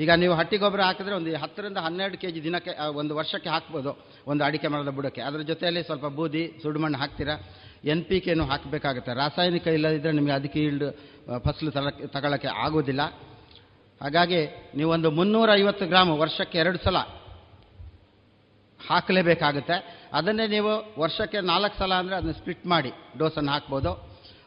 ಈಗ 0.02 0.10
ನೀವು 0.22 0.34
ಹಟ್ಟಿ 0.34 0.56
ಗೊಬ್ಬರ 0.62 0.82
ಹಾಕಿದ್ರೆ 0.88 1.14
ಒಂದು 1.14 1.30
ಹತ್ತರಿಂದ 1.42 1.78
ಹನ್ನೆರಡು 1.86 2.16
ಕೆ 2.22 2.28
ಜಿ 2.30 2.40
ದಿನಕ್ಕೆ 2.44 2.72
ಒಂದು 3.00 3.12
ವರ್ಷಕ್ಕೆ 3.16 3.48
ಹಾಕ್ಬೋದು. 3.48 3.92
ಒಂದು 4.26 4.42
ಅಡಿಕೆ 4.44 4.68
ಮರದ 4.68 4.90
ಬುಡಕ್ಕೆ. 4.98 5.20
ಅದರ 5.20 5.40
ಜೊತೆಯಲ್ಲಿ 5.52 5.82
ಸ್ವಲ್ಪ 5.82 6.06
ಬೂದಿ 6.18 6.42
ಸುಡುಮಣ್ಣು 6.62 6.98
ಹಾಕ್ತೀರಾ? 6.98 7.34
ಎನ್ 7.84 8.04
ಪಿ 8.04 8.20
ಕೆನು 8.20 8.44
ಹಾಕಬೇಕಾಗುತ್ತೆ. 8.44 9.14
ರಾಸಾಯನಿಕ 9.14 9.66
ಇಲ್ಲದಿದ್ದರೆ 9.66 10.12
ನಿಮಗೆ 10.12 10.32
ಅದಕ್ಕೆ 10.32 10.60
ಈಲ್ಡ್ 10.68 10.86
ಫಸಲು 11.46 11.70
ತಗೊಳ್ಳೋಕ್ಕೆ 12.14 12.48
ಆಗೋದಿಲ್ಲ. 12.64 13.02
ಹಾಗಾಗಿ 14.02 14.40
ನೀವೊಂದು 14.78 15.08
ಮುನ್ನೂರ 15.10 15.48
ಐವತ್ತು 15.54 15.86
ಗ್ರಾಮ್ 15.92 16.10
ವರ್ಷಕ್ಕೆ 16.24 16.58
ಎರಡು 16.58 16.78
ಸಲ 16.84 16.98
ಹಾಕಲೇಬೇಕಾಗುತ್ತೆ. 18.80 19.76
ಅದನ್ನೇ 20.18 20.46
ನೀವು 20.46 20.72
ವರ್ಷಕ್ಕೆ 21.00 21.38
ನಾಲ್ಕು 21.52 21.76
ಸಲ 21.78 21.92
ಅಂದರೆ 21.94 22.14
ಅದನ್ನು 22.16 22.34
ಸ್ಪ್ಲಿಟ್ 22.40 22.66
ಮಾಡಿ, 22.66 22.92
ಡೋಸನ್ನು 23.18 23.50
ಹಾಕ್ಬೋದು. 23.52 23.90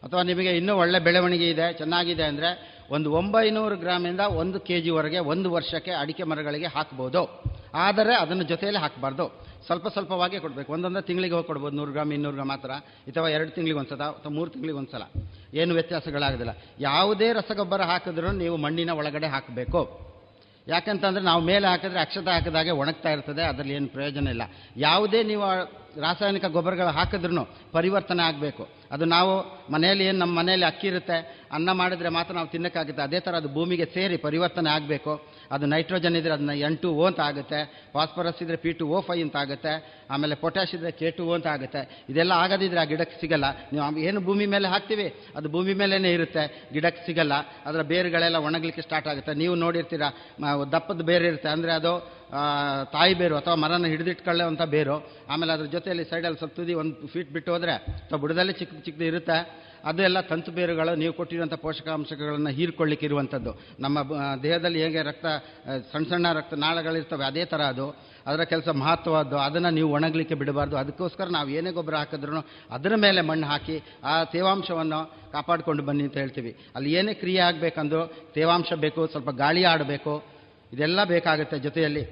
ಅಥವಾ 0.06 0.22
ನಿಮಗೆ 0.24 0.52
ಇನ್ನೂ 0.58 0.74
ಒಳ್ಳೆ 0.78 1.00
ಬೆಳವಣಿಗೆ 1.08 1.48
ಇದೆ, 1.50 1.74
ಚೆನ್ನಾಗಿದೆ 1.74 2.24
ಅಂದರೆ 2.24 2.50
ಒಂದು 2.96 3.10
ಒಂಬೈನೂರು 3.20 3.76
ಗ್ರಾಮಿಂದ 3.80 4.20
ಒಂದು 4.20 4.60
ಕೆ 4.68 4.78
ಜಿವರೆಗೆ 4.82 5.20
ಒಂದು 5.34 5.48
ವರ್ಷಕ್ಕೆ 5.52 5.92
ಅಡಿಕೆ 5.92 6.24
ಮರಗಳಿಗೆ 6.24 6.70
ಹಾಕ್ಬೋದು. 6.76 7.22
ಆದರೆ 7.86 8.14
ಅದನ್ನು 8.16 8.44
ಜೊತೆಯಲ್ಲಿ 8.44 8.82
ಹಾಕಬಾರ್ದು. 8.82 9.26
ಸ್ವಲ್ಪ 9.66 9.88
ಸ್ವಲ್ಪವಾಗಿ 9.88 10.40
ಕೊಡಬೇಕು. 10.40 10.74
ಒಂದೊಂದು 10.74 11.02
ತಿಂಗಳಿಗೆ 11.02 11.34
ಹೋಗಿ 11.34 11.48
ಕೊಡ್ಬೋದು. 11.48 11.76
ನೂರು 11.76 11.92
ಗ್ರಾಮ್, 11.92 12.14
ಇನ್ನೂರು 12.14 12.34
ಗ್ರಾಮ್ 12.36 12.50
ಮಾತ್ರ 12.50 12.72
ಅಥವಾ 12.72 13.30
ಎರಡು 13.30 13.52
ತಿಂಗಳಿಗೆ 13.52 13.80
ಒಂದು 13.80 13.90
ಸಲ 13.90 14.04
ಅಥವಾ 14.04 14.32
ಮೂರು 14.32 14.50
ತಿಂಗಳಿಗೆ 14.50 14.78
ಒಂದು 14.78 14.92
ಸಲ 14.92 15.04
ಏನು 15.54 15.74
ವ್ಯತ್ಯಾಸಗಳಾಗೋದಿಲ್ಲ. 15.74 16.52
ಯಾವುದೇ 16.80 17.34
ರಸಗೊಬ್ಬರ 17.34 17.82
ಹಾಕಿದ್ರೂ 17.82 18.32
ನೀವು 18.32 18.58
ಮಣ್ಣಿನ 18.58 18.90
ಒಳಗಡೆ 18.90 19.28
ಹಾಕಬೇಕು. 19.28 20.12
ಯಾಕಂತಂದರೆ 20.68 21.24
ನಾವು 21.24 21.42
ಮೇಲೆ 21.42 21.68
ಹಾಕಿದ್ರೆ 21.68 22.00
ಅಕ್ಷತೆ 22.00 22.32
ಹಾಕಿದಾಗೆ 22.32 22.72
ಒಣಗ್ತಾ 22.72 23.10
ಇರ್ತದೆ. 23.10 23.44
ಅದರಲ್ಲಿ 23.44 23.74
ಏನು 23.74 23.88
ಪ್ರಯೋಜನ 23.88 24.28
ಇಲ್ಲ. 24.28 24.42
ಯಾವುದೇ 24.78 25.24
ನೀವು 25.24 25.44
ರಾಸಾಯನಿಕ 26.02 26.46
ಗೊಬ್ಬರಗಳು 26.46 26.88
ಹಾಕಿದ್ರೂ 26.88 27.44
ಪರಿವರ್ತನೆ 27.72 28.24
ಆಗಬೇಕು. 28.24 28.70
ಅದು 28.92 29.06
ನಾವು 29.06 29.32
ಮನೆಯಲ್ಲಿ 29.72 30.04
ಏನು 30.06 30.18
ನಮ್ಮ 30.18 30.40
ಮನೆಯಲ್ಲಿ 30.40 30.66
ಅಕ್ಕಿ 30.66 30.88
ಇರುತ್ತೆ, 30.88 31.48
ಅನ್ನ 31.52 31.72
ಮಾಡಿದರೆ 31.72 32.10
ಮಾತ್ರ 32.10 32.34
ನಾವು 32.34 32.48
ತಿನ್ನೋಕ್ಕಾಗುತ್ತೆ. 32.48 33.04
ಅದೇ 33.04 33.20
ಥರ 33.20 33.36
ಅದು 33.36 33.50
ಭೂಮಿಗೆ 33.54 33.86
ಸೇರಿ 33.86 34.18
ಪರಿವರ್ತನೆ 34.18 34.70
ಆಗಬೇಕು. 34.70 35.28
ಅದು 35.56 35.66
ನೈಟ್ರೋಜನ್ 35.74 36.16
ಇದ್ದರೆ 36.20 36.34
ಅದನ್ನ 36.38 36.54
ಎನ್ 36.68 36.78
ಟು 36.84 36.90
ಓ 37.02 37.04
ಅಂತ 37.10 37.22
ಆಗುತ್ತೆ, 37.30 37.60
ಫಾಸ್ಫರಸ್ 37.96 38.40
ಇದ್ದರೆ 38.44 38.58
ಪಿ 38.64 38.72
ಟು 38.80 38.86
ಓ 38.96 39.00
ಫೈ 39.08 39.18
ಅಂತ 39.26 39.36
ಆಗುತ್ತೆ, 39.44 39.74
ಆಮೇಲೆ 40.14 40.36
ಪೊಟ್ಯಾಶ್ 40.44 40.74
ಇದ್ದರೆ 40.78 40.92
ಕೆ 41.00 41.10
ಟು 41.18 41.24
ಓ 41.30 41.34
ಅಂತ 41.40 41.48
ಆಗುತ್ತೆ. 41.56 41.82
ಇದೆಲ್ಲ 42.12 42.34
ಆಗದಿದ್ರೆ 42.44 42.82
ಆ 42.84 42.86
ಗಿಡಕ್ಕೆ 42.92 43.18
ಸಿಗಲ್ಲ. 43.24 43.48
ನೀವು 43.74 44.06
ಏನು 44.10 44.22
ಭೂಮಿ 44.30 44.46
ಮೇಲೆ 44.54 44.70
ಹಾಕ್ತೀವಿ? 44.74 45.08
ಅದು 45.38 45.50
ಭೂಮಿ 45.56 45.76
ಮೇಲೇ 45.82 46.12
ಇರುತ್ತೆ, 46.18 46.46
ಗಿಡಕ್ಕೆ 46.76 47.04
ಸಿಗಲ್ಲ. 47.10 47.34
ಅದರ 47.70 47.82
ಬೇರುಗಳೆಲ್ಲ 47.92 48.40
ಒಣಗಲಿಕ್ಕೆ 48.48 48.86
ಸ್ಟಾರ್ಟ್ 48.88 49.10
ಆಗುತ್ತೆ. 49.14 49.36
ನೀವು 49.44 49.56
ನೋಡಿರ್ತೀರ 49.66 50.04
ದಪ್ಪದ 50.76 51.02
ಬೇರು 51.12 51.26
ಇರುತ್ತೆ. 51.32 51.50
ಅಂದರೆ 51.56 51.74
ಅದು 51.80 51.94
ತಾಯಿ 52.94 53.14
ಬೇರು 53.20 53.36
ಅಥವಾ 53.40 53.56
ಮರನ 53.64 53.88
ಹಿಡಿದಿಟ್ಕೊಳ್ಳುವಂಥ 53.94 54.64
ಬೇರು. 54.76 54.96
ಆಮೇಲೆ 55.32 55.52
ಅದ್ರ 55.56 55.66
ಜೊತೆಯಲ್ಲಿ 55.74 56.06
ಸೈಡಲ್ಲಿ 56.12 56.38
ಸ್ವಲ್ಪ 56.42 56.56
ತುದಿ 56.60 56.74
ಒಂದು 56.82 57.08
ಫೀಟ್ 57.14 57.32
ಬಿಟ್ಟು 57.36 57.50
ಹೋದರೆ, 57.54 57.74
ಅಥವಾ 58.04 58.20
ಬುಡದಲ್ಲಿ 58.24 58.54
ಚಿಕ್ಕ 58.60 58.80
ಚಿಕ್ಕದು 58.86 59.06
ಇರುತ್ತೆ. 59.12 59.38
ಅದು 59.90 60.02
ಎಲ್ಲ 60.08 60.20
ತಂತು 60.30 60.52
ಬೇರುಗಳು 60.58 60.94
ನೀವು 61.02 61.14
ಕೊಟ್ಟಿರುವಂಥ 61.20 61.56
ಪೋಷಕಾಂಶಗಳನ್ನು 61.66 62.52
ಹೀರ್ಕೊಳ್ಳಿಕ್ಕೆ 62.58 63.06
ಇರುವಂಥದ್ದು 63.06 63.52
ನಮ್ಮ 63.86 63.98
ದೇಹದಲ್ಲಿ 64.44 64.80
ಹೇಗೆ 64.84 65.02
ರಕ್ತ 65.10 65.26
ಸಣ್ಣ 65.92 66.06
ಸಣ್ಣ 66.12 66.28
ರಕ್ತ 66.40 66.54
ನಾಳಗಳಿರ್ತವೆ, 66.66 67.24
ಅದೇ 67.32 67.44
ಥರ 67.52 67.62
ಅದು. 67.74 67.88
ಅದರ 68.28 68.44
ಕೆಲಸ 68.54 68.70
ಮಹತ್ವದ್ದು, 68.82 69.38
ಅದನ್ನು 69.48 69.70
ನೀವು 69.78 69.90
ಒಣಗಲಿಕ್ಕೆ 69.98 70.36
ಬಿಡಬಾರ್ದು. 70.42 70.76
ಅದಕ್ಕೋಸ್ಕರ 70.82 71.28
ನಾವು 71.38 71.50
ಏನೇ 71.50 71.72
ಗೊಬ್ಬರ 71.78 71.96
ಹಾಕಿದ್ರೂ 72.02 72.42
ಅದರ 72.78 72.94
ಮೇಲೆ 73.06 73.22
ಮಣ್ಣು 73.30 73.48
ಹಾಕಿ 73.48 73.78
ಆ 74.12 74.14
ತೇವಾಂಶವನ್ನು 74.34 75.00
ಕಾಪಾಡಿಕೊಂಡು 75.32 75.84
ಬನ್ನಿ 75.84 76.04
ಅಂತ 76.08 76.18
ಹೇಳ್ತೀವಿ. 76.24 76.52
ಅಲ್ಲಿ 76.76 76.90
ಏನೇ 77.00 77.14
ಕ್ರಿಯೆ 77.22 77.42
ಆಗಬೇಕಂದ್ರೂ 77.50 78.02
ತೇವಾಂಶ 78.38 78.74
ಬೇಕು, 78.86 79.02
ಸ್ವಲ್ಪ 79.08 79.30
ಗಾಳಿ 79.44 79.64
ಆಡಬೇಕು, 79.74 80.16
ಇದೆಲ್ಲ 80.74 81.04
ಬೇಕಾಗುತ್ತೆ 81.14 81.60
ಜೊತೆಯಲ್ಲಿ. 81.68 82.04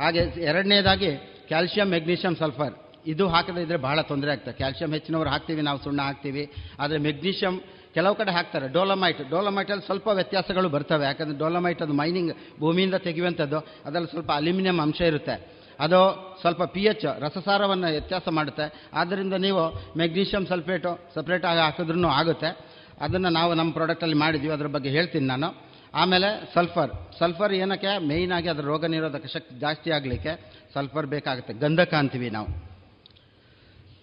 ಹಾಗೆ 0.00 0.22
ಎರಡನೇದಾಗಿ 0.50 1.10
ಕ್ಯಾಲ್ಶಿಯಂ 1.48 1.88
ಮೆಗ್ನೀಷಿಯಂ 1.96 2.36
ಸಲ್ಫರ್. 2.36 2.74
ಇದು 3.06 3.28
ಹಾಕದೇ 3.28 3.62
ಇದ್ರೆ 3.62 3.76
ಬಹಳ 3.76 4.00
ತೊಂದರೆ 4.00 4.30
ಆಗ್ತದೆ. 4.30 4.52
ಕ್ಯಾಲ್ಶಿಯಂ 4.52 4.92
ಹೆಚ್ಚಿನವರು 4.92 5.30
ಹಾಕ್ತೀವಿ, 5.30 5.62
ನಾವು 5.62 5.78
ಸುಣ್ಣ 5.78 6.00
ಹಾಕ್ತೀವಿ. 6.02 6.52
ಆದರೆ 6.80 6.98
ಮೆಗ್ನೀಷಿಯಂ 6.98 7.60
ಕೆಲವು 7.94 8.14
ಕಡೆ 8.14 8.32
ಹಾಕ್ತಾರೆ. 8.32 8.68
ಡೋಲಮೈಟ್, 8.68 9.30
ಡೋಲಮೈಟಲ್ಲಿ 9.30 9.86
ಸ್ವಲ್ಪ 9.86 10.08
ವ್ಯತ್ಯಾಸಗಳು 10.08 10.68
ಬರ್ತವೆ. 10.68 11.04
ಯಾಕಂದರೆ 11.04 11.38
ಡೋಲಮೈಟ್ 11.38 11.82
ಅದು 11.82 11.92
ಮೈನಿಂಗ್ 11.92 12.60
ಭೂಮಿಯಿಂದ 12.60 12.94
ತೆಗೆಯುವಂಥದ್ದು. 12.94 13.58
ಅದರಲ್ಲಿ 13.58 14.10
ಸ್ವಲ್ಪ 14.10 14.32
ಅಲ್ಯೂಮಿನಿಯಂ 14.32 14.80
ಅಂಶ 14.80 15.00
ಇರುತ್ತೆ. 15.00 15.54
ಅದು 15.80 16.36
ಸ್ವಲ್ಪ 16.40 16.62
ಪಿ 16.62 16.82
ಎಚ್ 16.82 17.04
ರಸಸಾರವನ್ನು 17.20 17.90
ವ್ಯತ್ಯಾಸ 17.90 18.28
ಮಾಡುತ್ತೆ. 18.28 18.90
ಆದ್ದರಿಂದ 18.94 19.32
ನೀವು 19.32 19.92
ಮೆಗ್ನೀಷಿಯಂ 19.98 20.46
ಸಲ್ಫೇಟು 20.46 21.00
ಸಪ್ರೇಟ್ 21.14 21.44
ಆಗಿ 21.44 21.60
ಹಾಕಿದ್ರೂ 21.60 22.08
ಆಗುತ್ತೆ. 22.08 22.58
ಅದನ್ನು 23.00 23.28
ನಾವು 23.28 23.54
ನಮ್ಮ 23.54 23.72
ಪ್ರಾಡಕ್ಟಲ್ಲಿ 23.72 24.14
ಮಾಡಿದ್ದೀವಿ 24.14 24.52
ಅದ್ರ 24.52 24.66
ಬಗ್ಗೆ 24.66 24.90
ಹೇಳ್ತೀನಿ 24.90 25.26
ನಾನು. 25.26 25.64
ಆಮೇಲೆ 25.94 26.54
ಸಲ್ಫರ್. 26.54 26.90
ಸಲ್ಫರ್ 27.18 27.52
ಏನಕ್ಕೆ? 27.52 28.06
ಮೇಯ್ನಾಗಿ 28.06 28.48
ಅದರ 28.48 28.62
ರೋಗ 28.62 28.84
ನಿರೋಧಕ 28.84 29.26
ಶಕ್ತಿ 29.26 29.58
ಜಾಸ್ತಿ 29.58 29.90
ಆಗಲಿಕ್ಕೆ 29.90 30.52
ಸಲ್ಫರ್ 30.74 31.06
ಬೇಕಾಗುತ್ತೆ. 31.06 31.52
ಗಂಧಕ 31.52 31.94
ಅಂತೀವಿ 31.94 32.30
ನಾವು. 32.30 32.63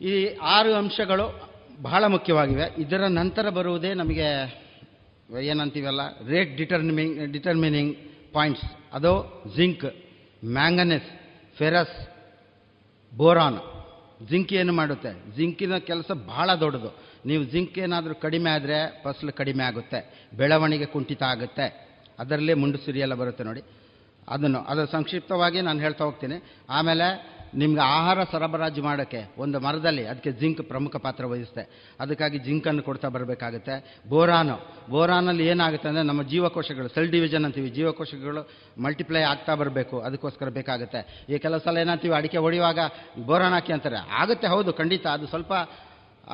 ಈ 0.01 0.13
ಆರು 0.55 0.71
ಅಂಶಗಳು 0.73 1.25
ಬಹಳ 1.81 2.03
ಮುಖ್ಯವಾಗಿವೆ. 2.05 2.65
ಇದರ 2.77 3.03
ನಂತರ 3.07 3.49
ಬರುವುದೇ 3.49 3.93
ನಮಗೆ 3.93 4.27
ಏನಂತೀವಲ್ಲ, 5.41 6.01
ರೇಟ್ 6.27 6.57
ಡಿಟರ್ಮಿಂಗ್ 6.57 7.19
ಡಿಟರ್ಮಿನಿಂಗ್ 7.33 7.93
ಪಾಯಿಂಟ್ಸ್. 8.33 8.65
ಅದು 8.93 9.11
zinc, 9.55 9.85
manganese, 10.45 11.09
ferrous, 11.57 11.97
boron. 13.11 13.59
Zinc 14.29 14.53
ಏನು 14.53 14.73
ಮಾಡುತ್ತೆ? 14.73 15.11
ಜಿಂಕಿನ 15.35 15.77
ಕೆಲಸ 15.77 16.11
ಬಹಳ 16.11 16.49
ದೊಡ್ಡದು. 16.55 16.91
ನೀವು 17.25 17.43
ಜಿಂಕ್ 17.43 17.77
ಏನಾದರೂ 17.79 18.15
ಕಡಿಮೆ 18.15 18.49
ಆದರೆ 18.49 18.77
ಫಸಲು 19.03 19.33
ಕಡಿಮೆ 19.33 19.63
ಆಗುತ್ತೆ, 19.63 19.99
ಬೆಳವಣಿಗೆ 20.37 20.85
ಕುಂಠಿತ 20.85 21.23
ಆಗುತ್ತೆ. 21.23 21.67
ಅದರಲ್ಲೇ 22.19 22.53
ಮುಂಡು 22.53 22.77
ಸಿರಿಯೆಲ್ಲ 22.77 23.13
ಬರುತ್ತೆ 23.13 23.43
ನೋಡಿ. 23.43 23.61
ಅದನ್ನು 24.27 24.59
ಅದು 24.61 24.85
ಸಂಕ್ಷಿಪ್ತವಾಗಿ 24.87 25.61
ನಾನು 25.61 25.79
ಹೇಳ್ತಾ 25.79 26.03
ಹೋಗ್ತೀನಿ. 26.05 26.37
ಆಮೇಲೆ 26.69 27.07
ನಿಮ್ಗೆ 27.55 27.81
ಆಹಾರ 27.81 28.23
ಸರಬರಾಜು 28.23 28.83
ಮಾಡೋಕ್ಕೆ 28.83 29.31
ಒಂದು 29.37 29.59
ಮರದಲ್ಲಿ, 29.59 30.05
ಅದಕ್ಕೆ 30.05 30.31
ಜಿಂಕ್ 30.31 30.61
ಪ್ರಮುಖ 30.61 30.95
ಪಾತ್ರ 30.95 31.25
ವಹಿಸುತ್ತೆ. 31.25 31.69
ಅದಕ್ಕಾಗಿ 31.99 32.39
ಜಿಂಕನ್ನು 32.39 32.83
ಕೊಡ್ತಾ 32.83 33.07
ಬರಬೇಕಾಗುತ್ತೆ. 33.07 34.01
ಬೋರಾನು. 34.09 34.87
ಬೋರಾನಲ್ಲಿ 34.89 35.47
ಏನಾಗುತ್ತೆ 35.47 35.87
ಅಂದರೆ 35.87 36.03
ನಮ್ಮ 36.03 36.23
ಜೀವಕೋಶಗಳು, 36.23 36.87
ಸೆಲ್ 36.87 37.11
ಡಿವಿಷನ್ 37.11 37.45
ಅಂತೀವಿ, 37.45 37.69
ಜೀವಕೋಶಗಳು 37.69 38.49
ಮಲ್ಟಿಪ್ಲೈ 38.81 39.21
ಆಗ್ತಾ 39.21 39.55
ಬರಬೇಕು. 39.55 39.99
ಅದಕ್ಕೋಸ್ಕರ 39.99 40.49
ಬೇಕಾಗುತ್ತೆ. 40.49 41.25
ಈ 41.29 41.37
ಕೆಲವು 41.37 41.79
ಏನಂತೀವಿ 41.79 42.13
ಅಡಿಕೆ 42.13 42.37
ಹೊಡೆಯುವಾಗ 42.37 42.79
ಬೋರಾನ್ 43.25 43.53
ಹಾಕಿ 43.53 43.73
ಅಂತಾರೆ. 43.73 43.95
ಆಗುತ್ತೆ, 44.11 44.47
ಹೌದು, 44.47 44.73
ಖಂಡಿತ. 44.73 45.07
ಅದು 45.07 45.27
ಸ್ವಲ್ಪ 45.27 45.53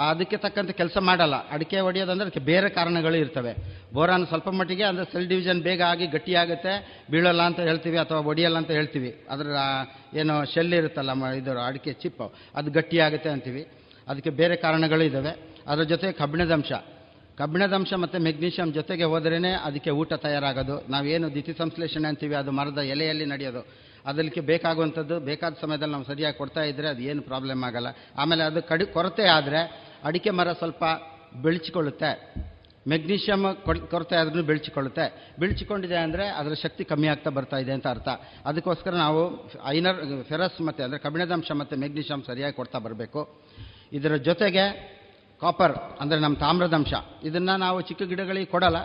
ಅದಕ್ಕೆ 0.06 0.38
ತಕ್ಕಂತೆ 0.43 0.74
ಕೆಲಸ 0.82 0.98
ಮಾಡಲ್ಲ. 1.10 1.36
ಅಡಿಕೆ 1.56 1.78
ಹೊಡೆಯೋದಂದ್ರೆ 1.88 2.26
ಅದಕ್ಕೆ 2.28 2.43
ಬೇರೆ 2.52 2.68
ಕಾರಣಗಳು 2.78 3.18
ಇರ್ತವೆ. 3.24 3.54
ಬೋರಾನ್ 3.95 4.26
ಸ್ವಲ್ಪ 4.32 4.50
ಮಟ್ಟಿಗೆ 4.60 4.86
ಅಂದರೆ 4.89 5.06
ಸೆಲ್ 5.14 5.28
ಡಿವಿಷನ್ 5.32 5.62
ಬೇಗ 5.68 5.82
ಆಗಿ 5.91 6.08
ಗಟ್ಟಿಯಾಗುತ್ತೆ. 6.16 6.74
ಬೀಳಲ್ಲ 7.12 7.41
ಅಂತ 7.50 7.60
ಹೇಳ್ತೀವಿ 7.70 7.98
ಅಥವಾ 8.04 8.20
ಒಡೆಯಲ್ಲ 8.32 8.58
ಅಂತ 8.62 8.72
ಹೇಳ್ತೀವಿ. 8.80 9.12
ಅದರ 9.34 9.48
ಏನು 10.22 10.36
ಶೆಲ್ 10.54 10.76
ಇರುತ್ತಲ್ಲ 10.82 11.12
ಇದು 11.41 11.52
ಅಡಿಕೆ 11.70 11.93
ಚಿಪ್ಪು 12.04 12.28
ಅದು 12.60 12.72
ಗಟ್ಟಿಯಾಗುತ್ತೆ 12.78 13.32
ಅಂತೀವಿ. 13.36 13.64
ಅದಕ್ಕೆ 14.12 14.34
ಬೇರೆ 14.41 14.58
ಕಾರಣಗಳು 14.66 15.06
ಇದ್ದಾವೆ 15.10 15.34
ಅದರ 15.72 15.86
ಜೊತೆ 15.93 16.08
ಕಬ್ಬಿಣದ 17.39 17.74
ಅಂಶ 17.80 17.93
ಮತ್ತು 18.04 18.18
ಮೆಗ್ನೀಷಿಯಂ 18.28 18.70
ಜೊತೆಗೆ 18.78 19.06
ಹೋದ್ರೇ 19.12 19.52
ಅದಕ್ಕೆ 19.68 19.91
ಊಟ 20.02 20.14
ತಯಾರಾಗೋದು. 20.24 20.76
ನಾವೇನು 20.93 21.28
ದಿತಿ 21.36 21.54
ಸಂಶ್ಲೇಷಣೆ 21.58 22.08
ಅಂತೀವಿ, 22.12 22.36
ಅದು 22.39 22.52
ಮರದ 22.60 22.82
ಎಲೆಯಲ್ಲಿ 22.93 23.26
ನಡೆಯೋದು. 23.34 23.62
ಅದಕ್ಕೆ 24.10 24.41
ಬೇಕಾಗುವಂಥದ್ದು, 24.50 25.16
ಬೇಕಾದ 25.28 25.54
ಸಮಯದಲ್ಲಿ 25.62 25.93
ನಾವು 25.95 26.08
ಸರಿಯಾಗಿ 26.10 26.38
ಕೊಡ್ತಾ 26.38 26.62
ಇದ್ದರೆ 26.70 26.88
ಅದು 26.93 27.02
ಏನು 27.12 27.22
ಪ್ರಾಬ್ಲಮ್ 27.30 27.64
ಆಗಲ್ಲ. 27.68 27.89
ಆಮೇಲೆ 28.22 28.43
ಅದು 28.50 28.62
ಕಡಿ, 28.70 28.86
ಕೊರತೆ 28.95 29.26
ಆದರೆ 29.38 29.62
ಅಡಿಕೆ 30.04 30.30
ಮರ 30.30 30.54
ಸ್ವಲ್ಪ 30.54 30.84
ಬೆಳೆಸಿಕೊಳ್ಳುತ್ತೆ 31.41 32.12
ಮೆಗ್ನೀಷಿಯಮ್ 32.88 33.45
ಕೊರತೆ 33.88 34.16
ಆದ್ರೂ 34.16 34.43
ಬೆಳೆಸಿಕೊಳ್ಳುತ್ತೆ 34.43 35.36
ಬೆಳೆಸಿಕೊಂಡಿದೆ 35.39 35.95
ಅಂದರೆ 35.95 36.28
ಅದರ 36.28 36.54
ಶಕ್ತಿ 36.54 36.84
ಕಮ್ಮಿ 36.84 37.08
ಆಗ್ತಾ 37.08 37.30
ಬರ್ತಾ 37.30 37.58
ಇದೆ 37.58 37.72
ಅಂತ 37.72 37.88
ಅರ್ಥ. 37.88 38.08
ಅದಕ್ಕೋಸ್ಕರ 38.45 38.93
ನಾವು 38.93 39.50
ಐನರ್, 39.66 40.24
ಫೆರಸ್ 40.24 40.62
ಮತ್ತು 40.62 40.84
ಅಂದರೆ 40.84 41.00
ಕಬ್ಬಿಣದಂಶ 41.00 41.52
ಮತ್ತು 41.52 41.78
ಮೆಗ್ನೀಷಿಯಮ್ 41.78 42.24
ಸರಿಯಾಗಿ 42.24 42.56
ಕೊಡ್ತಾ 42.56 42.80
ಬರಬೇಕು. 42.80 43.39
ಇದರ 43.93 44.16
ಜೊತೆಗೆ 44.16 44.98
ಕಾಪರ್ 45.41 45.76
ಅಂದರೆ 46.02 46.20
ನಮ್ಮ 46.20 46.38
ತಾಮ್ರದಂಶ. 46.38 46.93
ಇದನ್ನು 47.24 47.58
ನಾವು 47.58 47.82
ಚಿಕ್ಕ 47.82 48.04
ಗಿಡಗಳಿಗೆ 48.04 48.45
ಕೊಡಲ್ಲ. 48.45 48.78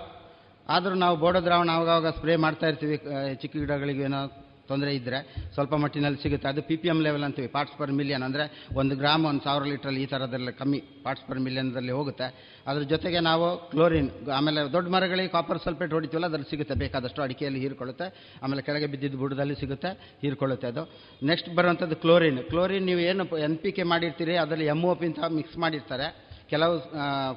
ಆದರೂ 0.68 0.94
ನಾವು 0.94 1.16
ಬೋಡೋ 1.16 1.40
ದ್ರಾವಣ 1.44 1.70
ಆವಾಗ 1.70 2.06
ಸ್ಪ್ರೇ 2.08 2.36
ಮಾಡ್ತಾ 2.36 2.66
ಇರ್ತೀವಿ 2.66 2.96
ಚಿಕ್ಕ 3.34 3.56
ಗಿಡಗಳಿಗೆ 3.56 4.02
ಏನೋ 4.02 4.51
ತೊಂದರೆ 4.70 4.90
ಇದ್ದರೆ 4.98 5.18
ಸ್ವಲ್ಪ 5.54 5.74
ಮಟ್ಟಿನಲ್ಲಿ 5.82 6.18
ಸಿಗುತ್ತೆ. 6.24 6.46
ಅದು 6.52 6.62
ಪಿ 6.68 6.76
ಪಿ 6.82 6.88
ಎಂ 6.92 6.98
ಲೆವೆಲ್ 7.06 7.24
ಅಂತೀವಿ 7.26 7.48
ಪಾರ್ಟ್ಸ್ 7.56 7.76
ಪರ್ 7.80 7.92
ಮಿಲಿಯನ್ 7.98 8.24
ಅಂದರೆ 8.28 8.44
ಒಂದು 8.80 8.94
ಗ್ರಾಮ್ 9.02 9.24
ಒಂದು 9.30 9.42
ಸಾವಿರ 9.46 9.64
ಲೀಟ್ರಲ್ಲಿ 9.72 10.00
ಈ 10.04 10.08
ಥರದ್ದೆಲ್ಲ 10.12 10.50
ಕಮ್ಮಿ 10.60 10.80
ಪಾರ್ಟ್ಸ್ 11.04 11.26
ಪರ್ 11.28 11.40
ಮಿಲಿಯನ್ದಲ್ಲಿ 11.46 11.92
ಹೋಗುತ್ತೆ. 11.98 12.28
ಅದ್ರ 12.70 12.82
ಜೊತೆಗೆ 12.94 13.20
ನಾವು 13.28 13.46
ಕ್ಲೋರಿನ್ 13.74 14.10
ಆಮೇಲೆ 14.38 14.60
ದೊಡ್ಡ 14.76 14.86
ಮರಗಳಿಗೆ 14.96 15.30
ಕಾಪರ್ 15.36 15.60
ಸಲ್ಫೇಟ್ 15.66 15.94
ಹೊಡಿತೀವಲ್ಲ, 15.98 16.26
ಅದರಲ್ಲಿ 16.30 16.50
ಸಿಗುತ್ತೆ. 16.54 16.76
ಬೇಕಾದಷ್ಟು 16.84 17.22
ಅಡಿಕೆಯಲ್ಲಿ 17.26 17.62
ಹೀರ್ಕೊಳ್ಳುತ್ತೆ. 17.64 18.08
ಆಮೇಲೆ 18.42 18.62
ಕೆಳಗೆ 18.68 18.88
ಬಿದ್ದಿದ್ದ 18.94 19.22
ಬುಡದಲ್ಲಿ 19.22 19.56
ಸಿಗುತ್ತೆ, 19.62 19.92
ಹೀರ್ಕೊಳ್ಳುತ್ತೆ 20.24 20.68
ಅದು. 20.72 20.84
ನೆಕ್ಸ್ಟ್ 21.30 21.50
ಬರುವಂಥದ್ದು 21.60 21.98
ಕ್ಲೋರಿನ್ 22.04 22.40
ಕ್ಲೋರಿನ್ 22.52 22.86
ನೀವು 22.90 23.02
ಏನು 23.12 23.24
ಎನ್ 23.48 23.56
ಪಿ 23.62 23.72
ಕೆ 23.78 23.86
ಮಾಡಿರ್ತೀರಿ, 23.94 24.36
ಅದರಲ್ಲಿ 24.44 24.68
ಎಂ 24.74 24.82
ಒ 24.90 24.94
ಪಿ 25.00 25.08
ಅಂತ 25.12 25.32
ಮಿಕ್ಸ್ 25.38 25.58
ಮಾಡಿರ್ತಾರೆ 25.64 26.08
ಕೆಲವು 26.52 26.74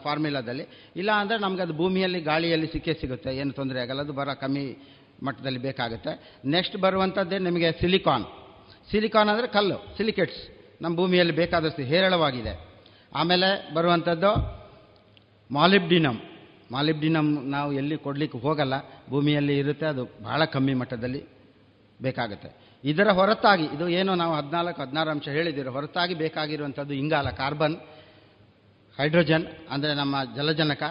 ಫಾರ್ಮುಲಾದಲ್ಲಿ 0.04 0.64
ಇಲ್ಲ 1.02 1.12
ಅಂದರೆ 1.22 1.38
ನಮಗೆ 1.44 1.62
ಅದು 1.66 1.74
ಭೂಮಿಯಲ್ಲಿ, 1.82 2.20
ಗಾಳಿಯಲ್ಲಿ 2.30 2.68
ಸಿಕ್ಕೇ 2.74 2.94
ಸಿಗುತ್ತೆ. 3.02 3.32
ಏನು 3.42 3.52
ತೊಂದರೆ 3.60 3.80
ಆಗಲ್ಲ. 3.84 4.02
ಅದು 4.06 4.14
ಬರೋ 4.18 4.34
ಕಮ್ಮಿ 4.42 4.64
ಮಟ್ಟದಲ್ಲಿ 5.24 5.60
ಬೇಕಾಗುತ್ತೆ. 5.60 6.12
ನೆಕ್ಸ್ಟ್ 6.56 6.76
ಬರುವಂಥದ್ದೇ 6.78 7.38
ನಿಮಗೆ 7.40 7.72
ಸಿಲಿಕಾನ್ 7.82 8.26
ಸಿಲಿಕಾನ್ 8.92 9.30
ಅಂದರೆ 9.30 9.48
ಕಲ್ಲು 9.48 9.78
ಸಿಲಿಕೇಟ್ಸ್ 9.98 10.42
ನಮ್ಮ 10.82 10.94
ಭೂಮಿಯಲ್ಲಿ 10.98 11.34
ಬೇಕಾದಷ್ಟು 11.42 11.84
ಹೇರಳವಾಗಿದೆ. 11.92 12.54
ಆಮೇಲೆ 13.16 13.50
ಬರುವಂಥದ್ದು 13.76 14.32
ಮಾಲಿಬ್ಡಿನಮ್. 15.50 16.20
ಮಾಲಿಬ್ಡಿನಮ್ 16.72 17.32
ನಾವು 17.56 17.74
ಎಲ್ಲಿ 17.74 17.98
ಕೊಡಲಿಕ್ಕೆ 17.98 18.38
ಹೋಗಲ್ಲ, 18.38 18.76
ಭೂಮಿಯಲ್ಲಿ 19.10 19.58
ಇರುತ್ತೆ, 19.58 19.86
ಅದು 19.86 20.04
ಬಹಳ 20.24 20.46
ಕಮ್ಮಿ 20.46 20.74
ಮಟ್ಟದಲ್ಲಿ 20.74 21.22
ಬೇಕಾಗುತ್ತೆ. 22.00 22.50
ಇದರ 22.84 23.10
ಹೊರತಾಗಿ, 23.12 23.66
ಇದು 23.66 23.86
ಏನು 23.90 24.16
ನಾವು 24.16 24.34
ಹದಿನಾಲ್ಕು, 24.36 24.82
ಹದಿನಾರು 24.82 25.10
ಅಂಶ 25.10 25.28
ಹೇಳಿದ್ದೀರೋ 25.28 25.72
ಹೊರತಾಗಿ 25.72 26.14
ಬೇಕಾಗಿರುವಂಥದ್ದು 26.14 26.94
ಇಂಗಾಲ 26.94 27.30
ಕಾರ್ಬನ್ 27.30 27.78
ಹೈಡ್ರೋಜನ್ 29.00 29.46
ಅಂದರೆ 29.72 29.94
ನಮ್ಮ 29.94 30.16
ಜಲಜನಕ, 30.36 30.84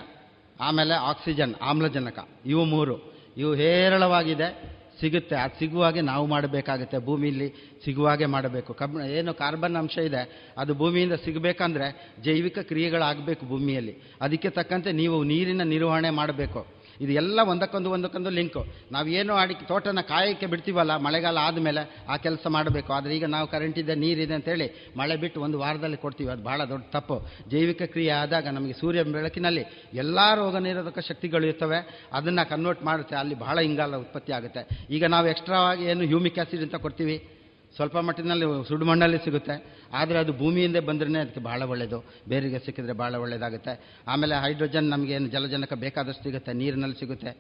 ಆಮೇಲೆ 0.61 0.95
ಆಕ್ಸಿಜನ್ 0.95 1.55
ಆಮ್ಲಜನಕ, 1.63 2.19
ಇವು 2.47 2.65
ಮೂರು. 2.65 3.14
ಇವು 3.37 3.55
ಹೇರಳವಾಗಿದೆ. 3.55 4.75
ಸಿಗುತ್ತೆ. 5.01 5.37
ಅದು 5.37 5.59
ಸಿಗುವಾಗೆ 5.59 6.01
ನಾವು 6.01 6.27
ಮಾಡಬೇಕಾಗುತ್ತೆ. 6.27 6.99
ಭೂಮಿಯಲ್ಲಿ 6.99 7.49
ಸಿಗುವಾಗೆ 7.85 8.27
ಮಾಡಬೇಕು. 8.27 8.75
ಕಬ್ಬ 8.75 9.01
ಏನು 9.01 9.35
ಕಾರ್ಬನ್ 9.35 9.77
ಅಂಶ 9.77 9.99
ಇದೆ. 9.99 10.53
ಅದು 10.59 10.75
ಭೂಮಿಯಿಂದ 10.75 11.13
ಸಿಗಬೇಕಂದ್ರೆ 11.13 12.13
ಜೈವಿಕ 12.23 12.59
ಕ್ರಿಯೆಗಳಾಗಬೇಕು 12.59 13.47
ಭೂಮಿಯಲ್ಲಿ. 13.47 13.97
ಅದಕ್ಕೆ 14.21 14.51
ತಕ್ಕಂತೆ 14.51 14.93
ನೀವು 14.93 15.25
ನೀರಿನ 15.25 15.63
ನಿರ್ವಹಣೆ 15.63 16.11
ಮಾಡಬೇಕು. 16.11 16.84
ಇದು 17.01 17.13
ಎಲ್ಲ 17.13 17.41
ಒಂದಕ್ಕೊಂದು 17.43 17.91
ಒಂದಕ್ಕೊಂದು 17.91 18.31
ಲಿಂಕು. 18.31 18.67
ನಾವೇನು 18.93 19.35
ಅಡಿಕೆ 19.35 19.67
ತೋಟನ 19.67 20.01
ಕಾಯಕ್ಕೆ 20.01 20.47
ಬಿಡ್ತೀವಲ್ಲ, 20.47 20.97
ಮಳೆಗಾಲ 20.97 21.39
ಆದಮೇಲೆ 21.39 22.05
ಆ 22.09 22.17
ಕೆಲಸ 22.17 22.47
ಮಾಡಬೇಕು. 22.47 22.93
ಆದರೆ 22.93 23.17
ಈಗ 23.17 23.25
ನಾವು 23.25 23.49
ಕರೆಂಟ್ 23.49 23.79
ಇದೆ 23.79 23.95
ನೀರಿದೆ 23.95 24.35
ಅಂತೇಳಿ 24.35 24.95
ಮಳೆ 24.97 25.17
ಬಿಟ್ಟು 25.17 25.41
ಒಂದು 25.41 25.59
ವಾರದಲ್ಲಿ 25.59 25.97
ಕೊಡ್ತೀವಿ. 25.97 26.31
ಅದು 26.31 26.43
ಭಾಳ 26.43 26.65
ದೊಡ್ಡ 26.65 26.85
ತಪ್ಪು. 26.93 27.27
ಜೈವಿಕ 27.51 27.83
ಕ್ರಿಯೆ 27.83 28.11
ಆದಾಗ 28.11 28.49
ನಮಗೆ 28.49 28.73
ಸೂರ್ಯ 28.73 29.03
ಬೆಳಕಿನಲ್ಲಿ 29.03 29.65
ಎಲ್ಲ 29.95 30.35
ರೋಗ 30.35 30.57
ನಿರೋಧಕ 30.57 30.99
ಶಕ್ತಿಗಳು 30.99 31.47
ಇರ್ತವೆ. 31.47 32.09
ಅದನ್ನು 32.13 32.49
ಕನ್ವರ್ಟ್ 32.49 32.83
ಮಾಡುತ್ತೆ. 32.83 33.17
ಅಲ್ಲಿ 33.17 33.35
ಬಹಳ 33.35 33.59
ಇಂಗಾಲ 33.59 33.97
ಉತ್ಪತ್ತಿ 33.97 34.33
ಆಗುತ್ತೆ. 34.33 34.87
ಈಗ 34.91 35.05
ನಾವು 35.05 35.27
ಎಕ್ಸ್ಟ್ರಾ 35.27 35.59
ಆಗಿ 35.59 35.85
ಏನು 35.85 36.05
ಹ್ಯೂಮಿಕ್ 36.05 36.39
ಆಸಿಡ್ 36.39 36.63
ಅಂತ 36.63 36.75
ಕೊಡ್ತೀವಿ? 36.75 37.34
ಸ್ವಲ್ಪ 37.77 37.97
ಮಟ್ಟಿನಲ್ಲಿ 37.99 38.47
ಸುಡು 38.69 38.85
ಮಣ್ಣಲ್ಲಿ 38.85 39.19
ಸಿಗುತ್ತೆ. 39.19 39.55
ಆದರೆ 39.93 40.19
ಅದು 40.19 40.33
ಭೂಮಿಯಿಂದ 40.33 40.77
ಬಂದ್ರೇ 40.77 41.21
ಅದಕ್ಕೆ 41.21 41.41
ಭಾಳ 41.41 41.63
ಒಳ್ಳೆಯದು 41.63 42.05
ಬೇರಿಗೆ 42.29 42.59
ಸಿಕ್ಕಿದ್ರೆ 42.59 42.93
ಭಾಳ 42.93 43.15
ಒಳ್ಳೆಯದಾಗುತ್ತೆ 43.15 44.03
ಆಮೇಲೆ 44.09 44.35
ಹೈಡ್ರೋಜನ್ 44.35 44.85
ನಮಗೇನು 44.85 45.29
ಜಲಜನಕ 45.29 45.73
ಬೇಕಾದಷ್ಟು 45.73 46.23
ಸಿಗುತ್ತೆ. 46.23 46.53
ನೀರಿನಲ್ಲಿ 46.53 46.99
ಸಿಗುತ್ತೆ. 46.99 47.33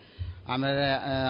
ಆಮೇಲೆ 0.48 0.82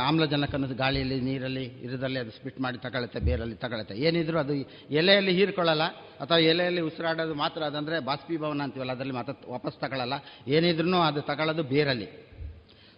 ಆಮ್ಲಜನಕ 0.08 0.54
ಅನ್ನೋದು 0.54 0.74
ಗಾಳಿಯಲ್ಲಿ, 0.74 1.20
ನೀರಲ್ಲಿ, 1.20 1.64
ಇರದಲ್ಲಿ 1.64 2.18
ಅದು 2.18 2.30
ಸ್ಪಿಟ್ 2.30 2.60
ಮಾಡಿ 2.60 2.78
ತಗೊಳುತ್ತೆ, 2.78 3.18
ಬೇರಲ್ಲಿ 3.20 3.54
ತಗೊಳುತ್ತೆ. 3.54 3.94
ಏನಿದ್ರು 3.94 4.38
ಅದು 4.38 4.54
ಎಲೆಯಲ್ಲಿ 4.90 5.32
ಹೀರ್ಕೊಳ್ಳಲ್ಲ. 5.32 5.84
ಅಥವಾ 6.20 6.38
ಎಲೆಯಲ್ಲಿ 6.38 6.80
ಉಸಿರಾಡೋದು 6.80 7.34
ಮಾತ್ರ 7.34 7.62
ಅದಂದರೆ 7.62 7.98
ಬಾಷ್ಪೀಭವನ 8.00 8.62
ಅಂತೀವಲ್ಲ, 8.62 8.92
ಅದರಲ್ಲಿ 8.92 9.14
ಮಾತ್ರ 9.14 9.32
ವಾಪಸ್ 9.48 9.80
ತಗೊಳ್ಳಲ್ಲ 9.80 10.14
ಏನಿದ್ರೂ 10.48 11.00
ಅದು 11.00 11.22
ತಗೊಳ್ಳೋದು 11.22 11.62
ಬೇರಲ್ಲಿ. 11.62 12.08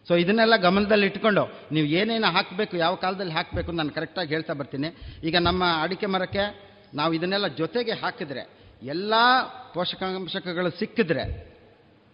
ಸೊ 0.09 0.15
ಇದನ್ನೆಲ್ಲ 0.15 0.57
ಗಮನದಲ್ಲಿ 0.57 1.07
ಇಟ್ಕೊಂಡು, 1.07 1.43
ನೀವು 1.73 1.87
ಏನೇನು 1.87 2.29
ಹಾಕಬೇಕು, 2.33 2.77
ಯಾವ 2.77 2.95
ಕಾಲದಲ್ಲಿ 2.95 3.33
ಹಾಕಬೇಕು 3.33 3.73
ನಾನು 3.73 3.91
ಕರೆಕ್ಟಾಗಿ 3.91 4.29
ಹೇಳ್ತಾ 4.29 4.53
ಬರ್ತೀನಿ. 4.53 4.89
ಈಗ 5.25 5.37
ನಮ್ಮ 5.37 5.65
ಅಡಿಕೆ 5.83 6.07
ಮರಕ್ಕೆ 6.07 6.45
ನಾವು 6.95 7.13
ಇದನ್ನೆಲ್ಲ 7.13 7.47
ಜೊತೆಗೆ 7.47 7.93
ಹಾಕಿದ್ರೆ, 7.93 8.45
ಎಲ್ಲ 8.83 9.15
ಪೋಷಕಾಂಶಗಳು 9.75 10.71
ಸಿಕ್ಕಿದ್ರೆ 10.71 11.57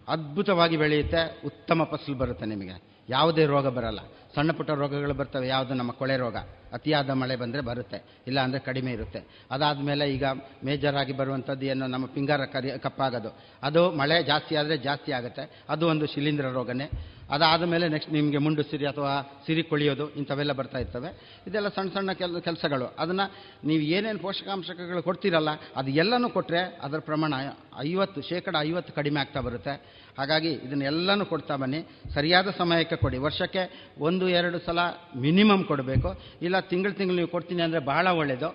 ಅದ್ಭುತವಾಗಿ 0.07 0.77
ಬೆಳೆಯುತ್ತೆ, 0.77 1.21
ಉತ್ತಮ 1.45 1.83
ಫಸಲು 1.83 2.15
ಬರುತ್ತೆ 2.15 2.45
ನಿಮಗೆ. 2.45 2.75
ಯಾವುದೇ 3.09 3.45
ರೋಗ 3.45 3.67
ಬರಲ್ಲ. 3.67 3.99
ಸಣ್ಣ 4.35 4.51
ಪುಟ್ಟ 4.51 4.71
ರೋಗಗಳು 4.71 5.13
ಬರ್ತವೆ, 5.13 5.47
ಯಾವುದು 5.47 5.73
ನಮ್ಮ 5.73 5.91
ಕೊಳೆ 5.91 6.17
ರೋಗ. 6.17 6.35
ಅತಿಯಾದ 6.73 7.09
ಮಳೆ 7.09 7.35
ಬಂದರೆ 7.35 7.61
ಬರುತ್ತೆ, 7.61 7.97
ಇಲ್ಲ 8.27 8.39
ಅಂದರೆ 8.39 8.59
ಕಡಿಮೆ 8.59 8.91
ಇರುತ್ತೆ. 8.91 9.19
ಅದಾದಮೇಲೆ 9.51 10.05
ಈಗ 10.11 10.23
ಮೇಜರ್ 10.65 10.95
ಆಗಿ 10.95 11.13
ಬರುವಂಥದ್ದು 11.13 11.65
ಏನು, 11.65 11.87
ನಮ್ಮ 11.87 12.05
ಪಿಂಗಾರ 12.05 12.45
ಕರಿ 12.45 12.69
ಕಪ್ಪಾಗೋದು. 12.79 13.31
ಅದು 13.63 13.91
ಮಳೆ 13.91 14.23
ಜಾಸ್ತಿ 14.23 14.55
ಆದರೆ 14.55 14.77
ಜಾಸ್ತಿ 14.77 15.11
ಆಗುತ್ತೆ. 15.11 15.43
ಅದು 15.69 15.87
ಒಂದು 15.87 16.05
ಶಿಲೀಂಧ್ರ 16.05 16.49
ರೋಗನೇ. 16.51 16.87
ಅದಾದ 17.29 17.63
ಮೇಲೆ 17.63 17.89
ನೆಕ್ಸ್ಟ್ 17.89 18.11
ನಿಮಗೆ 18.13 18.37
ಮುಂಡು 18.37 18.63
ಸಿರಿ 18.63 18.85
ಅಥವಾ 18.85 19.41
ಸಿರಿ 19.45 19.63
ಕೊಳಿಯೋದು 19.63 20.09
ಇಂಥವೆಲ್ಲ 20.09 20.51
ಬರ್ತಾ 20.51 20.77
ಇರ್ತವೆ. 20.77 21.09
ಇದೆಲ್ಲ 21.47 21.67
ಸಣ್ಣ 21.67 21.93
ಸಣ್ಣ 21.93 22.11
ಕೆಲ, 22.11 22.39
ಕೆಲಸಗಳು. 22.39 22.95
ಅದನ್ನು 22.99 23.25
ನೀವು 23.67 23.83
ಏನೇನು 23.83 24.19
ಪೋಷಕಾಂಶಗಳು 24.19 25.03
ಕೊಡ್ತೀರಲ್ಲ, 25.03 25.49
ಅದು 25.75 25.91
ಎಲ್ಲನೂ 25.91 26.29
ಕೊಟ್ಟರೆ 26.29 26.57
ಅದರ 26.57 26.99
ಪ್ರಮಾಣ 26.99 27.33
ಐವತ್ತು, 27.79 28.21
ಶೇಕಡ 28.21 28.55
ಐವತ್ತು 28.59 28.93
ಕಡಿಮೆ 28.93 29.19
ಆಗ್ತಾ 29.19 29.39
ಬರುತ್ತೆ. 29.39 30.03
ಹಾಗಾಗಿ 30.17 30.51
ಇದನ್ನೆಲ್ಲನೂ 30.51 31.25
ಕೊಡ್ತಾ 31.25 31.55
ಬನ್ನಿ. 31.55 31.81
ಸರಿಯಾದ 32.13 32.47
ಸಮಯಕ್ಕೆ 32.57 32.95
ಕೊಡಿ. 32.95 33.17
ವರ್ಷಕ್ಕೆ 33.17 33.93
ಒಂದು, 33.99 34.29
ಎರಡು 34.29 34.59
ಸಲ 34.59 34.79
ಮಿನಿಮಮ್ 35.15 35.65
ಕೊಡಬೇಕು. 35.65 36.21
ಇಲ್ಲ, 36.41 36.59
ತಿಂಗಳು 36.59 36.93
ತಿಂಗಳು 36.93 37.15
ನೀವು 37.15 37.27
ಕೊಡ್ತೀನಿ 37.27 37.61
ಅಂದರೆ 37.61 37.79
ಬಹಳ 37.79 38.07
ಒಳ್ಳೆಯದು 38.07 38.51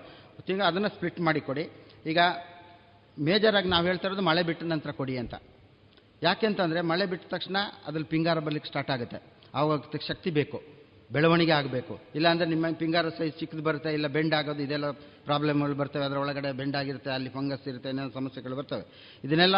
ತಿಂಗಳು 0.47 0.65
ಅದನ್ನು 0.67 0.89
ಸ್ಪ್ಲಿಟ್ 0.89 1.19
ಮಾಡಿ 1.19 1.41
ಕೊಡಿ. 1.41 1.63
ಈಗ 2.05 2.17
ಮೇಜರಾಗಿ 3.17 3.69
ನಾವು 3.69 3.85
ಹೇಳ್ತಾ 3.85 4.07
ಇರೋದು 4.07 4.21
ಮಳೆ 4.21 4.43
ಬಿಟ್ಟ 4.43 4.63
ನಂತರ 4.63 4.91
ಕೊಡಿ 4.91 5.17
ಅಂತ. 5.17 5.35
ಯಾಕೆಂತಂದರೆ 6.23 6.81
ಮಳೆ 6.81 7.05
ಬಿಟ್ಟ 7.05 7.33
ತಕ್ಷಣ 7.33 7.57
ಅದ್ರಲ್ಲಿ 7.87 8.07
ಪಿಂಗಾರ 8.07 8.39
ಬರಲಿಕ್ಕೆ 8.39 8.67
ಸ್ಟಾರ್ಟ್ 8.67 8.91
ಆಗುತ್ತೆ. 8.91 9.23
ಆವಾಗ 9.55 9.81
ಶಕ್ತಿ 10.07 10.31
ಬೇಕು. 10.31 10.79
ಬೆಳವಣಿಗೆ 11.11 11.51
ಆಗಬೇಕು. 11.51 11.99
ಇಲ್ಲಾಂದರೆ 12.15 12.47
ನಿಮ್ಮ 12.49 12.65
ಪಿಂಗಾರ 12.71 13.09
ಸೈಜ್ 13.09 13.35
ಚಿಕ್ಕದು 13.39 13.63
ಬರುತ್ತೆ, 13.63 13.93
ಇಲ್ಲ 13.93 14.07
ಬೆಂಡ್ 14.07 14.33
ಆಗೋದು, 14.33 14.61
ಇದೆಲ್ಲ 14.63 14.91
ಪ್ರಾಬ್ಲಮ್ಗಳು 15.25 15.75
ಬರ್ತವೆ. 15.75 16.03
ಅದರ 16.03 16.17
ಒಳಗಡೆ 16.17 16.51
ಬೆಂಡ್ 16.51 16.75
ಆಗಿರುತ್ತೆ, 16.75 17.09
ಅಲ್ಲಿ 17.09 17.29
ಫಂಗಸ್ 17.29 17.67
ಇರುತ್ತೆ, 17.67 17.89
ಏನೇನೋ 17.89 18.09
ಸಮಸ್ಯೆಗಳು 18.09 18.55
ಬರ್ತವೆ. 18.55 18.85
ಇದನ್ನೆಲ್ಲ, 19.23 19.55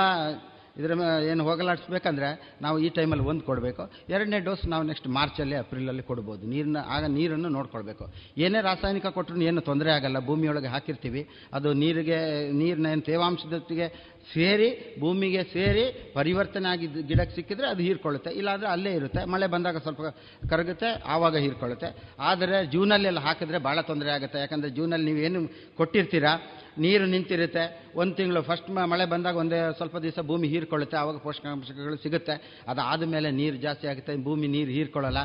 ಇದರ 0.78 0.92
ಏನು 1.32 1.44
ಹೋಗಲಾಡಿಸ್ಬೇಕಂದ್ರೆ 1.44 2.58
ನಾವು 2.62 2.80
ಈ 2.80 2.90
ಟೈಮಲ್ಲಿ 2.90 3.24
ಒಂದು 3.26 3.44
ಕೊಡಬೇಕು. 3.44 3.92
ಎರಡನೇ 4.10 4.40
ಡೋಸ್ 4.40 4.68
ನಾವು 4.68 4.84
ನೆಕ್ಸ್ಟ್ 4.84 5.08
ಮಾರ್ಚಲ್ಲಿ 5.08 5.56
ಏಪ್ರಿಲಲ್ಲಿ 5.56 6.04
ಕೊಡ್ಬೋದು. 6.04 6.48
ನೀರನ್ನ 6.48 6.78
ಆಗ 6.88 7.04
ನೀರನ್ನು 7.06 7.50
ನೋಡ್ಕೊಳ್ಬೇಕು. 7.50 8.14
ಏನೇ 8.38 8.62
ರಾಸಾಯನಿಕ 8.62 9.06
ಕೊಟ್ಟರು 9.06 9.42
ಏನು 9.42 9.62
ತೊಂದರೆ 9.62 9.92
ಆಗಲ್ಲ. 9.92 10.20
ಭೂಮಿಯೊಳಗೆ 10.20 10.68
ಹಾಕಿರ್ತೀವಿ. 10.68 11.28
ಅದು 11.54 11.74
ನೀರಿಗೆ, 11.74 12.52
ನೀರಿನ 12.52 12.86
ಏನು 12.86 13.02
ತೇವಾಂಶದೊಟ್ಟಿಗೆ 13.02 13.88
ಸೇರಿ, 14.34 14.96
ಭೂಮಿಗೆ 15.00 15.44
ಸೇರಿ 15.44 16.14
ಪರಿವರ್ತನೆ 16.16 16.70
ಆಗಿ 16.70 16.88
ಗಿಡಕ್ಕೆ 16.88 17.36
ಸಿಕ್ಕಿದ್ರೆ 17.36 17.68
ಅದು 17.68 17.84
ಹೀರ್ಕೊಳ್ಳುತ್ತೆ. 17.84 18.30
ಇಲ್ಲಾಂದರೆ 18.30 18.68
ಅಲ್ಲೇ 18.68 18.94
ಇರುತ್ತೆ. 18.94 19.26
ಮಳೆ 19.26 19.48
ಬಂದಾಗ 19.48 19.78
ಸ್ವಲ್ಪ 19.78 20.02
ಕರಗುತ್ತೆ, 20.50 21.04
ಆವಾಗ 21.06 21.38
ಹೀರ್ಕೊಳ್ಳುತ್ತೆ. 21.38 22.10
ಆದರೆ 22.20 22.66
ಜೂನಲ್ಲೆಲ್ಲ 22.66 23.20
ಹಾಕಿದ್ರೆ 23.20 23.58
ಭಾಳ 23.58 23.82
ತೊಂದರೆ 23.82 24.10
ಆಗುತ್ತೆ. 24.10 24.40
ಯಾಕಂದರೆ 24.40 24.70
ಜೂನಲ್ಲಿ 24.70 25.12
ನೀವೇನು 25.12 25.48
ಕೊಟ್ಟಿರ್ತೀರಾ? 25.78 26.42
ನೀರು 26.78 27.06
ನಿಂತಿರುತ್ತೆ. 27.06 27.92
ಒಂದು 27.96 28.16
ತಿಂಗಳು 28.16 28.42
ಫಸ್ಟ್ 28.42 28.70
ಮಳೆ 28.70 29.06
ಬಂದಾಗ 29.06 29.36
ಒಂದೇ 29.36 29.74
ಸ್ವಲ್ಪ 29.78 29.98
ದಿವಸ 29.98 30.20
ಭೂಮಿ 30.20 30.48
ಹೀರ್ಕೊಳ್ಳುತ್ತೆ. 30.48 30.98
ಆವಾಗ 30.98 31.18
ಪೋಷಕಾಂಶಗಳು 31.18 31.98
ಸಿಗುತ್ತೆ. 31.98 32.64
ಅದಾದ 32.68 33.04
ಮೇಲೆ 33.04 33.32
ನೀರು 33.32 33.58
ಜಾಸ್ತಿ 33.58 33.88
ಆಗುತ್ತೆ. 33.88 34.24
ಭೂಮಿ 34.24 34.48
ನೀರು 34.48 34.72
ಹೀರ್ಕೊಳ್ಳಲ್ಲ. 34.72 35.18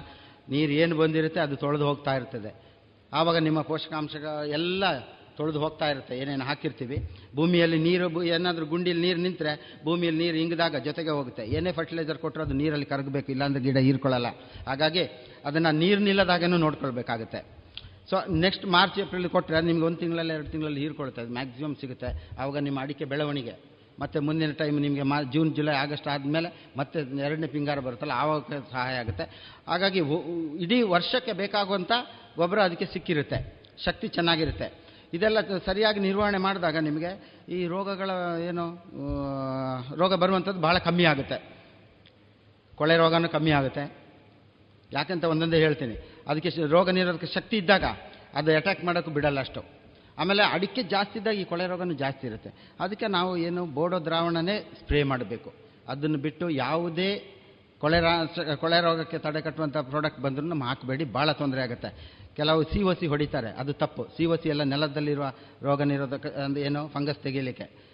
ನೀರು 0.48 0.72
ಏನು 0.72 0.96
ಬಂದಿರುತ್ತೆ 0.96 1.40
ಅದು 1.40 1.56
ತೊಳೆದು 1.56 1.86
ಹೋಗ್ತಾ 1.86 2.16
ಇರ್ತದೆ. 2.16 2.66
ಆವಾಗ 3.12 3.36
ನಿಮ್ಮ 3.36 3.60
ಪೋಷಕಾಂಶ 3.60 4.14
ಎಲ್ಲ 4.48 4.84
ತೊಳೆದು 5.38 5.60
ಹೋಗ್ತಾ 5.64 5.86
ಇರುತ್ತೆ. 5.92 6.14
ಏನೇನು 6.22 6.44
ಹಾಕಿರ್ತೀವಿ? 6.50 6.98
ಭೂಮಿಯಲ್ಲಿ 7.38 7.78
ನೀರು 7.86 8.22
ಏನಾದರೂ 8.34 8.66
ಗುಂಡಿಲಿ 8.72 9.00
ನೀರು 9.06 9.20
ನಿಂತರೆ 9.26 9.52
ಭೂಮಿಯಲ್ಲಿ 9.84 10.20
ನೀರು 10.24 10.36
ಹಿಂಗಿದಾಗ 10.40 10.76
ಜೊತೆಗೆ 10.88 11.12
ಹೋಗುತ್ತೆ. 11.18 11.44
ಏನೇ 11.56 11.72
ಫರ್ಟಿಲೈಸರ್ 11.78 12.18
ಕೊಟ್ಟರು 12.24 12.44
ಅದು 12.46 12.54
ನೀರಲ್ಲಿ 12.62 12.88
ಕರಗಬೇಕು, 12.94 13.28
ಇಲ್ಲಾಂದ್ರೆ 13.34 13.62
ಗಿಡ 13.66 13.78
ಹೀರ್ಕೊಳ್ಳಲ್ಲ. 13.88 14.30
ಹಾಗಾಗಿ 14.70 15.04
ಅದನ್ನು 15.50 15.72
ನೀರು 15.82 16.00
ನಿಲ್ಲದಾಗನೂ 16.08 16.58
ನೋಡ್ಕೊಳ್ಬೇಕಾಗುತ್ತೆ. 16.66 17.42
ಸೊ 18.10 18.16
ನೆಕ್ಸ್ಟ್ 18.44 18.64
ಮಾರ್ಚ್, 18.74 18.98
ಏಪ್ರಿಲ್ 19.02 19.28
ಕೊಟ್ಟರೆ 19.36 19.60
ನಿಮ್ಗೆ 19.68 19.84
ಒಂದು 19.86 20.00
ತಿಂಗಳಲ್ಲಿ, 20.02 20.32
ಎರಡು 20.36 20.50
ತಿಂಗಳಲ್ಲಿ 20.50 20.80
ಹೀರ್ಕೊಳ್ತದೆ 20.84 21.22
ಅದು 21.24 21.34
ಮ್ಯಾಕ್ಸಿಮಮ್ 21.38 21.74
ಸಿಗುತ್ತೆ 21.80 22.08
ಆವಾಗ 22.40 22.58
ನಿಮ್ಮ 22.66 22.78
ಅಡಿಕೆ 22.84 23.04
ಬೆಳವಣಿಗೆ. 23.12 23.54
ಮತ್ತು 24.00 24.18
ಮುಂದಿನ 24.26 24.52
ಟೈಮ್ 24.60 24.78
ನಿಮಗೆ 24.84 25.04
ಮಾ 25.10 25.18
ಜೂನ್ 25.34 25.50
ಜುಲೈ 25.56 25.74
ಆಗಸ್ಟ್ 25.82 26.08
ಆದಮೇಲೆ 26.14 26.48
ಮತ್ತೆ 26.78 26.98
ಎರಡನೇ 27.26 27.48
ಪಿಂಗಾರ 27.54 27.78
ಬರುತ್ತಲ್ಲ, 27.86 28.14
ಆವಾಗ 28.22 28.58
ಸಹಾಯ 28.72 28.96
ಆಗುತ್ತೆ. 29.02 29.24
ಹಾಗಾಗಿ 29.68 30.00
ಇಡೀ 30.64 30.78
ವರ್ಷಕ್ಕೆ 30.94 31.32
ಬೇಕಾಗುವಂಥ 31.42 31.92
ಗೊಬ್ಬರ 32.40 32.58
ಅದಕ್ಕೆ 32.68 32.86
ಸಿಕ್ಕಿರುತ್ತೆ. 32.94 33.38
ಶಕ್ತಿ 33.84 34.08
ಚೆನ್ನಾಗಿರುತ್ತೆ. 34.08 34.68
ಇದೆಲ್ಲ 35.12 35.58
ಸರಿಯಾಗಿ 35.66 36.00
ನಿರ್ವಹಣೆ 36.00 36.38
ಮಾಡಿದಾಗ 36.38 36.76
ನಿಮಗೆ 36.76 37.10
ಈ 37.48 37.66
ರೋಗಗಳ 37.66 38.10
ಏನು 38.48 38.64
ರೋಗ 39.96 40.14
ಬರುವಂಥದ್ದು 40.14 40.60
ಭಾಳ 40.60 40.78
ಕಮ್ಮಿ 40.78 41.04
ಆಗುತ್ತೆ. 41.04 41.38
ಕೊಳೆ 42.74 42.96
ರೋಗನೂ 42.96 43.28
ಕಮ್ಮಿ 43.28 43.50
ಆಗುತ್ತೆ. 43.50 43.92
ಯಾಕಂತ 44.92 45.24
ಒಂದೊಂದೇ 45.24 45.58
ಹೇಳ್ತೀನಿ. 45.58 45.94
ಅದಕ್ಕೆ 46.28 46.66
ರೋಗ 46.66 46.90
ನಿರೋಧಕ 46.90 47.24
ಶಕ್ತಿ 47.24 47.56
ಇದ್ದಾಗ 47.56 47.84
ಅದು 48.34 48.56
ಅಟ್ಯಾಕ್ 48.56 48.84
ಮಾಡೋಕ್ಕೂ 48.84 49.10
ಬಿಡಲ್ಲ 49.10 49.40
ಅಷ್ಟು. 49.40 49.64
ಆಮೇಲೆ 50.18 50.42
ಅಡಿಕೆ 50.42 50.82
ಜಾಸ್ತಿ 50.82 51.18
ಇದ್ದಾಗ 51.18 51.34
ಈ 51.34 51.44
ಕೊಳೆ 51.44 51.66
ರೋಗನೂ 51.66 51.94
ಜಾಸ್ತಿ 51.94 52.26
ಇರುತ್ತೆ. 52.26 52.50
ಅದಕ್ಕೆ 52.80 53.06
ನಾವು 53.06 53.36
ಏನು, 53.36 53.66
ಬೋಡೋ 53.66 54.04
ದ್ರಾವಣನೇ 54.04 54.58
ಸ್ಪ್ರೇ 54.80 55.02
ಮಾಡಬೇಕು. 55.02 55.54
ಅದನ್ನು 55.88 56.18
ಬಿಟ್ಟು 56.18 56.50
ಯಾವುದೇ 56.50 57.32
ಕೊಳೆ 57.80 58.00
ರಾ 58.00 58.24
ಕೊಳೆ 58.54 58.80
ರೋಗಕ್ಕೆ 58.80 59.18
ತಡೆ 59.18 59.40
ಕಟ್ಟುವಂಥ 59.40 59.76
ಪ್ರಾಡಕ್ಟ್ 59.76 60.20
ಬಂದರೂ 60.20 60.46
ನಮ್ಮ 60.46 60.64
ಹಾಕಬೇಡಿ 60.64 61.04
ಭಾಳ 61.04 61.32
ತೊಂದರೆ 61.32 61.62
ಆಗುತ್ತೆ. 61.62 62.15
ಕೆಲವು 62.36 62.62
ಸಿ 62.62 62.82
ಒ 62.82 62.92
ಸಿ 62.92 63.06
ಹೊಡಿತಾರೆ. 63.06 63.50
ಅದು 63.50 63.72
ತಪ್ಪು. 63.72 64.04
ಸಿ 64.16 64.24
ಒ 64.24 64.36
ಸಿ 64.36 64.48
ಎಲ್ಲ 64.48 64.62
ನೆಲದಲ್ಲಿರುವ 64.62 65.32
ರೋಗ 65.62 65.82
ನಿರೋಧಕ, 65.82 66.26
ಅಂದ್ರೆ 66.26 66.60
ಏನು 66.62 66.88
ಫಂಗಸ್ 66.88 67.18
ತೆಗೀಲಿಕ್ಕೆ. 67.18 67.86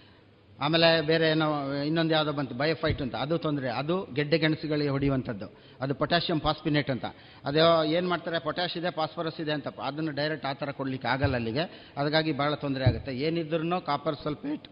ಆಮೇಲೆ 0.61 1.01
ಬೇರೆ 1.01 1.31
ಏನೋ, 1.31 1.47
ಇನ್ನೊಂದು 1.83 2.13
ಯಾವುದೋ 2.15 2.33
ಬಂತು, 2.33 2.55
ಬಯೋಫೈಟ್ 2.55 3.03
ಅಂತ. 3.03 3.15
ಅದು 3.15 3.39
ತೊಂದರೆ. 3.39 3.69
ಅದು 3.69 4.07
ಗೆಡ್ಡೆ 4.15 4.39
ಗೆಣಸುಗಳಿಗೆ 4.39 4.89
ಹೊಡೆಯುವಂಥದ್ದು. 4.89 5.47
ಅದು 5.81 5.95
ಪೊಟ್ಯಾಷಿಯಂ 5.95 6.41
ಫಾಸ್ಪಿನೇಟ್ 6.41 6.91
ಅಂತ. 6.91 7.05
ಅದು 7.45 7.85
ಏನು 7.85 8.09
ಮಾಡ್ತಾರೆ? 8.09 8.39
ಪೊಟ್ಯಾಷ್ 8.39 8.77
ಇದೆ, 8.77 8.91
ಫಾಸ್ಫರಸ್ 8.91 9.41
ಇದೆ 9.41 9.53
ಅಂತ. 9.53 9.69
ಅದನ್ನು 9.69 10.13
ಡೈರೆಕ್ಟ್ 10.13 10.47
ಆ 10.47 10.53
ಥರ 10.53 10.71
ಕೊಡಲಿಕ್ಕೆ 10.71 11.09
ಆಗಲ್ಲ 11.09 11.35
ಅಲ್ಲಿಗೆ. 11.35 11.95
ಅದಕ್ಕಾಗಿ 11.97 12.33
ಭಾಳ 12.33 12.55
ತೊಂದರೆ 12.55 12.85
ಆಗುತ್ತೆ. 12.85 13.15
ಏನಿದ್ರೂ 13.15 13.81
ಕಾಪರ್ 13.81 14.17
ಸಲ್ಫೇಟ್ 14.25 14.69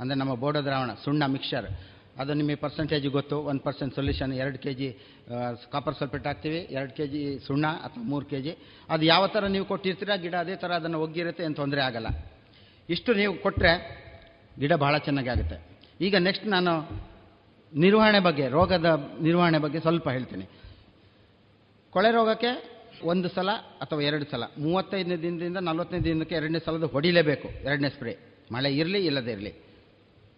ಅಂದರೆ 0.00 0.18
ನಮ್ಮ 0.18 0.34
ಬೋಡೋ 0.34 0.60
ದ್ರಾವಣ, 0.64 0.90
ಸುಣ್ಣ 1.04 1.26
ಮಿಕ್ಸರ್ 1.26 1.93
ಅದು 2.22 2.32
ನಿಮಗೆ 2.40 2.58
ಪರ್ಸೆಂಟೇಜ್ 2.64 3.06
ಗೊತ್ತು. 3.16 3.36
ಒಂದು 3.50 3.62
ಪರ್ಸೆಂಟ್ 3.66 3.92
ಸೊಲ್ಯೂಷನ್ 3.98 4.32
ಎರಡು 4.42 4.58
ಕೆ 4.64 4.72
ಜಿ 4.80 4.88
ಕಾಪರ್ 5.72 5.96
ಸಲ್ಫೇಟ್ 6.00 6.26
ಹಾಕ್ತೀವಿ. 6.30 6.60
ಎರಡು 6.76 6.92
ಕೆ 6.98 7.06
ಜಿ 7.12 7.20
ಸುಣ್ಣ 7.46 7.66
ಅಥವಾ 7.86 8.04
ಮೂರು 8.12 8.26
ಕೆ 8.32 8.40
ಜಿ 8.44 8.52
ಅದು 8.94 9.04
ಯಾವ 9.12 9.26
ಥರ 9.34 9.46
ನೀವು 9.54 9.66
ಕೊಟ್ಟಿರ್ತೀರ 9.72 10.16
ಗಿಡ 10.24 10.34
ಅದೇ 10.44 10.56
ಥರ 10.62 10.72
ಅದನ್ನು 10.80 11.00
ಒಗ್ಗಿರುತ್ತೆ 11.04 11.44
ಏನು 11.46 11.56
ತೊಂದರೆ 11.62 11.82
ಆಗಲ್ಲ. 11.88 12.08
ಇಷ್ಟು 12.88 13.10
ನೀವು 13.20 13.34
ಕೊಟ್ಟರೆ 13.46 13.72
ಗಿಡ 14.60 14.72
ಬಹಳ 14.84 14.94
ಚೆನ್ನಾಗಿ 15.08 15.30
ಆಗುತ್ತೆ. 15.34 15.56
ಈಗ 16.06 16.14
ನೆಕ್ಸ್ಟ್ 16.26 16.46
ನಾನು 16.56 16.72
ನಿರ್ವಹಣೆ 17.72 18.20
ಬಗ್ಗೆ, 18.28 18.46
ರೋಗದ 18.48 18.88
ನಿರ್ವಹಣೆ 19.26 19.58
ಬಗ್ಗೆ 19.58 19.80
ಸ್ವಲ್ಪ 19.86 20.08
ಹೇಳ್ತೀನಿ. 20.16 20.46
ಕೊಳೆ 21.94 22.10
ರೋಗಕ್ಕೆ 22.18 22.50
ಒಂದು 23.12 23.28
ಸಲ 23.28 23.50
ಅಥವಾ 23.84 24.00
ಎರಡು 24.08 24.26
ಸಲ, 24.30 24.44
ಮೂವತ್ತೈದನೇ 24.58 25.16
ದಿನದಿಂದ 25.24 25.58
ನಲವತ್ತನೇ 25.68 26.00
ದಿನಕ್ಕೆ 26.04 26.34
ಎರಡನೇ 26.34 26.60
ಸಲದ 26.66 26.86
ಹೊಡಿಲೇಬೇಕು. 26.94 27.48
ಎರಡನೇ 27.68 27.88
ಸ್ಪ್ರೇ 27.88 28.14
ಮಳೆ 28.54 28.70
ಇರಲಿ, 28.80 29.00
ಇಲ್ಲದೇ 29.06 29.32
ಇರಲಿ. 29.32 29.52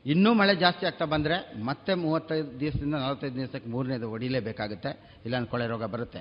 ಇನ್ನೂ 0.06 0.34
ಮಳೆ 0.34 0.54
ಜಾಸ್ತಿ 0.54 0.86
ಆಗ್ತಾ 0.86 1.04
ಬಂದರೆ 1.04 1.62
ಮತ್ತೆ 1.62 1.94
ಮೂವತ್ತೈದು 1.94 2.60
ದಿವಸದಿಂದ 2.60 2.94
ನಲವತ್ತೈದು 2.94 3.34
ದಿವಸಕ್ಕೆ 3.34 3.70
ಮೂರನೇದು 3.70 4.08
ಹೊಡಿಲೇಬೇಕಾಗುತ್ತೆ. 4.08 5.20
ಇಲ್ಲಾಂದ್ರೆ 5.24 5.50
ಕೊಳೆ 5.50 5.66
ರೋಗ 5.66 5.84
ಬರುತ್ತೆ. 5.84 6.18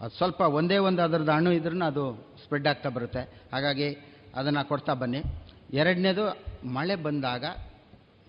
ಅದು 0.00 0.10
ಸ್ವಲ್ಪ 0.10 0.40
ಒಂದೇ 0.40 0.76
ಒಂದು 0.76 1.02
ಅದರದ್ದು 1.02 1.32
ಹಣ್ಣು 1.32 1.52
ಇದ್ರೂ 1.52 1.84
ಅದು 1.84 2.34
ಸ್ಪ್ರೆಡ್ 2.42 2.66
ಆಗ್ತಾ 2.66 2.88
ಬರುತ್ತೆ. 2.88 3.42
ಹಾಗಾಗಿ 3.52 3.96
ಅದನ್ನು 4.34 4.68
ಕೊಡ್ತಾ 4.68 4.94
ಬನ್ನಿ. 4.94 5.22
ಎರಡನೇದು 5.72 6.42
ಮಳೆ 6.68 6.96
ಬಂದಾಗ, 6.96 7.44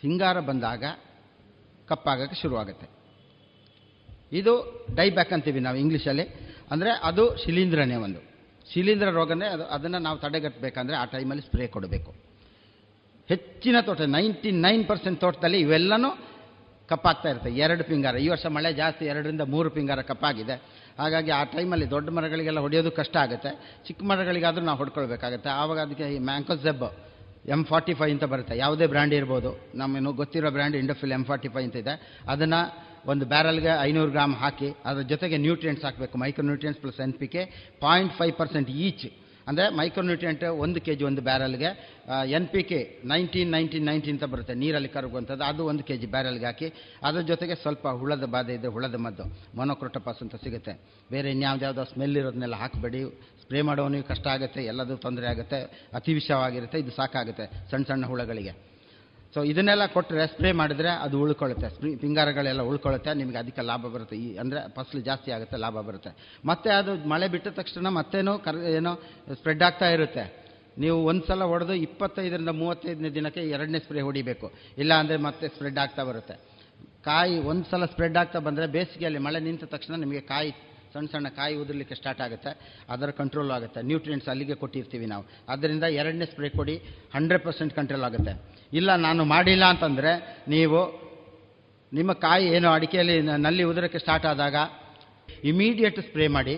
ಹಿಂಗಾರ 0.02 0.40
ಬಂದಾಗ 0.40 0.84
ಕಪ್ಪಾಗಕ್ಕೆ 1.88 2.36
ಶುರುವಾಗುತ್ತೆ. 2.36 2.90
ಇದು 4.32 4.86
ಡೈಬ್ಯಾಕ್ 4.96 5.34
ಅಂತೀವಿ 5.34 5.60
ನಾವು 5.60 5.78
ಇಂಗ್ಲೀಷಲ್ಲಿ. 5.78 6.24
ಅಂದರೆ 6.72 6.90
ಅದು 6.92 7.38
ಶಿಲೀಂಧ್ರನೇ 7.38 7.96
ಒಂದು. 7.96 8.20
ಶಿಲೀಂಧ್ರ 8.74 9.10
ರೋಗನೇ 9.10 9.46
ಅದು 9.46 9.66
ಅದನ್ನು 9.66 10.00
ನಾವು 10.00 10.18
ತಡೆಗಟ್ಟಬೇಕಂದ್ರೆ 10.18 10.98
ಆ 10.98 11.06
ಟೈಮಲ್ಲಿ 11.06 11.44
ಸ್ಪ್ರೇ 11.44 11.68
ಕೊಡಬೇಕು. 11.68 12.27
ಹೆಚ್ಚಿನ 13.30 13.78
ತೋಟ 13.82 14.02
ನೈಂಟಿ 14.02 14.52
ನೈನ್ 14.52 14.84
ಪರ್ಸೆಂಟ್ 14.88 15.20
ತೋಟದಲ್ಲಿ 15.22 15.60
ಇವೆಲ್ಲನೂ 15.60 16.10
ಕಪ್ಪಾಗ್ತಾ 16.90 17.30
ಇರುತ್ತೆ. 17.30 17.50
ಎರಡು 17.64 17.84
ಪಿಂಗಾರ. 17.84 18.16
ಈ 18.26 18.28
ವರ್ಷ 18.34 18.46
ಮಳೆ 18.58 18.70
ಜಾಸ್ತಿ, 18.74 19.06
ಎರಡರಿಂದ 19.06 19.42
ಮೂರು 19.54 19.70
ಪಿಂಗಾರ 19.70 20.02
ಕಪ್ಪಾಗಿದೆ. 20.02 20.56
ಹಾಗಾಗಿ 21.00 21.32
ಆ 21.32 21.44
ಟೈಮಲ್ಲಿ 21.44 21.88
ದೊಡ್ಡ 21.92 22.10
ಮರಗಳಿಗೆಲ್ಲ 22.10 22.60
ಹೊಡೆಯೋದು 22.60 22.92
ಕಷ್ಟ 23.00 23.16
ಆಗುತ್ತೆ. 23.18 23.52
ಚಿಕ್ಕ 23.88 24.02
ಮರಗಳಿಗಾದರೂ 24.12 24.64
ನಾವು 24.70 24.78
ಹೊಡ್ಕೊಳ್ಬೇಕಾಗುತ್ತೆ. 24.78 25.50
ಆವಾಗ 25.50 25.80
ಅದಕ್ಕೆ 25.80 26.16
ಈ 26.16 26.20
ಮ್ಯಾಂಕೋಸೆಬ್ 26.30 26.86
ಎಂ 27.56 27.62
ಫಾರ್ಟಿ 27.64 27.94
ಫೈವ್ 27.94 28.12
ಅಂತ 28.14 28.24
ಬರುತ್ತೆ. 28.24 28.58
ಯಾವುದೇ 28.58 28.86
ಬ್ರ್ಯಾಂಡ್ 28.94 29.14
ಇರ್ಬೋದು. 29.14 29.52
ನಮ್ಮನ್ನು 29.76 30.12
ಗೊತ್ತಿರೋ 30.14 30.50
brand 30.56 30.76
Indofil 30.76 31.14
M 31.18 31.24
forty 31.24 31.50
five 31.54 31.66
ಅಂತ 31.66 31.76
ಇದೆ. 31.76 31.94
ಅದನ್ನು 32.34 32.62
ಒಂದು 33.12 33.26
ಬ್ಯಾರಲ್ಗೆ 33.26 33.72
ಐನೂರು 33.82 34.12
ಗ್ರಾಮ್ 34.12 34.34
ಹಾಕಿ, 34.36 34.70
ಅದ್ರ 34.86 35.02
ಜೊತೆಗೆ 35.02 35.38
ನ್ಯೂಟ್ರಿಯೆಂಟ್ಸ್ 35.38 35.86
ಹಾಕಬೇಕು. 35.86 36.18
Micro 36.18 36.46
nutrients 36.46 36.82
plus 36.82 37.00
N 37.06 37.14
P 37.14 37.28
K 37.28 37.44
point 37.86 38.14
five 38.14 38.34
percent 38.42 38.70
each 38.70 39.06
ಅಂದರೆ 39.50 39.66
ಮೈಕ್ರೋನ್ಯೂಟ್ರಿಯೆಂಟ್ 39.80 40.44
ಒಂದು 40.64 40.80
ಕೆ 40.86 40.94
ಜಿ 41.00 41.04
ಒಂದು 41.10 41.22
ಬ್ಯಾರಲ್ಗೆ 41.28 41.70
N 42.38 42.48
P 42.54 42.62
K 42.70 42.80
nineteen 43.12 43.52
nineteen 43.56 43.86
nineteen 43.90 44.16
ಅಂತ 44.18 44.28
ಬರುತ್ತೆ, 44.34 44.54
ನೀರಲ್ಲಿ 44.64 44.90
ಕರಗುವಂಥದ್ದು, 44.96 45.44
ಅದು 45.52 45.62
ಒಂದು 45.72 45.84
ಕೆ 45.90 45.96
ಜಿ 46.02 46.08
ಬ್ಯಾರಲ್ಗೆ 46.16 46.48
ಹಾಕಿ, 46.50 46.68
ಅದ್ರ 47.08 47.22
ಜೊತೆಗೆ 47.32 47.56
ಸ್ವಲ್ಪ 47.64 47.88
ಹುಳದ 48.02 48.28
ಬಾಧೆ 48.36 48.56
ಇದೆ, 48.60 48.70
ಹುಳದ 48.76 48.98
ಮದ್ದು 49.06 49.26
ಮೊನೋಕ್ರೋಟಪಾಸ್ 49.60 50.22
ಅಂತ 50.26 50.36
ಸಿಗುತ್ತೆ. 50.46 50.76
ಬೇರೆ 51.16 51.32
ಇನ್ಯಾವುದ್ಯಾವುದೋ 51.38 51.86
ಸ್ಮೆಲ್ 51.94 52.18
ಇರೋದನ್ನೆಲ್ಲ 52.22 52.58
ಹಾಕಬೇಡಿ 52.64 53.02
ಸ್ಪ್ರೇ 53.44 53.62
ಮಾಡೋನಿಗೆ 53.70 54.08
ಕಷ್ಟ 54.14 54.28
ಆಗುತ್ತೆ, 54.36 54.64
ಎಲ್ಲದೂ 54.72 54.96
ತೊಂದರೆ 55.06 55.28
ಆಗುತ್ತೆ 55.34 55.60
ಅತಿ 56.00 56.14
ವಿಷವಾಗಿರುತ್ತೆ 56.20 56.80
ಇದು 56.86 56.94
ಸಾಕಾಗುತ್ತೆ 57.00 57.48
ಸಣ್ಣ 57.72 57.84
ಸಣ್ಣ 57.92 58.06
ಹುಳಗಳಿಗೆ. 58.14 58.54
ಸೊ 59.34 59.40
ಇದನ್ನೆಲ್ಲ 59.44 59.86
ಕೊಟ್ಟರೆ 59.94 60.26
ಸ್ಪ್ರೇ 60.28 60.52
ಮಾಡಿದ್ರೆ 60.60 60.90
ಅದು 61.06 61.16
ಉಳ್ಕೊಳ್ಳುತ್ತೆ. 61.24 61.68
ಸ್ಪ್ರಿ 61.76 61.90
ಪಿಂಗಾರಗಳೆಲ್ಲ 62.04 62.62
ಉಳ್ಕೊಳ್ಳುತ್ತೆ. 62.72 63.12
ನಿಮಗೆ 63.22 63.38
ಅದಕ್ಕೆ 63.38 63.64
ಲಾಭ 63.70 63.84
ಬರುತ್ತೆ. 63.96 64.16
ಈ 64.26 64.28
ಅಂದರೆ 64.44 64.60
ಫಸಲು 64.76 65.02
ಜಾಸ್ತಿ 65.02 65.32
ಆಗುತ್ತೆ, 65.32 65.58
ಲಾಭ 65.58 65.82
ಬರುತ್ತೆ. 65.88 66.12
ಮತ್ತೆ 66.46 66.70
ಅದು 66.80 66.94
ಮಳೆ 67.14 67.28
ಬಿಟ್ಟ 67.34 67.48
ತಕ್ಷಣ 67.60 67.90
ಮತ್ತೇನೋ 68.00 68.38
ಕರ್, 68.46 68.60
ಏನೋ 68.80 68.94
ಸ್ಪ್ರೆಡ್ 69.34 69.64
ಆಗ್ತಾ 69.68 69.90
ಇರುತ್ತೆ. 69.98 70.26
ನೀವು 70.84 70.98
ಒಂದು 71.06 71.24
ಸಲ 71.28 71.44
ಹೊಡೆದು 71.52 71.74
ಇಪ್ಪತ್ತೈದರಿಂದ 71.74 72.52
ಮೂವತ್ತೈದನೇ 72.62 73.10
ದಿನಕ್ಕೆ 73.10 73.44
ಎರಡನೇ 73.56 73.80
ಸ್ಪ್ರೇ 73.80 74.02
ಹೊಡಿಬೇಕು. 74.02 74.48
ಇಲ್ಲ 74.78 74.94
ಅಂದರೆ 74.94 75.18
ಮತ್ತೆ 75.18 75.48
ಸ್ಪ್ರೆಡ್ 75.48 75.80
ಆಗ್ತಾ 75.84 76.04
ಬರುತ್ತೆ. 76.04 76.36
ಕಾಯಿ 77.10 77.36
ಒಂದು 77.40 77.66
ಸಲ 77.72 77.86
ಸ್ಪ್ರೆಡ್ 77.86 78.18
ಆಗ್ತಾ 78.18 78.40
ಬಂದರೆ 78.48 78.66
ಬೇಸಿಗೆಯಲ್ಲಿ 78.68 79.20
ಮಳೆ 79.28 79.40
ನಿಂತ 79.40 79.64
ತಕ್ಷಣ 79.64 79.96
ನಿಮಗೆ 79.96 80.22
ಕಾಯಿ 80.22 80.52
ಸಣ್ಣ 80.94 81.08
ಸಣ್ಣ 81.12 81.28
ಕಾಯಿ 81.30 81.56
ಉದುರ್ಲಿಕ್ಕೆ 81.56 81.96
ಸ್ಟಾರ್ಟ್ 81.96 82.22
ಆಗುತ್ತೆ. 82.22 82.52
ಅದರ 82.90 83.10
ಕಂಟ್ರೋಲ್ 83.10 83.52
ಆಗುತ್ತೆ. 83.52 83.82
ನ್ಯೂಟ್ರಿಯೆಂಟ್ಸ್ 83.82 84.30
ಅಲ್ಲಿಗೆ 84.30 84.56
ಕೊಟ್ಟಿರ್ತೀವಿ 84.56 85.06
ನಾವು. 85.06 85.26
ಅದರಿಂದ 85.50 85.84
ಎರಡನೇ 85.84 86.26
ಸ್ಪ್ರೇ 86.26 86.50
ಕೊಡಿ 86.50 86.78
ಹಂಡ್ರೆಡ್ 87.16 87.44
ಪರ್ಸೆಂಟ್ 87.44 87.74
ಕಂಟ್ರೋಲ್ 87.74 88.04
ಆಗುತ್ತೆ. 88.04 88.34
ಇಲ್ಲ, 88.74 88.96
ನಾನು 88.96 89.26
ಮಾಡಿಲ್ಲ 89.26 89.66
ಅಂತಂದರೆ 89.66 90.44
ನೀವು 90.48 90.80
ನಿಮ್ಮ 91.94 92.14
ಕಾಯಿ 92.14 92.48
ಏನು 92.56 92.70
ಅಡಿಕೆಯಲ್ಲಿ 92.70 93.22
ನಲ್ಲಿ 93.22 93.64
ಉದುರಕ್ಕೆ 93.64 94.00
ಸ್ಟಾರ್ಟ್ 94.00 94.26
ಆದಾಗ 94.26 94.56
ಇಮಿಡಿಯೇಟ್ 95.44 96.00
ಸ್ಪ್ರೇ 96.02 96.28
ಮಾಡಿ. 96.28 96.56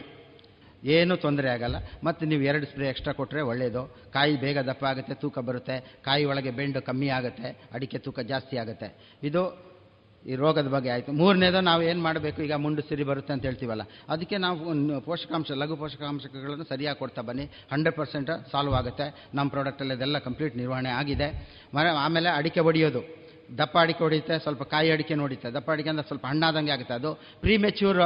ಏನೂ 0.84 1.16
ತೊಂದರೆ 1.16 1.50
ಆಗಲ್ಲ. 1.50 1.78
ಮತ್ತು 2.04 2.26
ನೀವು 2.26 2.42
ಎರಡು 2.42 2.66
ಸ್ಪ್ರೇ 2.66 2.86
ಎಕ್ಸ್ಟ್ರಾ 2.90 3.14
ಕೊಟ್ಟರೆ 3.14 3.42
ಒಳ್ಳೆಯದು 3.42 3.82
ಕಾಯಿ 4.14 4.36
ಬೇಗ 4.36 4.58
ದಪ್ಪ 4.60 4.86
ಆಗುತ್ತೆ, 4.86 5.14
ತೂಕ 5.14 5.40
ಬರುತ್ತೆ. 5.40 5.76
ಕಾಯಿ 6.06 6.26
ಒಳಗೆ 6.26 6.52
ಬೆಂಡು 6.52 6.82
ಕಮ್ಮಿ 6.82 7.10
ಆಗುತ್ತೆ, 7.10 7.50
ಅಡಿಕೆ 7.74 7.98
ತೂಕ 7.98 8.20
ಜಾಸ್ತಿ 8.20 8.58
ಆಗುತ್ತೆ. 8.58 8.88
ಇದು 9.24 9.69
ಈ 10.26 10.36
ರೋಗದ 10.36 10.68
ಬಗ್ಗೆ 10.68 10.90
ಆಯಿತು. 10.90 11.12
ಮೂರನೇದು 11.12 11.60
ನಾವು 11.62 11.82
ಏನು 11.82 12.02
ಮಾಡಬೇಕು? 12.02 12.40
ಈಗ 12.42 12.56
ಮುಂಡು 12.66 12.82
ಸಿರಿ 12.90 13.04
ಬರುತ್ತೆ 13.04 13.34
ಅಂತ 13.34 13.44
ಹೇಳ್ತೀವಲ್ಲ. 13.46 13.84
ಅದಕ್ಕೆ 14.10 14.38
ನಾವು 14.38 15.00
ಪೋಷಕಾಂಶ, 15.02 15.52
ಲಘು 15.52 15.76
ಪೋಷಕಾಂಶಗಳನ್ನು 15.76 16.66
ಸರಿಯಾಗಿ 16.70 17.00
ಕೊಡ್ತಾ 17.00 17.22
ಬನ್ನಿ. 17.22 17.46
ಹಂಡ್ರೆಡ್ 17.72 17.98
ಪರ್ಸೆಂಟ್ 17.98 18.32
ಸಾಲ್ವ್ 18.52 18.74
ಆಗುತ್ತೆ. 18.74 19.08
ನಮ್ಮ 19.36 19.50
ಪ್ರಾಡಕ್ಟಲ್ಲಿ 19.50 19.94
ಅದೆಲ್ಲ 19.94 20.18
ಕಂಪ್ಲೀಟ್ 20.18 20.58
ನಿರ್ವಹಣೆ 20.58 20.90
ಆಗಿದೆ. 20.90 21.30
ಆಮೇಲೆ 22.06 22.30
ಅಡಿಕೆ 22.30 22.60
ಹೊಡೆಯೋದು 22.60 23.04
ದಪ್ಪ 23.58 23.76
ಅಡಿಕೆ 23.82 24.04
ಹೊಡಿಯುತ್ತೆ 24.04 24.40
ಸ್ವಲ್ಪ 24.40 24.64
ಕಾಯಿ 24.64 24.92
ಅಡಿಕೆ 24.92 25.16
ನೋಡುತ್ತೆ. 25.16 25.52
ದಪ್ಪ 25.52 25.72
ಅಡಿಕೆ 25.72 25.90
ಅಂದರೆ 25.90 26.08
ಸ್ವಲ್ಪ 26.08 26.26
ಹಣ್ಣಾದಂಗೆ 26.26 26.72
ಆಗುತ್ತೆ. 26.72 26.94
ಅದು 26.94 27.14
ಪ್ರೀ 27.42 27.58
ಮೆಚ್ಯೂರ್ 27.58 28.02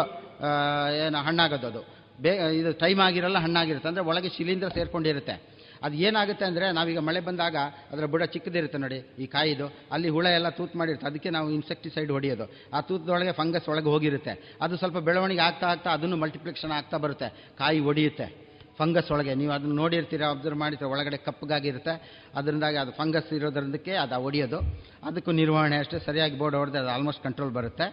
ಏನು 1.05 1.17
ಹಣ್ಣಾಗೋದು 1.17 1.67
ಅದು. 1.67 1.81
ಬೇ 2.21 2.31
ಇದು 2.59 2.71
ಟೈಮ್ 2.79 2.99
ಆಗಿರಲ್ಲ 2.99 3.37
ಹಣ್ಣಾಗಿರುತ್ತೆ. 3.37 3.89
ಅಂದರೆ 3.89 4.03
ಒಳಗೆ 4.03 4.29
ಶಿಲೀಂಧ್ರ 4.29 4.67
ಸೇರ್ಕೊಂಡಿರುತ್ತೆ. 4.67 5.52
ಅದು 5.83 5.95
ಏನಾಗುತ್ತೆ 5.95 6.45
ಅಂದರೆ 6.45 6.71
ನಾವೀಗ 6.71 6.99
ಮಳೆ 6.99 7.19
ಬಂದಾಗ 7.19 7.55
ಅದರ 7.91 8.05
ಬುಡ 8.05 8.23
ಚಿಕ್ಕದಿರುತ್ತೆ 8.23 8.77
ನೋಡಿ, 8.77 8.99
ಈ 9.19 9.25
ಕಾಯಿದು. 9.25 9.65
ಅಲ್ಲಿ 9.91 10.09
ಹುಳ 10.09 10.25
ಎಲ್ಲ 10.25 10.49
ತೂತು 10.49 10.77
ಮಾಡಿರುತ್ತೆ. 10.77 11.07
ಅದಕ್ಕೆ 11.07 11.29
ನಾವು 11.29 11.49
ಇನ್ಸೆಕ್ಟಿಸೈಡ್ 11.49 12.11
ಹೊಡೆಯೋದು. 12.11 12.45
ಆ 12.73 12.81
ತೂತದೊಳಗೆ 12.81 13.31
ಫಂಗಸ್ 13.31 13.69
ಒಳಗೆ 13.69 13.85
ಹೋಗಿರುತ್ತೆ. 13.85 14.57
ಅದು 14.61 14.77
ಸ್ವಲ್ಪ 14.77 14.97
ಬೆಳವಣಿಗೆ 14.97 15.41
ಆಗ್ತಾ 15.41 15.67
ಆಗ್ತಾ 15.67 15.89
ಅದನ್ನು 15.89 16.17
ಮಲ್ಟಿಪ್ಲಿಕೇಶನ್ 16.17 16.71
ಆಗ್ತಾ 16.71 16.97
ಬರುತ್ತೆ. 16.97 17.29
ಕಾಯಿ 17.57 17.79
ಒಡೆಯುತ್ತೆ. 17.79 18.43
ಫಂಗಸ್ 18.77 19.11
ಒಳಗೆ. 19.11 19.35
ನೀವು 19.35 19.51
ಅದನ್ನು 19.51 19.75
ನೋಡಿರ್ತೀರ 19.75 20.23
ಅಬ್ಸರ್ವ್ 20.29 20.59
ಮಾಡಿರ್ತೀರ, 20.59 20.87
ಒಳಗಡೆ 20.87 21.17
ಕಪ್ಪಗಾಗಿರುತ್ತೆ. 21.17 22.23
ಅದರಿಂದಾಗಿ 22.35 22.77
ಅದು 22.77 22.91
ಫಂಗಸ್ 22.91 23.33
ಇರೋದ್ರಿಂದಕ್ಕೆ 23.33 23.93
ಅದು 23.93 24.23
ಒಡೆಯೋದು. 24.23 24.59
ಅದಕ್ಕೂ 25.03 25.31
ನಿರ್ವಹಣೆ 25.31 25.77
ಅಷ್ಟೇ. 25.77 25.99
ಸರಿಯಾಗಿ 25.99 26.37
ಬೋರ್ಡ್ 26.37 26.57
ಹೊಡೆದ್ರೆ 26.57 26.79
ಅದು 26.79 26.89
ಆಲ್ಮೋಸ್ಟ್ 26.89 27.23
ಕಂಟ್ರೋಲ್ 27.23 27.53
ಬರುತ್ತೆ. 27.53 27.87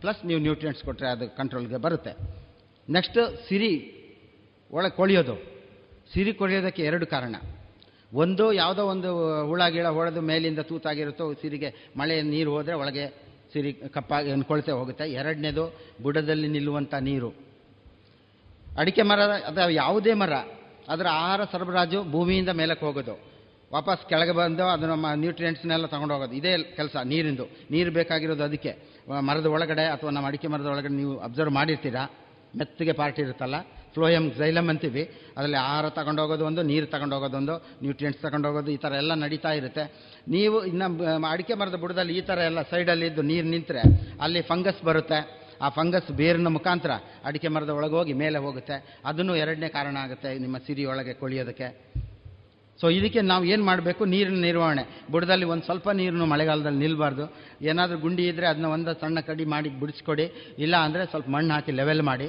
ಪ್ಲಸ್ 0.00 0.26
ನೀವು 0.26 0.40
ನ್ಯೂಟ್ರಿಯೆಂಟ್ಸ್ 0.40 0.84
ಕೊಟ್ಟರೆ 0.84 1.08
ಅದು 1.08 1.36
ಕಂಟ್ರೋಲ್ಗೆ 1.36 1.76
ಬರುತ್ತೆ. 1.76 2.12
ನೆಕ್ಸ್ಟ್ 2.92 3.18
ಸಿರಿ 3.48 3.72
ಒಳಗೆ 4.70 4.96
ಕೊಳೆಯೋದು. 4.96 5.55
ಸಿರಿ 6.14 6.32
ಕೊಳೆಯೋದಕ್ಕೆ 6.32 6.82
ಎರಡು 6.82 7.06
ಕಾರಣ. 7.06 7.36
ಒಂದು 8.12 8.52
ಯಾವುದೋ 8.52 8.82
ಒಂದು 8.86 9.10
ಹುಳ, 9.46 9.68
ಗಿಳ 9.68 9.86
ಹೊಡೆದು 9.88 10.20
ಮೇಲಿಂದ 10.20 10.58
ತೂತಾಗಿರುತ್ತೋ 10.58 11.34
ಸಿರಿಗೆ 11.34 11.70
ಮಳೆ 11.96 12.22
ನೀರು 12.22 12.50
ಹೋದರೆ 12.50 12.74
ಒಳಗೆ 12.74 13.06
ಸಿರಿ 13.52 13.72
ಕಪ್ಪಾಗಿ 13.72 14.42
ಕೊಳ್ತೆ 14.42 14.72
ಹೋಗುತ್ತೆ. 14.72 15.04
ಎರಡನೇದು 15.12 15.64
ಬುಡದಲ್ಲಿ 16.02 16.48
ನಿಲ್ಲುವಂಥ 16.48 16.94
ನೀರು. 16.94 17.30
ಅಡಿಕೆ 18.78 19.02
ಮರ, 19.02 19.20
ಅದು 19.20 19.70
ಯಾವುದೇ 19.70 20.12
ಮರ, 20.12 20.32
ಅದರ 20.88 21.06
ಆಹಾರ 21.10 21.40
ಸರಬರಾಜು 21.52 22.02
ಭೂಮಿಯಿಂದ 22.10 22.48
ಮೇಲಕ್ಕೆ 22.48 22.86
ಹೋಗೋದು. 22.86 23.14
ವಾಪಸ್ 23.72 24.08
ಕೆಳಗೆ 24.08 24.32
ಬಂದು 24.32 24.64
ಅದನ್ನು 24.64 25.14
ನ್ಯೂಟ್ರಿಯೆಂಟ್ಸ್ನೆಲ್ಲ 25.14 25.86
ತಗೊಂಡು 25.86 26.14
ಹೋಗೋದು. 26.14 26.32
ಇದೇ 26.32 26.52
ಕೆಲಸ, 26.58 26.96
ನೀರಿಂದು. 27.04 27.44
ನೀರು 27.70 27.90
ಬೇಕಾಗಿರೋದು 27.90 28.44
ಅದಕ್ಕೆ. 28.44 28.72
ಮರದ 29.20 29.46
ಒಳಗಡೆ 29.46 29.84
ಅಥವಾ 29.84 30.10
ನಮ್ಮ 30.10 30.26
ಅಡಿಕೆ 30.26 30.48
ಮರದ 30.48 30.66
ಒಳಗಡೆ 30.66 30.88
ನೀವು 30.88 31.18
ಅಬ್ಸರ್ವ್ 31.18 31.54
ಮಾಡಿರ್ತೀರಾ? 31.54 32.10
ಮೆತ್ತಗೆ 32.56 32.92
ಪಾರ್ಟ್ 32.92 33.20
ಇರುತ್ತಲ್ಲ 33.20 33.54
ಫ್ಲೋಯಮ್ 33.96 34.26
ಜೈಲಮ್ 34.40 34.68
ಅಂತೀವಿ. 34.72 35.04
ಅದರಲ್ಲಿ 35.36 35.58
ಆಹಾರ 35.66 35.86
ತಗೊಂಡೋಗೋದು 35.98 36.44
ಒಂದು, 36.50 36.62
ನೀರು 36.70 36.86
ತಗೊಂಡೋಗೋದು 36.94 37.36
ಒಂದು 37.40 37.54
ನ್ಯೂಟ್ರಿಯೆಂಟ್ಸ್ 37.84 38.22
ತಗೊಂಡೋಗೋದು, 38.26 38.70
ಈ 38.76 38.78
ಥರ 38.84 38.92
ಎಲ್ಲ 39.02 39.12
ನಡೀತಾ 39.24 39.52
ಇರುತ್ತೆ. 39.60 39.84
ನೀವು 40.36 40.58
ಇನ್ನು 40.70 40.86
ಅಡಿಕೆ 41.32 41.56
ಮರದ 41.62 41.78
ಬುಡದಲ್ಲಿ 41.84 42.14
ಈ 42.20 42.22
ಥರ 42.30 42.38
ಎಲ್ಲ 42.50 42.62
ಸೈಡಲ್ಲಿ 42.72 43.06
ಇದ್ದು 43.10 43.24
ನೀರು 43.32 43.48
ನಿಂತರೆ, 43.56 43.82
ಅಲ್ಲಿ 44.26 44.42
ಫಂಗಸ್ 44.52 44.82
ಬರುತ್ತೆ. 44.90 45.20
ಆ 45.64 45.68
ಫಂಗಸ್ 45.76 46.08
ಬೇರಿನ 46.18 46.48
ಮುಖಾಂತರ 46.56 46.92
ಅಡಿಕೆ 47.28 47.48
ಮರದ 47.54 47.72
ಒಳಗೆ 47.76 47.94
ಹೋಗಿ 47.98 48.14
ಮೇಲೆ 48.22 48.38
ಹೋಗುತ್ತೆ. 48.46 48.76
ಅದನ್ನು 49.10 49.34
ಎರಡನೇ 49.42 49.68
ಕಾರಣ 49.76 49.96
ಆಗುತ್ತೆ 50.06 50.30
ನಿಮ್ಮ 50.44 50.56
ಸಿರಿ 50.66 50.84
ಒಳಗೆ 50.92 51.14
ಕೊಳಿಯೋದಕ್ಕೆ. 51.22 51.68
ಸೊ 52.80 52.86
ಇದಕ್ಕೆ 52.96 53.20
ನಾವು 53.30 53.44
ಏನು 53.52 53.64
ಮಾಡಬೇಕು? 53.68 54.02
ನೀರಿನ 54.14 54.38
ನಿರ್ವಹಣೆ. 54.46 54.82
ಬುಡದಲ್ಲಿ 55.12 55.46
ಒಂದು 55.52 55.64
ಸ್ವಲ್ಪ 55.68 55.88
ನೀರನ್ನು 56.00 56.26
ಮಳೆಗಾಲದಲ್ಲಿ 56.32 56.80
ನಿಲ್ಲಬಾರ್ದು 56.84 57.24
ಏನಾದರೂ 57.70 57.98
ಗುಂಡಿ 58.02 58.24
ಇದ್ದರೆ 58.30 58.46
ಅದನ್ನ 58.50 58.68
ಒಂದು 58.76 58.92
ಸಣ್ಣ 59.02 59.20
ಕಡಿ 59.28 59.44
ಮಾಡಿ 59.52 59.68
ಬಿಡಿಸ್ಕೊಡಿ. 59.82 60.26
ಇಲ್ಲ 60.64 60.76
ಅಂದರೆ 60.86 61.04
ಸ್ವಲ್ಪ 61.12 61.28
ಮಣ್ಣು 61.36 61.54
ಹಾಕಿ 61.56 61.72
ಲೆವೆಲ್ 61.80 62.02
ಮಾಡಿ. 62.10 62.28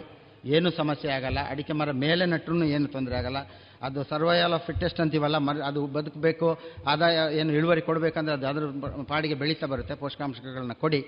ಏನೂ 0.55 0.69
ಸಮಸ್ಯೆ 0.71 1.11
ಆಗಲ್ಲ. 1.11 1.39
ಅಡಿಕೆ 1.49 1.73
ಮರ 1.73 1.91
ಮೇಲೆ 1.91 2.25
ನಟ್ರೂ 2.25 2.63
ಏನು 2.63 2.87
ತೊಂದರೆ 2.87 3.15
ಆಗಲ್ಲ. 3.15 3.37
ಅದು 3.81 4.03
ಸರ್ವೈವಲ್ 4.03 4.53
ಆಫ್ 4.53 4.65
ಫಿಟ್ಟೆಸ್ಟ್ 4.65 4.99
ಅಂತೀವಲ್ಲ, 4.99 5.37
ಮರ 5.37 5.57
ಅದು 5.65 5.87
ಬದುಕಬೇಕು, 5.87 6.47
ಆದಾಯ 6.87 7.37
ಏನು 7.37 7.51
ಇಳುವರಿ 7.53 7.81
ಕೊಡಬೇಕಂದ್ರೆ 7.81 8.33
ಅದು 8.35 8.47
ಅದರ 8.47 8.63
ಪಾಡಿಗೆ 9.07 9.35
ಬೆಳೀತಾ 9.35 9.65
ಬರುತ್ತೆ, 9.65 9.95
ಪೋಷಕಾಂಶಗಳನ್ನ 9.95 10.73
ಕೊಡಿ. 10.73 11.01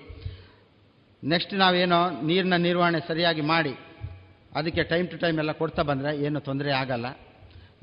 ನೆಕ್ಸ್ಟ್ 1.23 1.53
ನಾವೇನೋ 1.53 2.01
ನೀರಿನ 2.23 2.55
ನಿರ್ವಹಣೆ 2.55 2.99
ಸರಿಯಾಗಿ 3.07 3.41
ಮಾಡಿ, 3.41 3.73
ಅದಕ್ಕೆ 4.55 4.83
ಟೈಮ್ 4.83 5.07
ಟು 5.07 5.17
ಟೈಮ್ 5.17 5.39
ಎಲ್ಲ 5.39 5.51
ಕೊಡ್ತಾ 5.51 5.81
ಬಂದರೆ 5.81 6.17
ಏನು 6.17 6.39
ತೊಂದರೆ 6.39 6.71
ಆಗಲ್ಲ. 6.71 7.05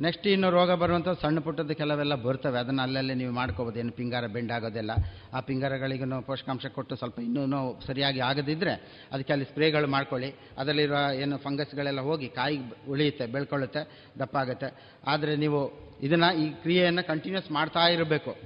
ನೆಕ್ಸ್ಟ್ 0.01 0.27
ಇನ್ನು 0.27 0.51
ರೋಗ 0.51 0.71
ಬರುವಂಥ 0.71 1.09
ಸಣ್ಣ 1.09 1.39
ಪುಟ್ಟದ 1.39 1.71
ಕೆಲವೆಲ್ಲ 1.71 2.15
ಬರ್ತವೆ. 2.15 2.59
ಅದನ್ನು 2.59 2.83
ಅಲ್ಲಲ್ಲೇ 2.83 3.15
ನೀವು 3.15 3.33
ಮಾಡ್ಕೋಬೋದು. 3.33 3.79
ಏನು 3.79 3.93
ಪಿಂಗಾರ 3.93 4.27
ಬೆಂಡಾಗೋದೆಲ್ಲ 4.27 4.91
ಆ 5.33 5.41
ಪಿಂಗಾರಗಳಿಗೂ 5.41 6.23
ಪೋಷಕಾಂಶ 6.23 6.67
ಕೊಟ್ಟು 6.67 6.97
ಸ್ವಲ್ಪ 6.97 7.21
ಇನ್ನೂ 7.21 7.81
ಸರಿಯಾಗಿ 7.87 8.21
ಆಗದಿದ್ದರೆ 8.21 9.05
ಅದಕ್ಕೆ 9.13 9.33
ಅಲ್ಲಿ 9.33 9.47
ಸ್ಪ್ರೇಗಳು 9.47 9.87
ಮಾಡ್ಕೊಳ್ಳಿ. 9.87 10.35
ಅದರಲ್ಲಿರುವ 10.59 10.97
ಏನು 11.15 11.39
ಫಂಗಸ್ಗಳೆಲ್ಲ 11.39 12.01
ಹೋಗಿ 12.01 12.29
ಕಾಯಿ 12.29 12.59
ಉಳಿಯುತ್ತೆ, 12.89 13.27
ಬೆಳ್ಕೊಳ್ಳುತ್ತೆ, 13.27 14.13
ದಪ್ಪ 14.19 14.37
ಆಗುತ್ತೆ. 14.37 14.97
ಆದರೆ 15.07 15.37
ನೀವು 15.37 15.73
ಇದನ್ನು 16.03 16.37
ಈ 16.39 16.51
ಕ್ರಿಯೆಯನ್ನು 16.51 17.07
ಕಂಟಿನ್ಯೂಸ್ 17.07 17.51
ಮಾಡ್ತಾ 17.51 17.89
ಇರಬೇಕು. 17.89 18.37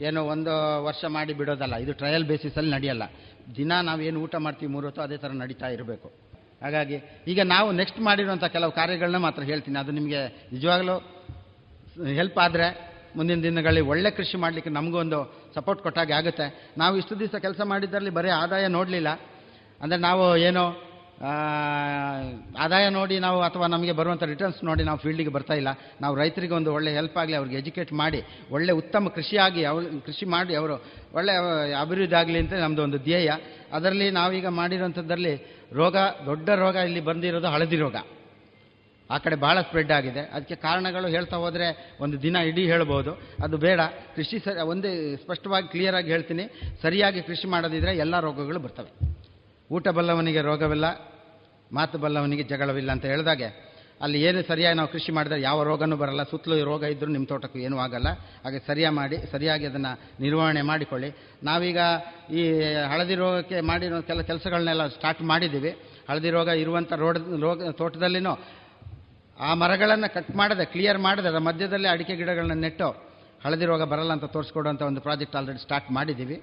ಏನು 0.00 0.24
ಒಂದು 0.24 0.84
ವರ್ಷ 0.84 1.04
ಮಾಡಿ 1.04 1.32
ಬಿಡೋದಲ್ಲ. 1.32 1.76
ಇದು 1.76 1.92
ಟ್ರಯಲ್ 1.92 2.24
ಬೇಸಿಸಲ್ಲಿ 2.24 2.70
ನಡೆಯಲ್ಲ. 2.70 3.02
ದಿನ 3.56 3.72
ನಾವೇನು 3.82 4.20
ಊಟ 4.20 4.34
ಮಾಡ್ತೀವಿ 4.36 4.72
ಮೂರು 4.72 4.86
ಹೊತ್ತು 4.86 5.02
ಅದೇ 5.02 5.16
ಥರ 5.16 5.28
ನಡೀತಾ 5.28 5.66
ಇರಬೇಕು. 5.66 6.21
ಹಾಗಾಗಿ 6.62 6.98
ಈಗ 7.28 7.40
ನಾವು 7.44 7.72
ನೆಕ್ಸ್ಟ್ 7.72 8.00
ಮಾಡಿರುವಂಥ 8.00 8.44
ಕೆಲವು 8.44 8.72
ಕಾರ್ಯಗಳನ್ನ 8.72 9.16
ಮಾತ್ರ 9.16 9.42
ಹೇಳ್ತೀನಿ. 9.42 9.78
ಅದು 9.78 9.92
ನಿಮಗೆ 9.92 10.20
ನಿಜವಾಗಲೂ 10.52 10.96
ಹೆಲ್ಪ್ 12.20 12.38
ಆದರೆ 12.38 12.68
ಮುಂದಿನ 13.16 13.42
ದಿನಗಳಲ್ಲಿ 13.42 13.80
ಒಳ್ಳೆ 13.80 14.10
ಕೃಷಿ 14.10 14.36
ಮಾಡಲಿಕ್ಕೆ 14.36 14.70
ನಮಗೊಂದು 14.70 15.18
ಸಪೋರ್ಟ್ 15.54 15.82
ಕೊಟ್ಟಾಗೆ 15.82 16.12
ಆಗುತ್ತೆ. 16.12 16.46
ನಾವು 16.78 16.96
ಇಷ್ಟು 16.96 17.18
ದಿವಸ 17.18 17.34
ಕೆಲಸ 17.34 17.60
ಮಾಡಿದ್ದರಲ್ಲಿ 17.64 18.10
ಬರೀ 18.10 18.28
ಆದಾಯ 18.28 18.68
ನೋಡಲಿಲ್ಲ. 18.68 19.08
ಅಂದರೆ 19.80 19.98
ನಾವು 19.98 20.36
ಏನೋ 20.36 20.64
ಆದಾಯ 22.58 22.88
ನೋಡಿ 22.88 23.18
ನಾವು 23.18 23.40
ಅಥವಾ 23.42 23.66
ನಮಗೆ 23.66 23.92
ಬರುವಂಥ 23.92 24.22
ರಿಟರ್ನ್ಸ್ 24.22 24.64
ನೋಡಿ 24.64 24.82
ನಾವು 24.84 24.98
ಫೀಲ್ಡಿಗೆ 24.98 25.30
ಬರ್ತಾ 25.30 25.54
ಇಲ್ಲ. 25.54 25.68
ನಾವು 26.00 26.14
ರೈತರಿಗೆ 26.16 26.54
ಒಂದು 26.54 26.74
ಒಳ್ಳೆ 26.74 26.94
ಹೆಲ್ಪ್ 26.94 27.18
ಆಗಲಿ, 27.18 27.36
ಅವ್ರಿಗೆ 27.36 27.56
ಎಜುಕೇಟ್ 27.56 27.92
ಮಾಡಿ, 27.92 28.20
ಒಳ್ಳೆ 28.50 28.72
ಉತ್ತಮ 28.72 29.08
ಕೃಷಿಯಾಗಿ 29.08 29.64
ಅವ್ರು, 29.64 30.00
ಕೃಷಿ 30.06 30.26
ಮಾಡಿ, 30.26 30.54
ಅವರು 30.54 30.74
ಒಳ್ಳೆ 31.14 31.32
ಅಭಿವೃದ್ಧಿ 31.80 32.14
ಆಗಲಿ 32.14 32.38
ಅಂತ 32.38 32.52
ನಮ್ಮದು 32.52 32.82
ಒಂದು 32.82 32.98
ಧ್ಯೇಯ. 32.98 33.30
ಅದರಲ್ಲಿ 33.72 34.10
ನಾವೀಗ 34.10 34.46
ಮಾಡಿರೋಂಥದ್ದಲ್ಲಿ 34.46 35.61
ರೋಗ, 35.72 35.96
ದೊಡ್ಡ 36.26 36.50
ರೋಗ 36.50 36.74
ಇಲ್ಲಿ 36.74 37.00
ಬಂದಿರೋದು 37.00 37.46
ಹಳದಿ 37.46 37.76
ರೋಗ. 37.76 37.96
ಆ 39.10 39.18
ಕಡೆ 39.18 39.36
ಭಾಳ 39.36 39.60
ಸ್ಪ್ರೆಡ್ 39.60 39.92
ಆಗಿದೆ. 39.92 40.20
ಅದಕ್ಕೆ 40.20 40.54
ಕಾರಣಗಳು 40.54 41.08
ಹೇಳ್ತಾ 41.08 41.36
ಹೋದರೆ 41.36 41.96
ಒಂದು 42.00 42.22
ದಿನ 42.22 42.36
ಇಡೀ 42.36 42.66
ಹೇಳ್ಬೋದು. 42.66 43.12
ಅದು 43.44 43.56
ಬೇಡ. 43.56 43.80
ಕೃಷಿ 44.16 44.38
ಸ 44.38 44.48
ಒಂದೇ 44.48 45.16
ಸ್ಪಷ್ಟವಾಗಿ 45.16 45.68
ಕ್ಲಿಯರಾಗಿ 45.68 46.10
ಹೇಳ್ತೀನಿ. 46.10 46.44
ಸರಿಯಾಗಿ 46.82 47.22
ಕೃಷಿ 47.22 47.48
ಮಾಡೋದಿದ್ರೆ 47.48 47.96
ಎಲ್ಲ 47.96 48.20
ರೋಗಗಳು 48.20 48.58
ಬರ್ತವೆ. 48.58 49.16
ಊಟ 49.70 49.88
ಬಲ್ಲವನಿಗೆ 49.88 50.40
ರೋಗವಿಲ್ಲ, 50.40 50.84
ಮಾತು 51.72 51.98
ಬಲ್ಲವನಿಗೆ 51.98 52.42
ಜಗಳವಿಲ್ಲ 52.42 52.92
ಅಂತ 52.92 53.04
ಹೇಳಿದಾಗೆ. 53.04 53.71
ಅಲ್ಲಿ 54.02 54.22
ಏನು 54.22 54.42
ಸರಿಯಾಗಿ 54.48 54.76
ನಾವು 54.76 54.88
ಕೃಷಿ 54.88 55.12
ಮಾಡಿದರೆ 55.12 55.40
ಯಾವ 55.40 55.62
ರೋಗನೂ 55.62 55.96
ಬರಲ್ಲ. 55.96 56.22
ಸುತ್ತಲೂ 56.22 56.64
ರೋಗ 56.64 56.82
ಇದ್ದರೂ 56.82 57.10
ನಿಮ್ಮ 57.10 57.26
ತೋಟಕ್ಕೂ 57.26 57.58
ಏನೂ 57.58 57.78
ಆಗಲ್ಲ. 57.78 58.08
ಹಾಗೆ 58.44 58.58
ಸರಿಯಾಗಿ 58.66 58.96
ಮಾಡಿ, 58.96 59.16
ಸರಿಯಾಗಿ 59.32 59.66
ಅದನ್ನು 59.66 59.92
ನಿರ್ವಹಣೆ 60.20 60.62
ಮಾಡಿಕೊಳ್ಳಿ. 60.62 61.10
ನಾವೀಗ 61.42 61.78
ಈ 62.30 62.62
ಹಳದಿ 62.62 63.14
ರೋಗಕ್ಕೆ 63.14 63.60
ಮಾಡಿರೋ 63.60 64.02
ಕೆಲ 64.02 64.20
ಕೆಲಸಗಳನ್ನೆಲ್ಲ 64.20 64.86
ಸ್ಟಾರ್ಟ್ 64.86 65.22
ಮಾಡಿದ್ದೀವಿ. 65.22 65.70
ಹಳದಿ 66.08 66.30
ರೋಗ 66.30 66.48
ಇರುವಂಥ 66.48 66.92
ರೋಡ್, 66.92 67.40
ರೋಗ 67.40 67.70
ತೋಟದಲ್ಲಿನೂ, 67.70 68.44
ಆ 69.40 69.54
ಮರಗಳನ್ನು 69.54 70.14
ಕಟ್ 70.14 70.36
ಮಾಡದೆ 70.36 70.64
ಕ್ಲಿಯರ್ 70.64 70.98
ಮಾಡದೆ, 70.98 71.28
ಅದರ 71.28 71.38
ಮಧ್ಯದಲ್ಲಿ 71.38 71.88
ಅಡಿಕೆ 71.88 72.16
ಗಿಡಗಳನ್ನ 72.16 72.52
ನೆಟ್ಟು 72.52 73.12
ಹಳದಿ 73.44 73.64
ರೋಗ 73.64 73.82
ಬರಲ್ಲ 73.82 74.12
ಅಂತ 74.12 74.24
ತೋರಿಸ್ಕೊಡುವಂಥ 74.24 74.82
ಒಂದು 74.82 75.00
ಪ್ರಾಜೆಕ್ಟ್ 75.00 75.36
ಆಲ್ರೆಡಿ 75.36 75.58
ಸ್ಟಾರ್ಟ್ 75.62 75.90
ಮಾಡಿದ್ದೀವಿ. 75.90 76.42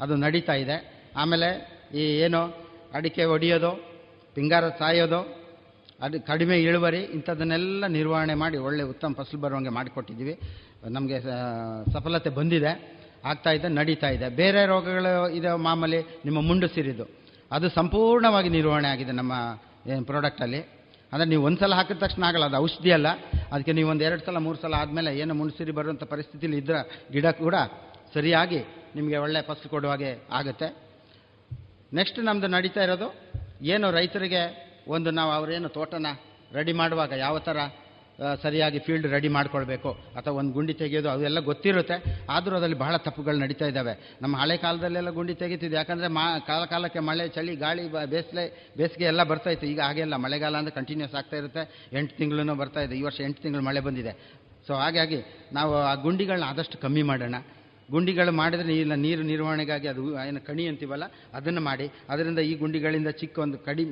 ಅದು 0.00 0.16
ನಡೀತಾ 0.16 0.52
ಇದೆ. 0.52 1.08
ಆಮೇಲೆ 1.16 1.48
ಈ 1.94 2.00
ಏನು 2.00 2.40
ಅಡಿಕೆ 2.94 3.24
ಒಡೆಯೋದು, 3.24 3.70
ಪಿಂಗಾರ 4.34 4.68
ಸಾಯೋದು 4.68 5.43
ಅದು 6.00 6.16
ಕಡಿಮೆ 6.28 6.56
ಇಳುವರಿ, 6.66 7.00
ಇಂಥದ್ದನ್ನೆಲ್ಲ 7.16 7.86
ನಿರ್ವಹಣೆ 7.98 8.34
ಮಾಡಿ 8.42 8.56
ಒಳ್ಳೆ 8.66 8.84
ಉತ್ತಮ 8.92 9.10
ಫಸಲು 9.18 9.38
ಬರುವಂಗೆ 9.44 9.72
ಮಾಡಿಕೊಟ್ಟಿದ್ದೀವಿ. 9.76 10.34
ನಮಗೆ 10.96 11.18
ಸಫಲತೆ 11.94 12.30
ಬಂದಿದೆ. 12.38 12.72
ಆಗ್ತಾ 13.30 13.50
ಇದೆ, 13.56 13.68
ನಡೀತಾ 13.78 14.08
ಇದೆ. 14.16 14.26
ಬೇರೆ 14.40 14.62
ರೋಗಗಳು 14.72 15.12
ಇದೆ 15.38 15.50
ಮಾಮೂಲಿ 15.66 16.00
ನಿಮ್ಮ 16.26 16.40
ಮುಂಡು 16.48 16.66
ಸಿರಿದು. 16.74 17.06
ಅದು 17.50 17.66
ಸಂಪೂರ್ಣವಾಗಿ 17.78 18.50
ನಿರ್ವಹಣೆ 18.58 18.88
ಆಗಿದೆ 18.94 19.12
ನಮ್ಮ 19.20 19.32
ಪ್ರಾಡಕ್ಟಲ್ಲಿ 20.10 20.60
ಅಂದರೆ 21.12 21.28
ನೀವು 21.30 21.42
ಒಂದು 21.48 21.58
ಸಲ 21.62 21.74
ಹಾಕಿದ 21.78 21.98
ತಕ್ಷಣ 22.04 22.22
ಆಗಲ್ಲ, 22.28 22.44
ಅದು 22.50 22.58
ಔಷಧಿ 22.64 22.90
ಅಲ್ಲ. 22.96 23.08
ಅದಕ್ಕೆ 23.52 23.72
ನೀವು 23.78 23.88
ಒಂದು 23.92 24.04
ಎರಡು 24.08 24.22
ಸಲ, 24.26 24.38
ಮೂರು 24.46 24.58
ಸಲ 24.62 24.74
ಆದಮೇಲೆ 24.82 25.10
ಏನು 25.22 25.48
ಸಿರಿ 25.58 25.72
ಬರುವಂಥ 25.78 26.04
ಪರಿಸ್ಥಿತಿಲಿ 26.12 26.56
ಇದ್ದರೆ 26.62 26.80
ಗಿಡ 27.14 27.26
ಕೂಡ 27.42 27.56
ಸರಿಯಾಗಿ 28.14 28.60
ನಿಮಗೆ 28.96 29.16
ಒಳ್ಳೆ 29.24 29.40
ಫಸಲು 29.48 29.68
ಕೊಡುವ 29.74 29.92
ಹಾಗೆ 29.94 30.10
ಆಗುತ್ತೆ. 30.38 30.68
ನೆಕ್ಸ್ಟ್ 31.98 32.18
ನಮ್ಮದು 32.28 32.48
ನಡೀತಾ 32.56 32.82
ಇರೋದು, 32.86 33.08
ಏನು 33.74 33.86
ರೈತರಿಗೆ 33.98 34.42
ಒಂದು 34.88 35.10
ನಾವು 35.10 35.30
ಅವರೇನು 35.30 35.68
ತೋಟನ 35.68 36.06
ರೆಡಿ 36.54 36.72
ಮಾಡುವಾಗ 36.72 37.12
ಯಾವ 37.12 37.38
ಥರ 37.38 37.58
ಸರಿಯಾಗಿ 38.42 38.78
ಫೀಲ್ಡ್ 38.78 39.06
ರೆಡಿ 39.12 39.28
ಮಾಡ್ಕೊಳ್ಬೇಕು 39.28 39.90
ಅಥವಾ 40.18 40.34
ಒಂದು 40.40 40.52
ಗುಂಡಿ 40.52 40.74
ತೆಗೆಯೋದು 40.74 41.08
ಅವೆಲ್ಲ 41.10 41.40
ಗೊತ್ತಿರುತ್ತೆ, 41.40 41.96
ಆದರೂ 42.30 42.56
ಅದರಲ್ಲಿ 42.56 42.78
ಬಹಳ 42.78 42.96
ತಪ್ಪುಗಳು 42.96 43.38
ನಡೀತಾ 43.38 43.66
ಇದ್ದಾವೆ. 43.66 43.94
ನಮ್ಮ 44.22 44.34
ಹಳೆ 44.36 44.56
ಕಾಲದಲ್ಲೆಲ್ಲ 44.56 45.10
ಗುಂಡಿ 45.10 45.34
ತೆಗಿತಿದ್ದು. 45.34 45.76
ಯಾಕಂದರೆ 45.76 46.08
ಮಾ 46.08 46.38
ಕಾಲ 46.38 46.64
ಕಾಲಕ್ಕೆ 46.64 47.00
ಮಳೆ, 47.08 47.28
ಚಳಿ, 47.28 47.56
ಗಾಳಿ 47.56 47.88
ಬೇಸಿಗೆ 47.88 48.44
ಬೇಸಿಗೆ 48.78 49.04
ಎಲ್ಲ 49.04 49.22
ಬರ್ತಾ 49.22 49.50
ಇತ್ತು. 49.50 49.66
ಈಗ 49.66 49.80
ಹಾಗೆಲ್ಲ 49.80 50.16
ಮಳೆಗಾಲ 50.16 50.56
ಅಂದರೆ 50.56 50.74
ಕಂಟಿನ್ಯೂಸ್ 50.74 51.14
ಆಗ್ತಾ 51.14 51.36
ಇರುತ್ತೆ. 51.36 51.90
ಎಂಟು 51.92 52.16
ತಿಂಗಳೂ 52.16 52.54
ಬರ್ತಾ 52.54 52.80
ಇದೆ. 52.80 52.94
ಈ 52.98 53.02
ವರ್ಷ 53.02 53.20
ಎಂಟು 53.20 53.42
ತಿಂಗಳು 53.42 53.62
ಮಳೆ 53.62 53.80
ಬಂದಿದೆ. 53.80 54.14
ಸೊ 54.66 54.74
ಹಾಗಾಗಿ 54.74 55.20
ನಾವು 55.52 55.74
ಆ 55.76 55.94
ಗುಂಡಿಗಳನ್ನ 55.94 56.44
ಆದಷ್ಟು 56.44 56.78
ಕಮ್ಮಿ 56.78 57.02
ಮಾಡೋಣ. 57.02 57.34
ಗುಂಡಿಗಳು 57.92 58.32
ಮಾಡಿದರೆ 58.40 58.66
ನೀರಿನ 58.72 58.96
ನೀರು 59.04 59.22
ನಿರ್ವಹಣೆಗಾಗಿ 59.30 59.88
ಅದು 59.92 60.02
ಏನು 60.26 60.40
ಕಣಿ 60.46 60.64
ಅಂತೀವಲ್ಲ, 60.70 61.04
ಅದನ್ನು 61.38 61.62
ಮಾಡಿ. 61.68 61.86
ಅದರಿಂದ 62.12 62.40
ಈ 62.50 62.52
ಗುಂಡಿಗಳಿಂದ 62.62 63.10
ಚಿಕ್ಕ 63.20 63.38
ಒಂದು 63.44 63.58
ಕಡಿ 63.66 63.84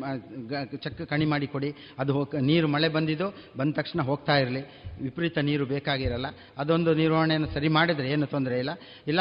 ಚಕ್ಕ 0.84 1.02
ಕಣಿ 1.12 1.26
ಮಾಡಿ 1.32 1.46
ಕೊಡಿ. 1.54 1.70
ಅದು 1.98 2.12
ಹೋಗಿ, 2.16 2.40
ನೀರು 2.50 2.68
ಮಳೆ 2.74 2.90
ಬಂದಿದ್ದು, 2.96 3.28
ಬಂದ 3.58 3.72
ತಕ್ಷಣ 3.80 4.00
ಹೋಗ್ತಾ 4.10 4.36
ಇರಲಿ. 4.42 4.62
ವಿಪರೀತ 5.06 5.38
ನೀರು 5.50 5.66
ಬೇಕಾಗಿರಲ್ಲ. 5.74 6.30
ಅದೊಂದು 6.58 6.92
ನಿರ್ವಹಣೆಯನ್ನು 7.02 7.50
ಸರಿ 7.56 7.70
ಮಾಡಿದರೆ 7.78 8.08
ಏನು 8.14 8.28
ತೊಂದರೆ 8.34 8.58
ಇಲ್ಲ. 8.64 8.74
ಇಲ್ಲ, 9.12 9.20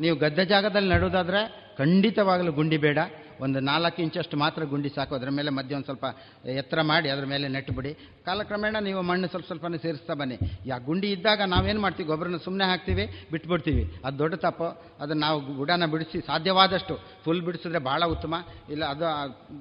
ನೀವು 0.00 0.16
ಗದ್ದೆ 0.16 0.44
ಜಾಗದಲ್ಲಿ 0.44 0.90
ನಡೋದಾದರೆ 0.94 1.40
ಖಂಡಿತವಾಗಲೂ 1.78 2.52
ಗುಂಡಿ 2.52 2.78
ಬೇಡ. 2.84 2.98
ಒಂದು 3.42 3.60
ನಾಲ್ಕು 3.60 4.02
ಇಂಚಷ್ಟು 4.02 4.36
ಮಾತ್ರ 4.36 4.64
ಗುಂಡಿ 4.64 4.88
ಸಾಕು, 4.88 5.14
ಅದರ 5.14 5.30
ಮೇಲೆ 5.30 5.50
ಮಧ್ಯ 5.50 5.74
ಒಂದು 5.74 5.84
ಸ್ವಲ್ಪ 5.84 6.06
ಎತ್ತರ 6.46 6.80
ಮಾಡಿ, 6.82 7.08
ಅದರ 7.08 7.24
ಮೇಲೆ 7.24 7.48
ನೆಟ್ಟುಬಿಡಿ 7.48 7.94
ಕಾಲಕ್ರಮೇಣ 8.24 8.76
ನೀವು 8.80 9.02
ಮಣ್ಣು 9.02 9.28
ಸ್ವಲ್ಪ 9.28 9.46
ಸ್ವಲ್ಪನೇ 9.46 9.78
ಸೇರಿಸ್ತಾ 9.78 10.14
ಬನ್ನಿ. 10.14 10.38
ಯಾ 10.66 10.78
ಗುಂಡಿ 10.78 11.12
ಇದ್ದಾಗ 11.12 11.42
ನಾವೇನು 11.42 11.80
ಮಾಡ್ತೀವಿ? 11.80 12.06
ಗೊಬ್ಬರನ 12.06 12.36
ಸುಮ್ಮನೆ 12.36 12.64
ಹಾಕ್ತೀವಿ, 12.64 13.26
ಬಿಟ್ಬಿಡ್ತೀವಿ. 13.30 13.96
ಅದು 14.04 14.18
ದೊಡ್ಡ 14.18 14.34
ತಪ್ಪು. 14.34 14.82
ಅದನ್ನು 15.00 15.20
ನಾವು 15.20 15.40
ಬುಡನ 15.40 15.86
ಬಿಡಿಸಿ 15.86 16.20
ಸಾಧ್ಯವಾದಷ್ಟು 16.20 17.00
ಫುಲ್ 17.24 17.42
ಬಿಡಿಸಿದ್ರೆ 17.42 17.78
ಭಾಳ 17.78 18.04
ಉತ್ತಮ. 18.04 18.34
ಇಲ್ಲ, 18.70 18.84
ಅದು 18.84 19.06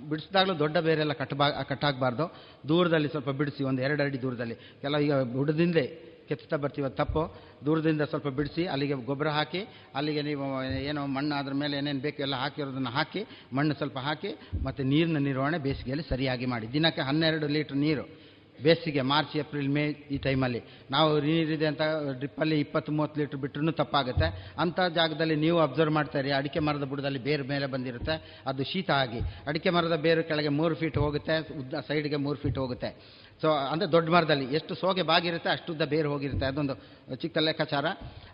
ಬಿಡಿಸಿದಾಗಲೂ 0.10 0.60
ದೊಡ್ಡ 0.60 0.78
ಬೇರೆಲ್ಲ 0.78 1.14
ಕಟ್ಟಬಾ 1.14 1.50
ಕಟ್ಟಾಗಬಾರ್ದು. 1.50 2.36
ದೂರದಲ್ಲಿ 2.68 3.08
ಸ್ವಲ್ಪ 3.08 3.30
ಬಿಡಿಸಿ, 3.30 3.64
ಒಂದು 3.64 3.82
ಎರಡು 3.82 4.04
ಅಡಿ 4.04 4.22
ದೂರದಲ್ಲಿ. 4.22 4.56
ಕೆಲವು 4.56 5.02
ಈಗ 5.02 5.14
ಬುಡದಿಂದಲೇ 5.14 6.09
ಕೆತ್ತಾ 6.30 6.58
ಬರ್ತೀವ. 6.58 6.90
ತಪ್ಪು. 6.90 7.24
ದೂರದಿಂದ 7.66 8.02
ಸ್ವಲ್ಪ 8.02 8.28
ಬಿಡಿಸಿ, 8.28 8.66
ಅಲ್ಲಿಗೆ 8.66 8.94
ಗೊಬ್ಬರ 8.94 9.28
ಹಾಕಿ, 9.28 9.62
ಅಲ್ಲಿಗೆ 9.96 10.22
ನೀವು 10.22 10.64
ಏನೋ 10.64 11.08
ಮಣ್ಣು 11.08 11.36
ಅದ್ರ 11.36 11.54
ಮೇಲೆ 11.54 11.78
ಏನೇನು 11.78 12.00
ಬೇಕು 12.00 12.22
ಎಲ್ಲ 12.22 12.36
ಹಾಕಿರೋದನ್ನು 12.36 12.90
ಹಾಕಿ, 12.90 13.24
ಮಣ್ಣು 13.54 13.76
ಸ್ವಲ್ಪ 13.76 13.98
ಹಾಕಿ, 13.98 14.32
ಮತ್ತು 14.64 14.84
ನೀರಿನ 14.84 15.18
ನಿರ್ವಹಣೆ 15.18 15.58
ಬೇಸಿಗೆಯಲ್ಲಿ 15.58 16.10
ಸರಿಯಾಗಿ 16.10 16.46
ಮಾಡಿ. 16.46 16.74
ದಿನಕ್ಕೆ 16.74 17.02
ಹನ್ನೆರಡು 17.02 17.48
ಲೀಟ್ರ್ 17.48 17.78
ನೀರು 17.78 18.30
ಬೇಸಿಗೆ, 18.64 19.02
ಮಾರ್ಚ್, 19.02 19.38
ಏಪ್ರಿಲ್, 19.38 19.70
ಮೇ 19.70 19.84
ಈ 19.86 20.18
ಟೈಮಲ್ಲಿ 20.18 20.62
ನಾವು 20.92 21.20
ನೀರಿದೆ 21.20 21.66
ಅಂತ 21.66 21.82
ಡ್ರಿಪ್ಪಲ್ಲಿ 22.18 22.60
ಇಪ್ಪತ್ತು 22.60 22.92
ಮೂವತ್ತು 22.92 23.20
ಲೀಟ್ರ್ 23.20 23.40
ಬಿಟ್ಟರೂ 23.40 23.72
ತಪ್ಪಾಗುತ್ತೆ. 23.72 24.54
ಅಂಥ 24.58 24.80
ಜಾಗದಲ್ಲಿ 24.96 25.36
ನೀವು 25.36 25.60
ಅಬ್ಸರ್ವ್ 25.60 25.94
ಮಾಡ್ತಾರೆ 25.94 26.32
ಅಡಿಕೆ 26.32 26.60
ಮರದ 26.60 26.84
ಬುಡದಲ್ಲಿ 26.84 27.20
ಬೇರು 27.20 27.44
ಮೇಲೆ 27.44 27.66
ಬಂದಿರುತ್ತೆ. 27.66 28.44
ಅದು 28.46 28.64
ಶೀತ 28.64 28.92
ಆಗಿ. 28.92 29.20
ಅಡಿಕೆ 29.48 29.70
ಮರದ 29.70 29.96
ಬೇರು 29.96 30.24
ಕೆಳಗೆ 30.24 30.48
ಮೂರು 30.50 30.76
ಫೀಟ್ 30.76 30.98
ಹೋಗುತ್ತೆ. 30.98 31.38
ಉದ್ದ 31.60 31.74
ಸೈಡ್ಗೆ 31.88 32.16
ಮೂರು 32.16 32.40
ಫೀಟ್ 32.40 32.58
ಹೋಗುತ್ತೆ. 32.58 33.19
ಸೊ 33.42 33.50
ಅಂದರೆ 33.72 33.88
ದೊಡ್ಡ 33.96 34.08
ಮರದಲ್ಲಿ 34.16 34.46
ಎಷ್ಟು 34.58 34.74
ಸೋಗೆ 34.80 35.04
ಬಾಗಿರುತ್ತೆ 35.12 35.50
ಅಷ್ಟುದ್ದ 35.56 35.84
ಬೇರು 35.94 36.10
ಹೋಗಿರುತ್ತೆ. 36.14 36.46
ಅದೊಂದು 36.52 36.76
ಚಿಕ್ಕ 37.22 37.38
ಲೆಕ್ಕಾಚಾರ. 37.48 37.86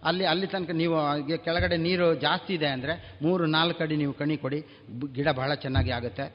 ಅಲ್ಲಿ 0.10 0.26
ಅಲ್ಲಿ 0.32 0.48
ತನಕ 0.54 0.72
ನೀವು 0.82 0.96
ಕೆಳಗಡೆ 1.46 1.78
ನೀರು 1.88 2.08
ಜಾಸ್ತಿ 2.26 2.54
ಇದೆ 2.60 2.70
ಅಂದರೆ 2.76 2.94
ಮೂರು, 3.26 3.44
ನಾಲ್ಕು 3.58 3.84
ಅಡಿ 3.86 3.98
ನೀವು 4.04 4.14
ಕಣಿ 4.22 4.38
ಕೊಡಿ 4.46 4.60
ಗಿಡ 5.18 5.28
ಬಹಳ 5.42 5.54
ಚೆನ್ನಾಗಿ 5.66 5.92
ಆಗುತ್ತೆ. 5.98 6.26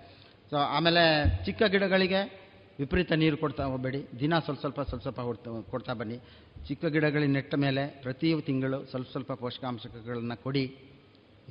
ಸೊ 0.51 0.57
ಆಮೇಲೆ 0.77 1.03
ಚಿಕ್ಕ 1.47 1.63
ಗಿಡಗಳಿಗೆ 1.75 2.21
ವಿಪರೀತ 2.81 3.13
ನೀರು 3.23 3.37
ಕೊಡ್ತಾ 3.43 3.63
ಹೋಗಬೇಡಿ. 3.71 3.99
ದಿನ 4.21 4.35
ಸ್ವಲ್ಪ 4.45 4.61
ಸ್ವಲ್ಪ 4.61 4.81
ಸ್ವಲ್ಪ 4.91 5.03
ಸ್ವಲ್ಪ 5.07 5.21
ಕೊಡ್ತಾ 5.73 5.93
ಬನ್ನಿ. 6.01 6.19
ಚಿಕ್ಕ 6.69 6.85
ಗಿಡಗಳಿಗೆ 6.95 7.33
ನೆಟ್ಟ 7.39 7.55
ಮೇಲೆ 7.65 7.83
ಪ್ರತಿ 8.05 8.29
ತಿಂಗಳು 8.47 8.79
ಸ್ವಲ್ಪ 8.91 9.09
ಸ್ವಲ್ಪ 9.15 9.33
ಪೋಷಕಾಂಶಗಳನ್ನು 9.43 10.37
ಕೊಡಿ. 10.47 10.65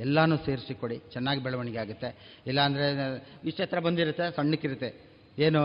ಎಲ್ಲನೂ 0.05 0.35
ಸೇರಿಸಿ 0.47 0.73
ಕೊಡಿ. 0.81 0.97
ಚೆನ್ನಾಗಿ 1.13 1.41
ಬೆಳವಣಿಗೆ 1.45 1.79
ಆಗುತ್ತೆ. 1.83 2.09
ಇಲ್ಲಾಂದರೆ 2.49 2.85
ಇಷ್ಟ 3.49 3.59
ಹತ್ರ 3.61 3.79
ಬಂದಿರುತ್ತೆ, 3.87 4.25
ಸಣ್ಣಕ್ಕಿರುತ್ತೆ. 4.37 4.89
ಏನು 5.45 5.61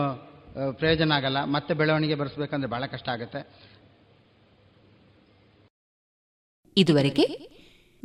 ಪ್ರಯೋಜನ 0.71 1.11
ಆಗಲ್ಲ. 1.11 1.43
ಮತ್ತೆ 1.43 1.73
ಬೆಳವಣಿಗೆ 1.73 2.15
ಬರೆಸಬೇಕಂದ್ರೆ 2.15 2.71
ಬಹಳ 2.71 2.85
ಕಷ್ಟ 2.85 3.09
ಆಗುತ್ತೆ. 3.09 3.47
ಇದುವರೆಗೆ 6.77 7.49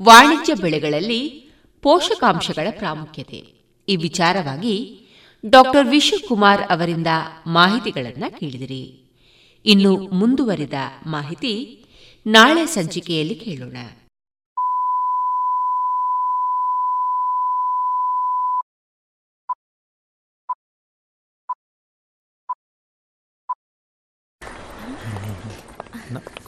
ವಾಣಿಜ್ಯ 0.01 0.55
ಬೆಳೆಗಳಲ್ಲಿ 0.55 1.51
ಪೋಷಕಾಂಶಗಳ 1.83 2.67
ಪ್ರಾಮುಖ್ಯತೆ. 2.71 3.61
ಈ 3.89 3.97
ವಿಚಾರವಾಗಿ 3.97 5.07
ಡಾಕ್ಟರ್ 5.51 5.89
ವಿಶ್ವಕುಮಾರ್ 5.89 6.61
ಅವರಿಂದ 6.61 7.07
ಮಾಹಿತಿಗಳನ್ನು 7.47 8.39
ಕೇಳಿದಿರಿ. 8.39 9.05
ಇನ್ನು 9.65 9.97
ಮುಂದುವರಿದ 9.97 10.75
ಮಾಹಿತಿ 11.07 11.85
ನಾಳೆ 12.27 12.67
ಸಂಚಿಕೆಯಲ್ಲಿ 12.67 13.35
ಕೇಳೋಣ. 13.35 13.77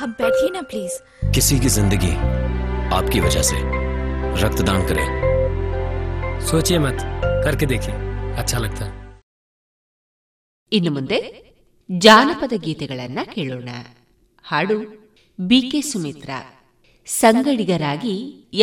आप 0.00 0.08
बैठिए 0.20 0.50
ना 0.50 0.62
प्लीज 0.70 0.92
किसी 1.34 1.58
की 1.58 1.70
जिंदगी 1.70 2.12
आपकी 2.96 3.20
वजह 3.20 3.42
से 3.44 3.58
रक्तदान 4.42 4.86
करें 4.88 5.06
सोचिए 6.46 6.78
मत 6.80 6.98
करके 7.44 7.66
देखिए 7.74 7.94
अच्छा 8.36 8.58
लगता 8.58 8.84
है 8.84 8.94
ಇನ್ನು 10.72 10.90
ಮುಂದೆ 10.94 11.18
ಜಾನಪದ 11.90 12.54
ಗೀತೆಗಳನ್ನ 12.62 13.20
ಕೇಳೋಣ 13.34 13.68
ಹಾಡು 14.44 14.76
ಬಿಕೆ 15.38 15.80
ಸುಮಿತ್ರ 15.90 16.30
ಸಂಗಡಿಗರಾಗಿ 17.08 18.14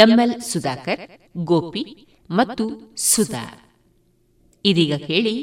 ಎಂಎಲ್ 0.04 0.36
ಸುಧಾಕರ್ 0.50 1.04
ಗೋಪಿ 1.50 1.84
ಮತ್ತು 2.30 2.66
ಸುಧಾ 3.06 3.46
ಇದೀಗ 4.66 4.94
ಕೇಳಿ 5.08 5.36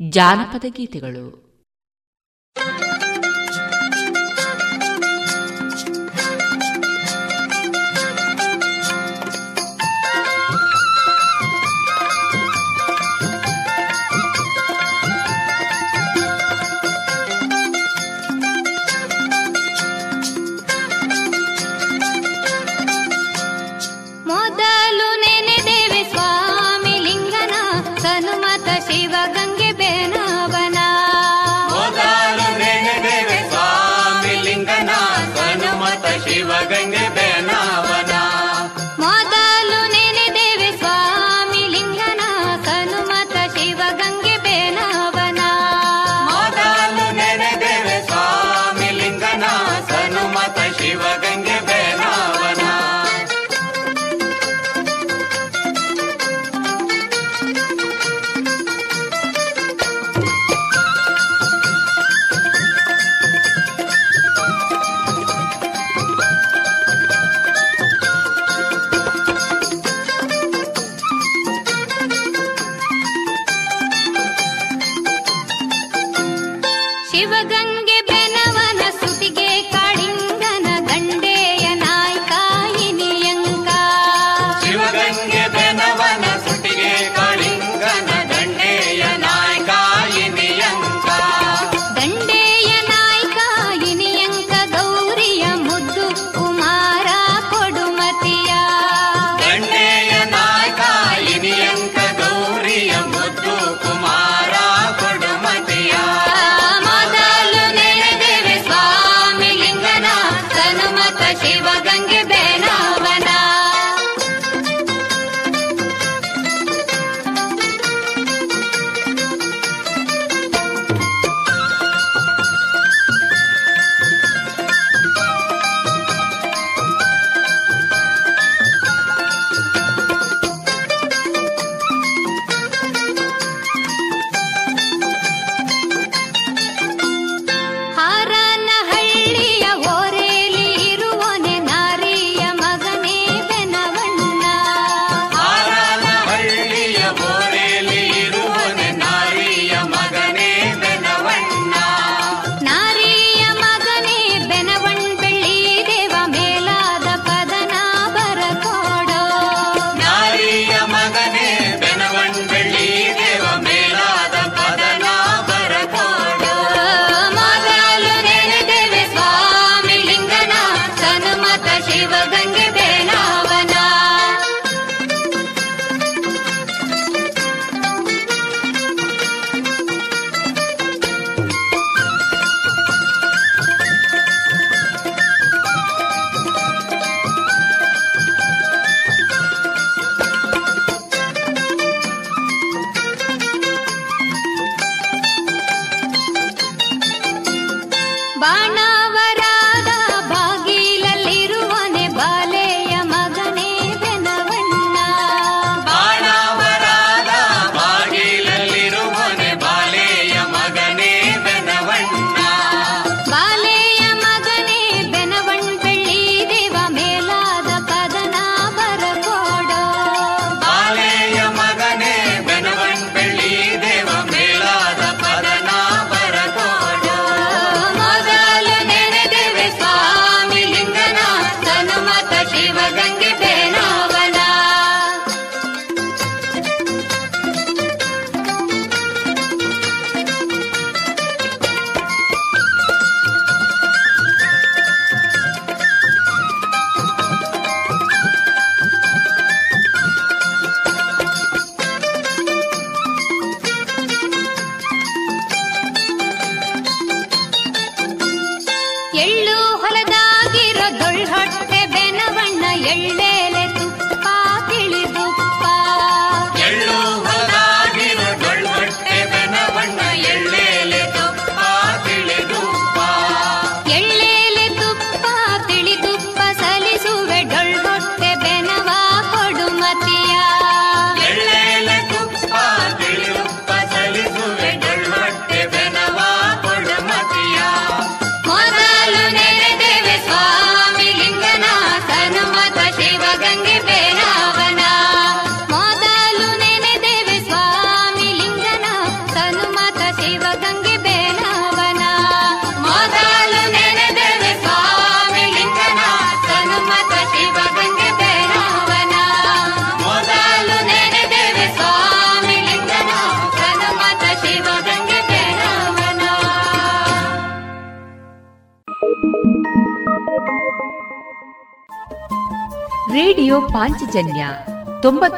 ಜಾನಪದ 0.00 0.66
ಗೀತೆಗಳು 0.78 1.26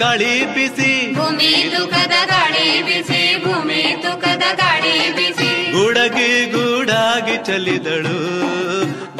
ಗಾಳಿ 0.00 0.32
ಬಿಸಿ 0.54 0.92
ಭೂಮಿ 1.14 1.52
ತುಕದ 1.74 2.14
ಗಾಳಿ 2.30 2.66
ಬಿಸಿ 2.82 3.20
ಭೂಮಿ 3.44 3.82
ತುಕದ 4.02 4.44
ಗಾಳಿ 4.54 4.94
ಬಿಸಿ 5.16 5.50
ಗುಡಗಿ 5.72 6.30
ಗುಡಾಗಿ 6.52 7.36
ಚಲಿದಳು 7.44 8.16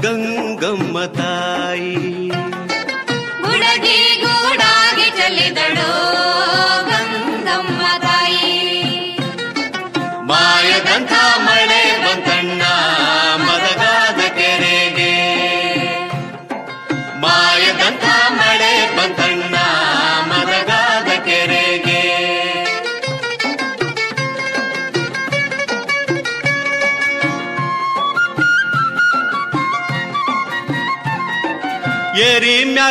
ಗಂಗಮ್ಮ 0.02 0.98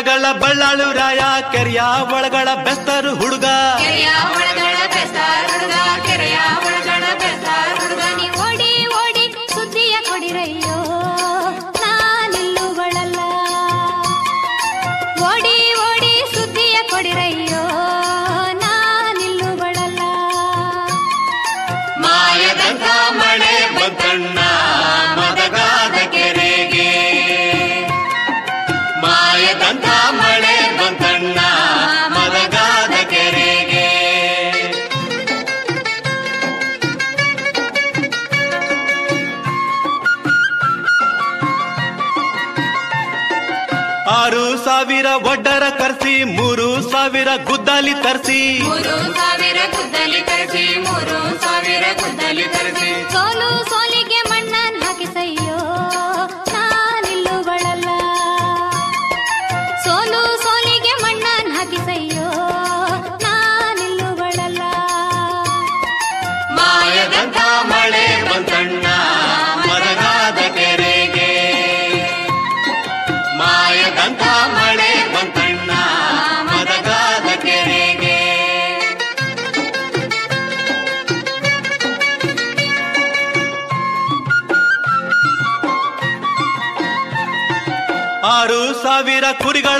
ಒಳಗಳ 0.02 0.28
ಬಳ್ಳಾಳುರಾಯ 0.41 1.22
ಕೆರೆಯ 1.52 1.82
ಒಳಗಳ 2.14 2.49
ಬೆಸ್ತರು 2.65 3.11
ಹುಡುಗ. 3.15 3.45
ಒಡ್ಡರ 45.16 45.70
ಕರ್ಸಿ, 45.70 46.24
ಮೂರು 46.24 46.92
ಸಾವಿರ 46.92 47.28
ಗುದ್ದಲಿ 47.44 47.94
ತರ್ಸಿ. 47.94 48.64
ಮೂರು 48.64 49.14
ಸಾವಿರ 49.14 49.58
ಗುದ್ದಲಿ 49.72 50.22
ತರ್ಸಿ, 50.22 50.78
ಮೂರು 50.78 51.42
ಸಾವಿರ 51.42 51.84
ಗುದ್ದಲಿ 52.02 52.44
ತರ್ಸಿ. 52.44 53.12
ಸೋಲು 53.12 53.70
ಸೋಲಿ 53.70 54.01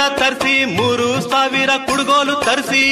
ಗಳ 0.02 0.14
ತರಿಸಿ 0.19 0.53
ಮೂರು 0.76 1.07
ಸಾವಿರ 1.23 1.72
ಕುಡುಗೋಲು 1.88 2.36
ತರಿಸಿ 2.44 2.84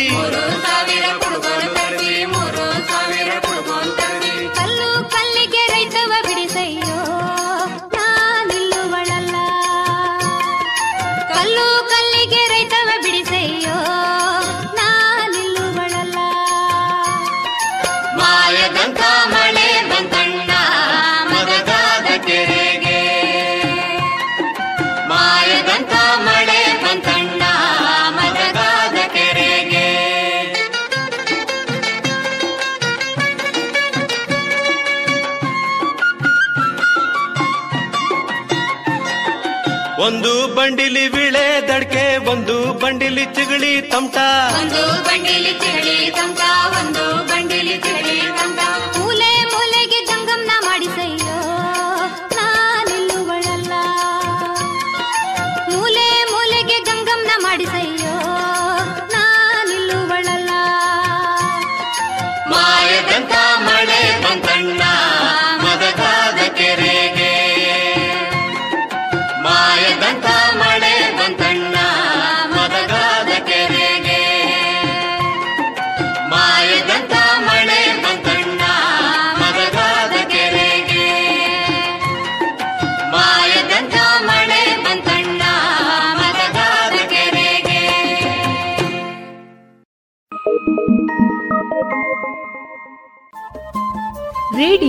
ಬಂಡಿಲಿ 40.69 41.03
ವಿಳೆ 41.07 41.45
ದಡ್ಕೆ, 41.67 42.01
ಒಂದು 42.31 42.55
ಬಂಡಿಲಿ 42.81 43.23
ಚಿಗಳಿ 43.35 43.71
ತಮಟ 43.91 44.17
ಒಂದು 44.57 44.81
ಬಂಡಿಲಿ 45.05 45.53
ಚಿಗಳಿ 45.53 45.95
ತಮಟ 46.11 46.41
ಒಂದು 46.79 47.03
ಬಂಡಿಲಿ 47.29 47.75
ಚಿಗಳಿ 47.77 48.17
ತಮಟ 48.37 48.59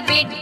rabbit 0.00 0.39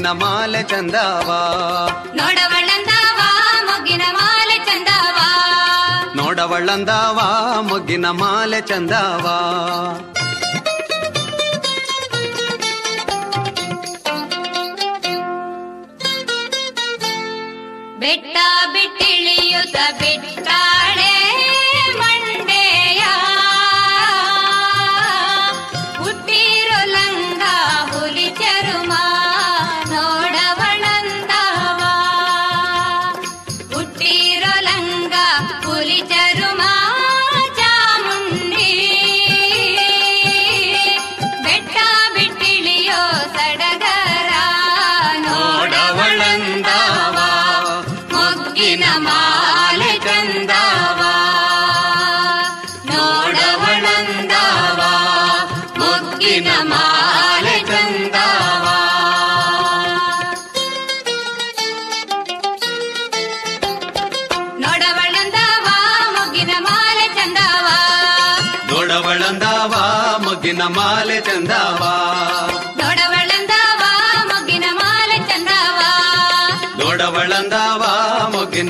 ಮೊಗ್ಗಿನ 0.00 0.24
ಮಾಲೆ 0.24 0.62
ಚಂದವ. 0.62 1.30
ನೋಡವಳಂದವ 2.14 3.20
ಮೊಗ್ಗಿನ 3.64 4.02
ಮಾಲೆ 4.10 4.56
ಚಂದವ. 4.58 5.18
ನೋಡವಳಂದವ 6.16 7.18
ಮೊಗ್ಗಿನ 7.68 8.06
ಮಾಲೆ 8.10 8.60
ಚಂದವ. 8.60 9.26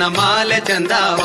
ಮಾಲೆ 0.07 0.59
ಚಂದಾವ. 0.59 1.21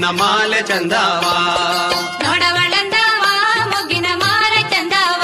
ಮೊಗ್ಗಿನ 0.00 0.22
ಮಾಲೆ 0.22 0.62
ಚಂದವಾ. 0.62 1.34
ನೋಡವಳಂದವ 2.22 3.24
ಮುಗಿನ 3.68 4.06
ಮಾಲೆ 4.14 4.62
ಚಂದವ. 4.62 5.22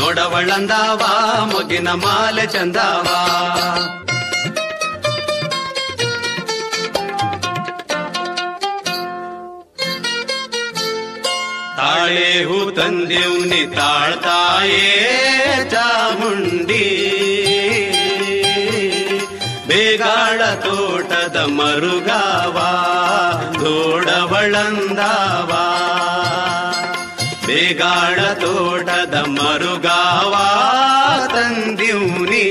ನೋಡವಳಂದಾವ 0.00 1.02
ಮಾಲೆ 1.94 2.46
ಚಂದಾವ. 2.46 3.06
ತಾಳೆ 11.76 12.44
ಹೂ 12.44 12.70
ತಂದೆವ್ನಿ 12.70 13.76
ತಾಳ್ತಾಯೇ 13.76 15.68
ಚಾಮುಂಡಿ. 15.70 16.86
ಬೇಗಾಳ 19.68 20.54
ತೋಟದ 20.54 21.36
ಮರುಗಾವ. 21.36 22.56
ದೋಡವಳಂದಾವ 24.04 25.50
ಬೇಗಾಳ 27.46 28.18
ತೋಟದ 28.32 29.14
ಮರುಗಾವ 29.36 30.34
ತಂದಿವ್ನಿ. 31.34 32.46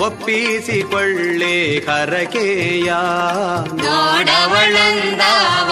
ಒಪ್ಪಿಸಿಕೊಳ್ಳೆ 0.00 1.54
ಹರಕೆಯ 1.78 2.90
ನೋಡವಳಂದಾವ 3.84 5.70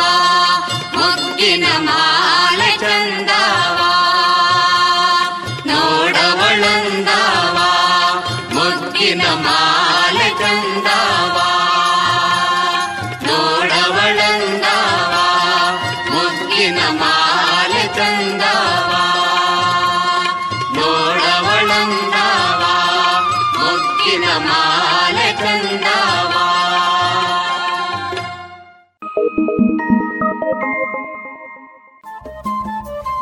ಮುಗ್ಗಿನ 0.98 1.66
ಮಾಲೆ 1.78 2.70
ಚಂದಾವ. 2.78 3.80
ನೋಡವಳಂದಾವ 5.66 7.58
ಮುಗ್ಗಿನ 8.54 9.22
ಮಾಲೆ 9.46 9.79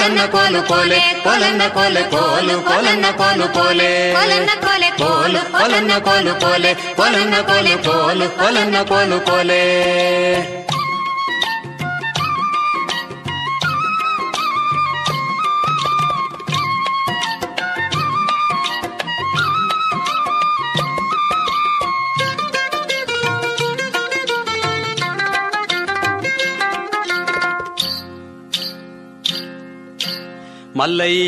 ಕೋಲು 0.00 0.26
ಕೋಲನ್ನ 0.26 0.26
ಕೋಲು 0.26 0.60
ಕೋಲೆ 0.62 0.98
ಕೋಲನ್ನ 1.24 1.62
ಕೋಲೆ 1.74 2.02
ಕೋಲು 2.02 2.54
ಕೋಲನ್ನ 2.60 3.06
ಕೋಲು 3.16 3.48
ಕೋಲೆ 3.48 4.14
ಕೋಲನ್ನ 4.14 4.50
ಕೋಲೆ 4.60 4.88
ಕೋಲು 4.90 5.40
ಕೋಲನ್ನ 5.52 5.92
ಕೋಲು 5.98 6.32
ಕೋಲೆ 6.40 6.74
ಕೋಲನ್ನ 6.96 7.34
ಕೋಲು 7.40 7.74
ಕೋಲು 7.82 8.28
ಕೋಲನ್ನ 8.38 8.76
ಕೋಲು 8.82 10.59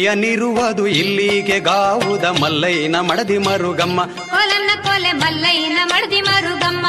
ಮಲ್ಲಯ್ಯನಿರುವುದು 0.02 0.86
ಇಲ್ಲಿಗೆ 0.86 1.60
ಗಾವುದ 1.60 2.24
ಮಲ್ಲೈನ 2.24 3.00
ಮಡದಿ 3.00 3.38
ಮರುಗಮ್ಮ. 3.38 4.04
ಕೊಲನ್ನ 4.04 4.70
ಕೊಲೆ 4.82 5.12
ಮಲ್ಲಯ್ಯನ 5.12 5.78
ಮಡದಿ 5.84 6.20
ಮರುಗಮ್ಮ. 6.20 6.86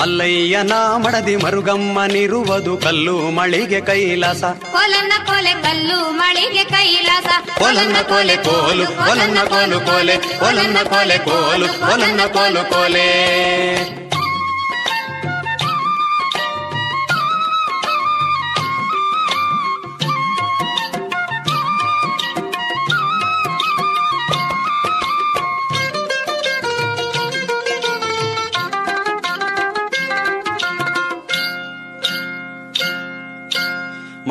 ಮಲ್ಲಯ್ಯನ 0.00 0.72
ಮಡದಿ 0.72 1.36
ಮರುಗಮ್ಮನಿರುವುದು 1.36 2.76
ಕಲ್ಲು 2.76 3.30
ಮಳಿಗೆ 3.30 3.80
ಕೈಲಾಸ. 3.80 4.44
ಕೊಲನ್ನ 4.44 5.12
ಕೊಲೆ 5.26 5.52
ಕಲ್ಲು 5.52 6.10
ಮಳಿಗೆ 6.10 6.64
ಕೈಲಾಸ. 6.64 7.58
ಕೊಲನ್ನ 7.58 7.96
ಕೊಲೆ 8.02 8.36
ಕೋಲು 8.36 8.86
ಕೊಲನ್ನ 8.86 9.38
ಕೋಲು 9.40 9.80
ಕೋಲೆ 9.80 10.16
ಕೊಲನ್ನ 10.16 10.78
ಕೊಲೆ 10.82 11.18
ಕೋಲು 11.18 11.68
ಕೊಲನ್ನ 11.68 12.20
ಕೋಲು. 12.26 12.70
ಕೋಲೆ. 12.70 14.07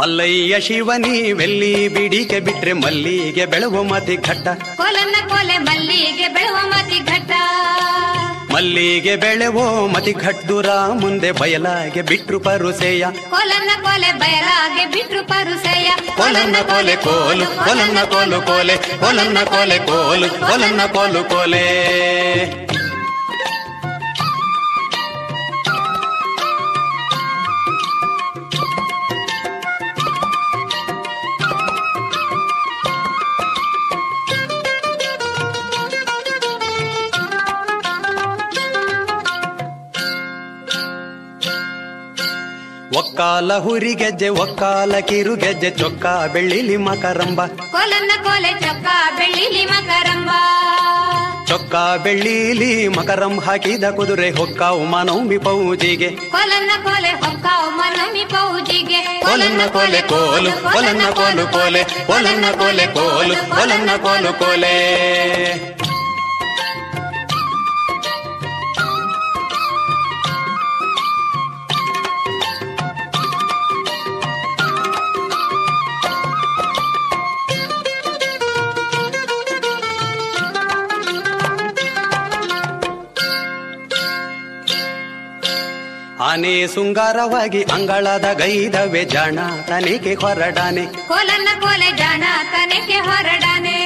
ಮಲ್ಲಯ್ಯ 0.07 0.59
ಶಿವನಿ 0.59 1.33
ಬೆಲ್ಲಿ 1.33 1.87
ಬಿಡಿಕೆ 1.87 2.39
ಬಿಟ್ರೆ 2.39 2.73
ಮಲ್ಲಿಗೆ 2.73 3.45
ಬೆಳವು 3.45 3.83
ಮತಿ 3.83 4.15
ಘಟ್ಟ? 4.15 4.47
ಕೊಲನ 4.75 5.15
ಕೊಲೆ 5.27 5.57
ಮಲ್ಲಿಗೆ 5.57 6.27
ಬೆಳುವ 6.27 6.57
ಮತಿ 6.67 6.99
ಘಟ್ಟ. 6.99 7.31
ಮಲ್ಲಿಗೆ 8.53 9.15
ಬೆಳೆವೋ 9.15 9.87
ಮತಿ 9.87 10.11
ಘಟ್ಟುರ 10.11 10.65
ಮುಂದೆ 10.93 11.31
ಬಯಲಾಗೆ 11.31 12.01
ಬಿಟ್ರು 12.01 12.39
ಪರುಸೆಯ. 12.39 13.05
ಕೊಲನ 13.29 13.69
ಕೊಲೆ 13.83 14.11
ಬಯಲಾಗೆ 14.11 14.85
ಬಿಟ್ರು 14.85 15.27
ಪರುಸೆಯ. 15.27 15.91
ಕೊಲನ 16.17 16.55
ಕೊಲೆ 16.61 16.95
ಕೋಲು 16.95 17.45
ಕೊಲನ್ನ 17.45 18.03
ಕೋಲು 18.03 18.41
ಕೋಲೆ 18.41 18.77
ಕೊಲನ್ನ 18.77 19.37
ಕೊಲೆ 19.43 19.77
ಕೋಲು 19.77 20.29
ಕೊಲನ್ನ 20.29 20.81
ಕೋಲು 20.85 21.29
ಕೋಲೆ. 21.29 22.66
ಒಕ್ಕಾಲ 43.17 43.57
ಹುರಿಗೆಜ್ಜೆ 43.57 44.29
ಒಕ್ಕಾಲ 44.29 44.99
ಕಿರುಗೆಜ್ಜೆ 44.99 45.69
ಚೊಕ್ಕ 45.69 46.05
ಬೆಳ್ಳಿಲಿ 46.33 46.77
ಮಕರಂಬ. 46.77 47.45
ಕೊಲನ್ನ 47.45 48.11
ಕೊಲೆ 48.23 48.51
ಚೊಕ್ಕ 48.51 48.87
ಬೆಳ್ಳಿಲಿ 49.17 49.65
ಮಕರಂಬ. 49.65 50.29
ಚೊಕ್ಕ 51.47 51.75
ಬೆಳ್ಳಿಲಿ 52.03 52.87
ಮಕರಂ 52.87 53.39
ಹಾಕಿದ 53.39 53.83
ಕುದುರೆ 53.83 54.29
ಹೊಕ್ಕ 54.29 54.61
ಮನೌಮಿ 54.61 55.37
ಪೌಜಿಗೆ. 55.37 56.09
ಕೊಲನ್ನ 56.09 56.71
ಕೊಲೆ 56.83 57.09
ಹೊಕ್ಕಾವು 57.09 57.71
ಮನಮಿ 57.71 58.25
ಪೌಜಿಗೆ. 58.25 59.01
ಕೊಲನ್ನ 59.21 59.61
ಕೊಲೆ 59.67 60.01
ಕೋಲು 60.01 60.51
ಕೊಲನ್ನ 60.73 61.09
ಕೋಲು 61.09 61.51
ಕೋಲೆ 61.51 61.83
ಕೊಲನ್ನ 61.83 62.45
ಕೊಲೆ 62.51 62.87
ಕೋಲು 62.87 63.49
ಕೊಲನ್ನ 63.49 63.89
ಕೋಲು 63.97 64.39
ಕೋಲೆ. 64.39 64.77
ಆನೆ 86.37 86.67
ಸುಂಗಾರವಾಗಿ 86.67 87.63
ಅಂಗಳದ 87.63 88.33
ಗೈದವೆ 88.33 89.05
ಜಾಣ 89.05 89.39
ತನಿಗೆ 89.67 90.13
ಹೊರಡಾನೆ. 90.13 90.85
ಕೊಲನ್ನ 90.85 91.47
ಕೊಲೆ 91.61 91.97
ಜಾಣ 91.97 92.23
ತನಿಗೆ 92.51 92.99
ಹೊರಡಾನೆ. 92.99 93.77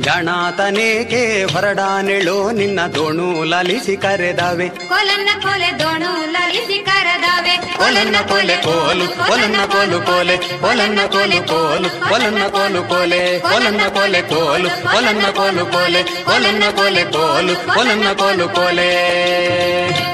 ಜಾಣ 0.00 0.28
ತನೇಕೆ 0.56 1.44
ಹೊರಡಾನೆಳು 1.44 2.50
ನಿನ್ನ 2.50 2.80
ದೋಣು 2.86 3.44
ಲಲಿಸಿ 3.44 3.96
ಕರೆದಾವೆ. 3.96 4.68
ಕೊಲನ್ನ 4.68 5.28
ಕೋಲೆ 5.42 5.78
ದೋಣು 5.78 6.30
ಲಲಿಸಿ 6.30 6.78
ಕರೆದಾವೆ. 6.78 7.56
ಕೊಲನ್ನ 7.56 8.16
ಕೋಲೆ 8.28 8.56
ಕೋಲು 8.56 9.28
ಕೊಲನ್ನ 9.28 9.56
ಕೋಲು 9.64 10.06
ಕೋಲೆ 10.06 10.36
ಕೊಲನ್ನ 10.36 11.00
ಕೋಲು 11.06 11.46
ಕೋಲು 11.46 12.08
ಕೊಲನ್ನ 12.08 12.46
ಕೋಲು 12.46 12.88
ಕೋಲೆ 12.88 13.38
ಕೊಲನ್ನ 13.38 13.80
ಕೋಲೆ 13.88 14.22
ಕೋಲು 14.22 14.68
ಕೊಲನ್ನ 14.68 15.22
ಕೋಲು 15.22 15.66
ಕೋಲೆ 15.66 16.02
ಕೊಲನ್ನ 16.02 16.64
ಕೋಲೆ 16.70 17.04
ಕೋಲು 17.04 17.74
ಕೊಲನ್ನ 17.74 18.12
ಕೋಲು 18.12 18.48
ಕೋಲೆ. 18.48 20.13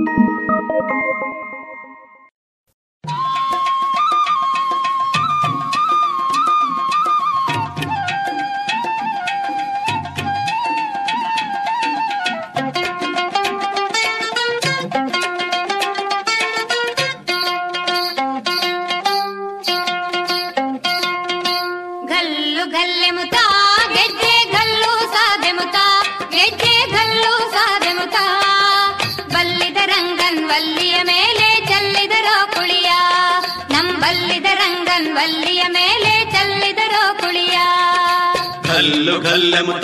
ಕಲ್ಲು 39.01 39.21
ಕಲ್ಲೆಮುತ 39.21 39.83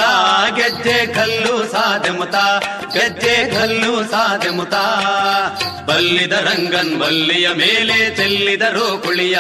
ಗೆಜ್ಜೆ 0.56 1.14
ಕಲ್ಲು 1.14 1.72
ಸಾದೆ 1.72 2.10
ಮುತ, 2.10 2.36
ಗೆಜ್ಜೆ 2.94 3.56
ಕಲ್ಲು 3.56 4.12
ಸಾದೆ 4.12 4.50
ಮುತ. 4.50 4.74
ಬಲ್ಲಿದ 5.86 6.32
ರಂಗನ್ 6.32 7.00
ಬಲ್ಲಿಯ 7.00 7.50
ಮೇಲೆ 7.50 8.16
ಚೆಲ್ಲಿದರು 8.16 9.04
ಕುಳಿಯ. 9.04 9.40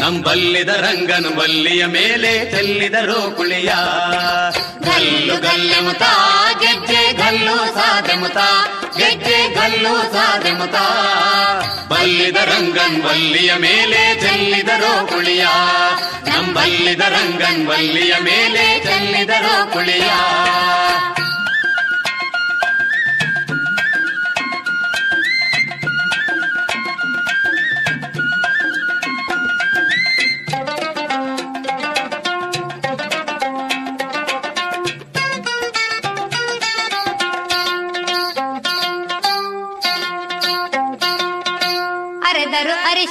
ನಂಬಲ್ಲಿದ 0.00 0.68
ರಂಗನ್ 0.68 1.36
ಬಲ್ಲಿಯ 1.36 1.86
ಮೇಲೆ 1.86 2.50
ಚೆಲ್ಲಿದರು 2.50 3.36
ಕುಳಿಯ. 3.36 3.72
ಕಲ್ಲು 4.84 5.34
ಗಲ್ಲೆ 5.36 5.80
ಮುತ 5.80 6.02
ಗೆಜ್ಜೆ 6.02 6.33
ಗಲ್ಲು 7.34 7.74
ಸಾದೆ 7.74 8.14
ಮುತ 8.14 8.36
ಗೆಜ್ಜೆ 8.96 9.54
ಗಲ್ಲು 9.54 10.12
ಸಾದೆ 10.12 10.52
ಮುತ. 10.52 10.74
ಬಲ್ಲಿದ 11.88 12.36
ರಂಗನ್ 12.36 13.02
ಬಲ್ಲಿಯ 13.02 13.54
ಮೇಲೆ 13.54 14.20
ಚೆಲ್ಲಿದರೋ 14.20 15.06
ಕುಳಿಯ. 15.06 15.46
ನಂಬಲ್ಲಿದ 16.28 17.00
ರಂಗನ್ 17.00 17.66
ಬಲ್ಲಿಯ 17.66 18.14
ಮೇಲೆ 18.20 18.84
ಚೆಲ್ಲಿದರೋ 18.84 19.70
ಕುಳಿಯ. 19.72 20.10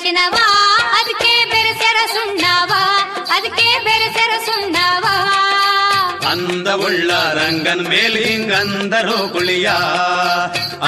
ಅರೆದರು 0.05 0.15
ಅರಿಶಿನವ 0.15 0.37
ಅದಕ್ಕೆ 0.95 1.33
ಬೆರೆಸರ 1.51 1.97
ಸುಣ್ಣವ 2.13 2.71
ಅದಕ್ಕೆ 3.31 3.67
ಬೆರೆಸರ 3.85 4.31
ಸುಣ್ಣವ 4.47 5.05
ಅಂದವುಳ್ಳ 6.31 7.11
ರಂಗನ್ 7.37 7.83
ಮೇಲ್ 7.85 8.17
ಹಿಂಗಂದರೋ 8.23 9.17
ಕುಳಿಯ 9.33 9.69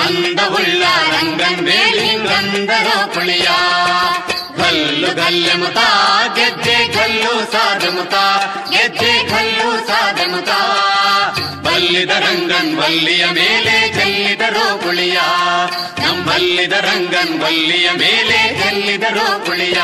ಅಂದವುಳ್ಳ 0.02 0.84
ರಂಗನ್ 1.14 1.62
ಮೇಲ್ 1.62 2.02
ಹಿಂಗಂದರೋ 2.02 2.98
ಕುಳಿಯ 3.14 3.48
ಗಲ್ಲು 4.58 5.16
ಗಲ್ಲೆ 5.16 5.54
ಮುತ, 5.54 5.80
ಗೆಜ್ಜೆ 6.36 6.78
ಗಲ್ಲು 6.88 7.52
ಸಾದ 7.52 7.84
ಮುತ, 7.96 8.16
ಗೆಜ್ಜೆ 8.72 9.14
ಗಲ್ಲು 9.24 9.88
ಸಾದ 9.88 10.20
ಮುತ. 10.28 10.52
ಬಲ್ಲಿದ 11.66 12.10
ರಂಗನ್ 12.10 12.78
ಬಲ್ಲಿಯ 12.78 13.26
ಮೇಲೆ 13.26 13.94
ಚೆಲ್ಲಿದರೋ 13.94 14.80
ಕುಳಿಯ 14.84 15.20
ನಮ್ಮಲ್ಲಿದ 16.00 16.72
ರಂಗನ್ 16.72 17.40
ಬಲ್ಲಿಯ 17.40 17.90
ಮೇಲೆ 17.92 18.40
ಚೆಲ್ಲಿದರೋ 18.62 19.46
ಕುಳಿಯ 19.46 19.80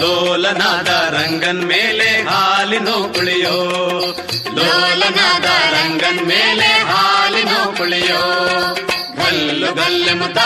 ಲೋಲನಾದ 0.00 0.88
ರಂಗನ್ 0.88 1.66
ಮೇಲೆ 1.66 2.22
ಹಾಲಿನೋ 2.22 3.12
ಕುಳಿಯೋ. 3.14 3.64
ಲೋಲನಾದ 4.54 5.44
ರಂಗನ್ 5.44 6.26
ಮೇಲೆ 6.26 6.66
ಹಾಲಿನೋ 6.66 7.74
ಕುಳಿಯೋ. 7.76 8.20
ಗಲ್ಲು 9.16 9.74
ಗಲ್ಲೆ 9.74 10.12
ಮುತ, 10.12 10.38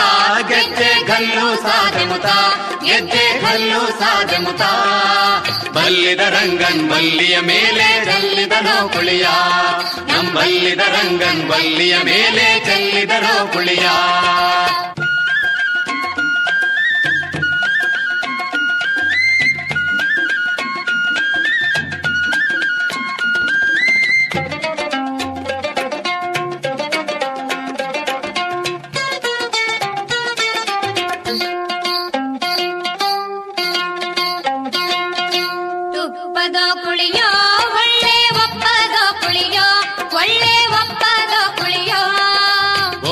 ಗೆಜ್ಜೆ 0.47 1.03
ಗಲ್ಲು 1.03 1.61
ಸಾಧಮುತ 1.61 2.25
ಮುತ, 2.25 2.83
ಗೆಜ್ಜೆ 2.83 3.39
ಗಲ್ಲು 3.39 3.99
ಸಾಧಮುತ 3.99 4.61
ಮುತ. 4.61 5.69
ಬಲ್ಲಿದ 5.69 6.19
ರಂಗನ್ 6.19 6.89
ಬಲ್ಲಿಯ 6.89 7.39
ಮೇಲೆ 7.39 8.05
ಚೆಲ್ಲಿದನೋ 8.05 8.87
ಕುಳಿಯ. 8.87 9.27
ನಂಬಲ್ಲಿದ 10.07 10.79
ರಂಗನ್ 10.79 11.49
ಬಲ್ಲಿಯ 11.49 11.97
ಮೇಲೆ 12.03 12.65
ಚೆಲ್ಲಿದನೋ 12.65 13.47
ಕುಳಿಯ. 13.47 13.89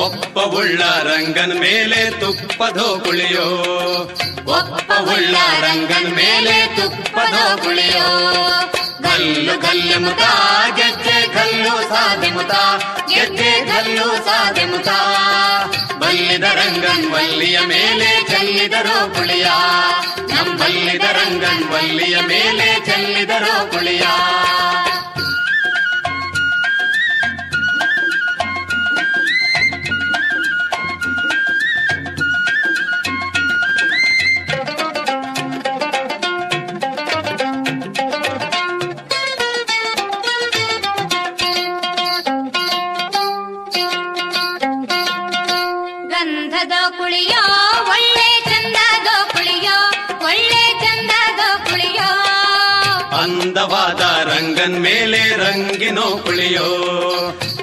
ಒಪ್ಪವುಳ್ಳ 0.04 0.82
ರಂಗನ್ 0.82 1.60
ಮೇಲೆ 1.60 2.10
ತುಪ್ಪದೋ 2.10 2.96
ಗುಳಿಯೋ 2.96 3.46
ಒಪ್ಪವುಳ್ಳ 4.44 5.34
ರಂಗನ್ 5.60 6.16
ಮೇಲೆ 6.16 6.76
ತುಪ್ಪದೋ 6.76 7.62
ಕುಳಿಯೋ 7.62 8.08
ಗಲ್ಲು 9.02 9.60
ಗಲ್ಲು 9.60 10.00
ಮುತ, 10.00 10.22
ಗೆಜ್ಜೆ 10.76 11.34
ಗಲ್ಲು 11.34 11.88
ಸಾಧೆ 11.88 12.30
ಮುತ, 12.30 12.52
ಗೆಜ್ಜೆ 13.14 13.64
ಗಲ್ಲು 13.64 14.24
ಸಾಧೆ 14.24 14.64
ಮುತ. 14.64 14.88
ಬಲ್ಲಿದ 15.98 16.42
ರಂಗನ್ 16.42 17.12
ವಲ್ಲಿಯ 17.12 17.60
ಮೇಲೆ 17.60 18.26
ಚೆಲ್ಲಿದರೋ 18.28 19.14
ಕುಳಿಯ. 19.14 19.46
ನಮ್ಮ 20.34 20.58
ಬಲ್ಲಿದ 20.58 21.02
ರಂಗನ್ 21.02 21.70
ವಲ್ಲಿಯ 21.70 22.16
ಮೇಲೆ 22.20 22.86
ಚೆಲ್ಲಿದರೋ 22.86 23.70
ಕುಳಿಯ. 23.70 24.02
ಅಂದವಾದ 53.22 54.00
ರಂಗನ್ 54.28 54.80
ಮೇಲೆ 54.80 55.36
ರಂಗಿನೋ 55.36 56.02
ಕುಳಿಯೋ. 56.02 56.64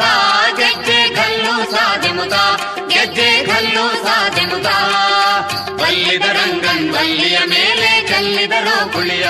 ಗೆಜ್ಜೆ 0.56 1.08
ಗಲ್ಲು 1.08 1.70
ಸಾದೆ 1.70 2.10
ಮುದ, 2.10 2.32
ಗೆಜ್ಜೆ 2.88 3.44
ಗಲ್ಲು 3.44 4.04
ಸಾಧೆ 4.04 4.44
ಮುದ. 4.44 4.66
ಬಲ್ಲಿದ 5.74 6.22
ರಂಗನ್ 6.22 6.92
ಬಲ್ಲಿಯ 6.92 7.38
ಮೇಲೆ 7.38 8.08
ಚೆಲ್ಲಿದರೋ 8.08 8.92
ಕುಳಿಯ. 8.92 9.26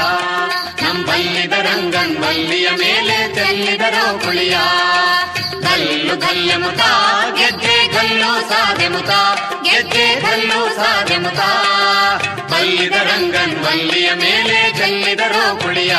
ನಮ್ 0.83 1.05
ಬಲ್ಲಿದ 1.05 1.53
ರಂಗನ್ 1.53 2.17
ಬಲ್ಲಿಯ 2.17 2.69
ಮೇಲೆ 2.71 3.35
ಚೆಲ್ಲಿದರೋ 3.35 4.19
ಕುಳಿಯ. 4.19 4.57
ಗಲ್ಲು 6.09 6.17
ಗಲ್ಲು 6.17 6.57
ಮುತ 6.61 6.83
ಗೆದ್ದೆ 7.39 7.75
ಗಲ್ಲು 7.95 8.31
ಸಾಧೆ 8.49 8.89
ಮುತ 8.89 9.13
ಗೆದ್ದೆ 9.65 10.21
ಗಲ್ಲು 10.21 10.61
ಸಾಧೆ 10.77 11.19
ಮುತ 11.19 11.41
ಬಲ್ಲಿದ 12.53 12.93
ರಂಗನ್ 12.93 13.65
ಬಲ್ಲಿಯ 13.65 14.11
ಮೇಲೆ 14.15 14.79
ಚೆಲ್ಲಿದರೋ 14.79 15.59
ಕುಳಿಯ, 15.59 15.95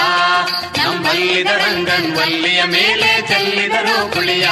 ನಮ್ 0.77 1.05
ಬಲ್ಲಿದ 1.05 1.47
ರಂಗನ್ 1.47 2.17
ಬಲ್ಲಿಯ 2.17 2.63
ಮೇಲೆ 2.63 3.27
ಚೆಲ್ಲಿದರೋ 3.27 4.09
ಕುಳಿಯ. 4.13 4.47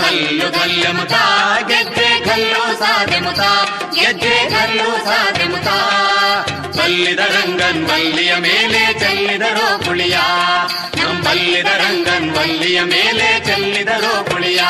ಗಲ್ಲು 0.00 0.50
ಗಲ್ಲು 0.50 0.92
ಮುತ 0.92 1.14
ಗೆದ್ದೆ 1.68 2.08
ಗಲ್ಲು 2.26 2.78
ಸಾಧೆ 2.78 3.20
ಮುತ 3.20 3.42
ಗೆದ್ದೆ 3.94 4.36
ಗಲ್ಲು 4.50 5.04
ಸಾಧೆ 5.04 5.44
ಮುತ 5.44 5.68
ಬಲ್ಲಿದ 6.78 7.18
ರಂಗನ್ 7.36 7.88
ಬಲ್ಲಿಯ 7.88 8.34
ಮೇಲೆ 8.36 8.98
ಚೆಲ್ಲಿದರೋ 8.98 9.84
ಕುಳಿಯ 9.84 10.16
ನಮ್ 11.30 11.36
ಬಲ್ಲಿದ 11.36 11.66
ರಂಗನ್ 11.66 12.36
ಬಲ್ಲಿಯ 12.36 12.82
ಮೇಲೆ 12.82 13.44
ಚೆಲ್ಲಿದರು 13.44 14.30
ಪುಳಿಯ. 14.30 14.60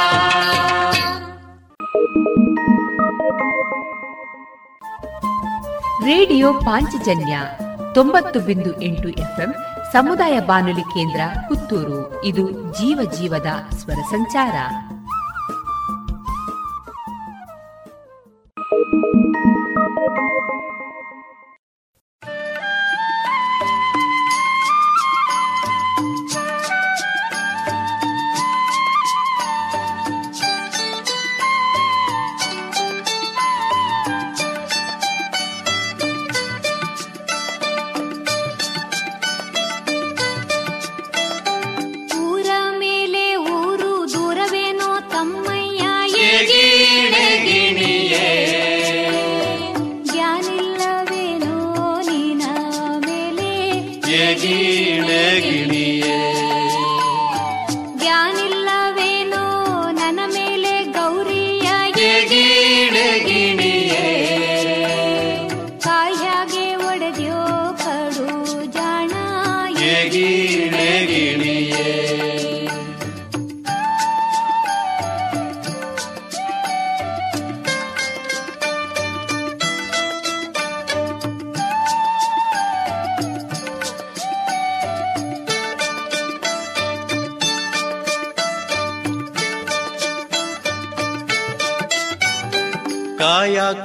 ರೇಡಿಯೋ 6.04 6.52
ಪಾಂಚಜನ್ಯ 6.52 7.40
ತೊಂಬತ್ತು 7.94 8.40
ಬಿಂದು 8.40 8.82
ಎಂಟು 8.82 9.08
ಎಫ್ಎಂ 9.08 9.54
ಸಮುದಾಯ 9.92 10.40
ಬಾನುಲಿ 10.40 10.80
ಕೇಂದ್ರ 10.80 11.20
ಪುತ್ತೂರು. 11.48 12.24
ಇದು 12.24 12.50
ಜೀವ 12.50 13.10
ಜೀವದ 13.10 13.46
ಸ್ವರ 13.76 14.02
ಸಂಚಾರ. 14.10 14.52
ಊರ 20.12 20.79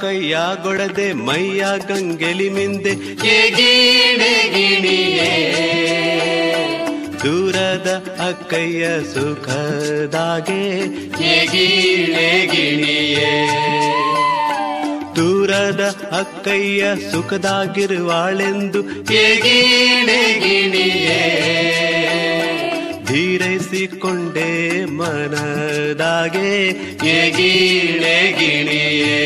ಕಾಯ 0.06 0.36
ಗೊಡದೆ 0.64 1.14
ಮೈಯ 1.14 1.66
ಗಂಗೆಲಿ 1.88 2.50
ಮಿಂದೆ. 2.50 2.94
ದೂರದ 7.24 7.90
ಅಕ್ಕಯ್ಯ 8.28 8.88
ಸುಖದಾಗೆ. 9.14 10.86
ಗಿಣಿಯೇ 12.46 13.50
ದೂರದ 15.16 15.84
ಅಕ್ಕಯ್ಯ 16.20 16.86
ಸುಖದಾಗಿರುವಾಳೆಂದು. 17.12 18.82
ಹೇಗೆ 18.82 19.58
ಗಿಣಿಯೇ 20.40 21.75
ಧೀರೈಸಿಕೊಂಡೆ 23.16 24.50
ಮನದಾಗೆ 24.86 26.50
ಏಗೀಣೆ 27.12 28.18
ಗಿಣಿಯೇ. 28.40 29.20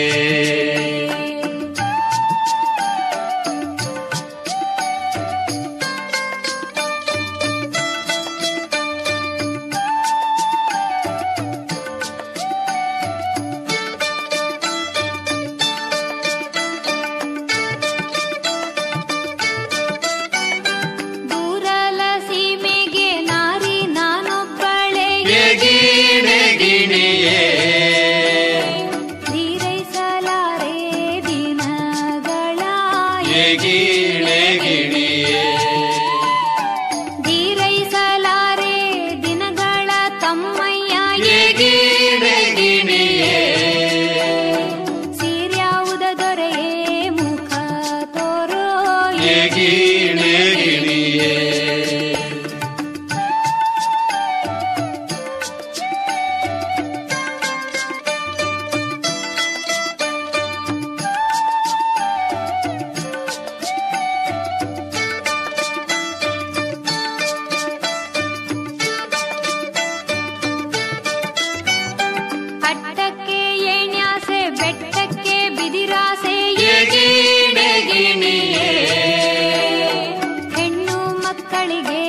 ಮಕ್ಕಳಿಗೆ 81.48 82.02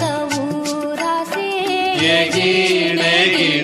ತವೂರಾಸೆ 0.00 1.48
ಗಿಣೆ 2.34 3.63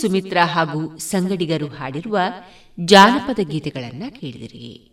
ಸುಮಿತ್ರಾ 0.00 0.44
ಹಾಗೂ 0.44 0.98
ಸಂಗಡಿಗರು 0.98 1.66
ಹಾಡಿರುವ 1.66 2.18
ಜಾನಪದ 2.84 3.38
ಗೀತೆಗಳನ್ನ 3.48 4.02
ಕೇಳಿದಿರಿ. 4.08 4.90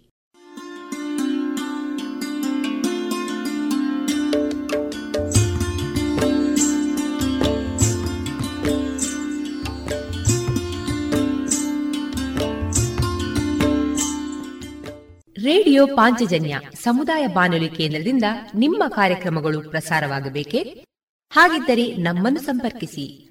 ರೇಡಿಯೋ 15.44 15.88
ಪಾಂಚಜನ್ಯ 15.88 16.62
ಸಮುದಾಯ 16.84 17.28
ಬಾನುಲಿ 17.28 17.70
ಕೇಂದ್ರದಿಂದ 17.70 18.24
ನಿಮ್ಮ 18.56 18.84
ಕಾರ್ಯಕ್ರಮಗಳು 18.88 19.70
ಪ್ರಸಾರವಾಗಬೇಕೆ? 19.70 20.86
ಹಾಗಿದ್ದರೆ 21.32 21.96
ನಮ್ಮನ್ನು 21.96 22.40
ಸಂಪರ್ಕಿಸಿ. 22.40 23.31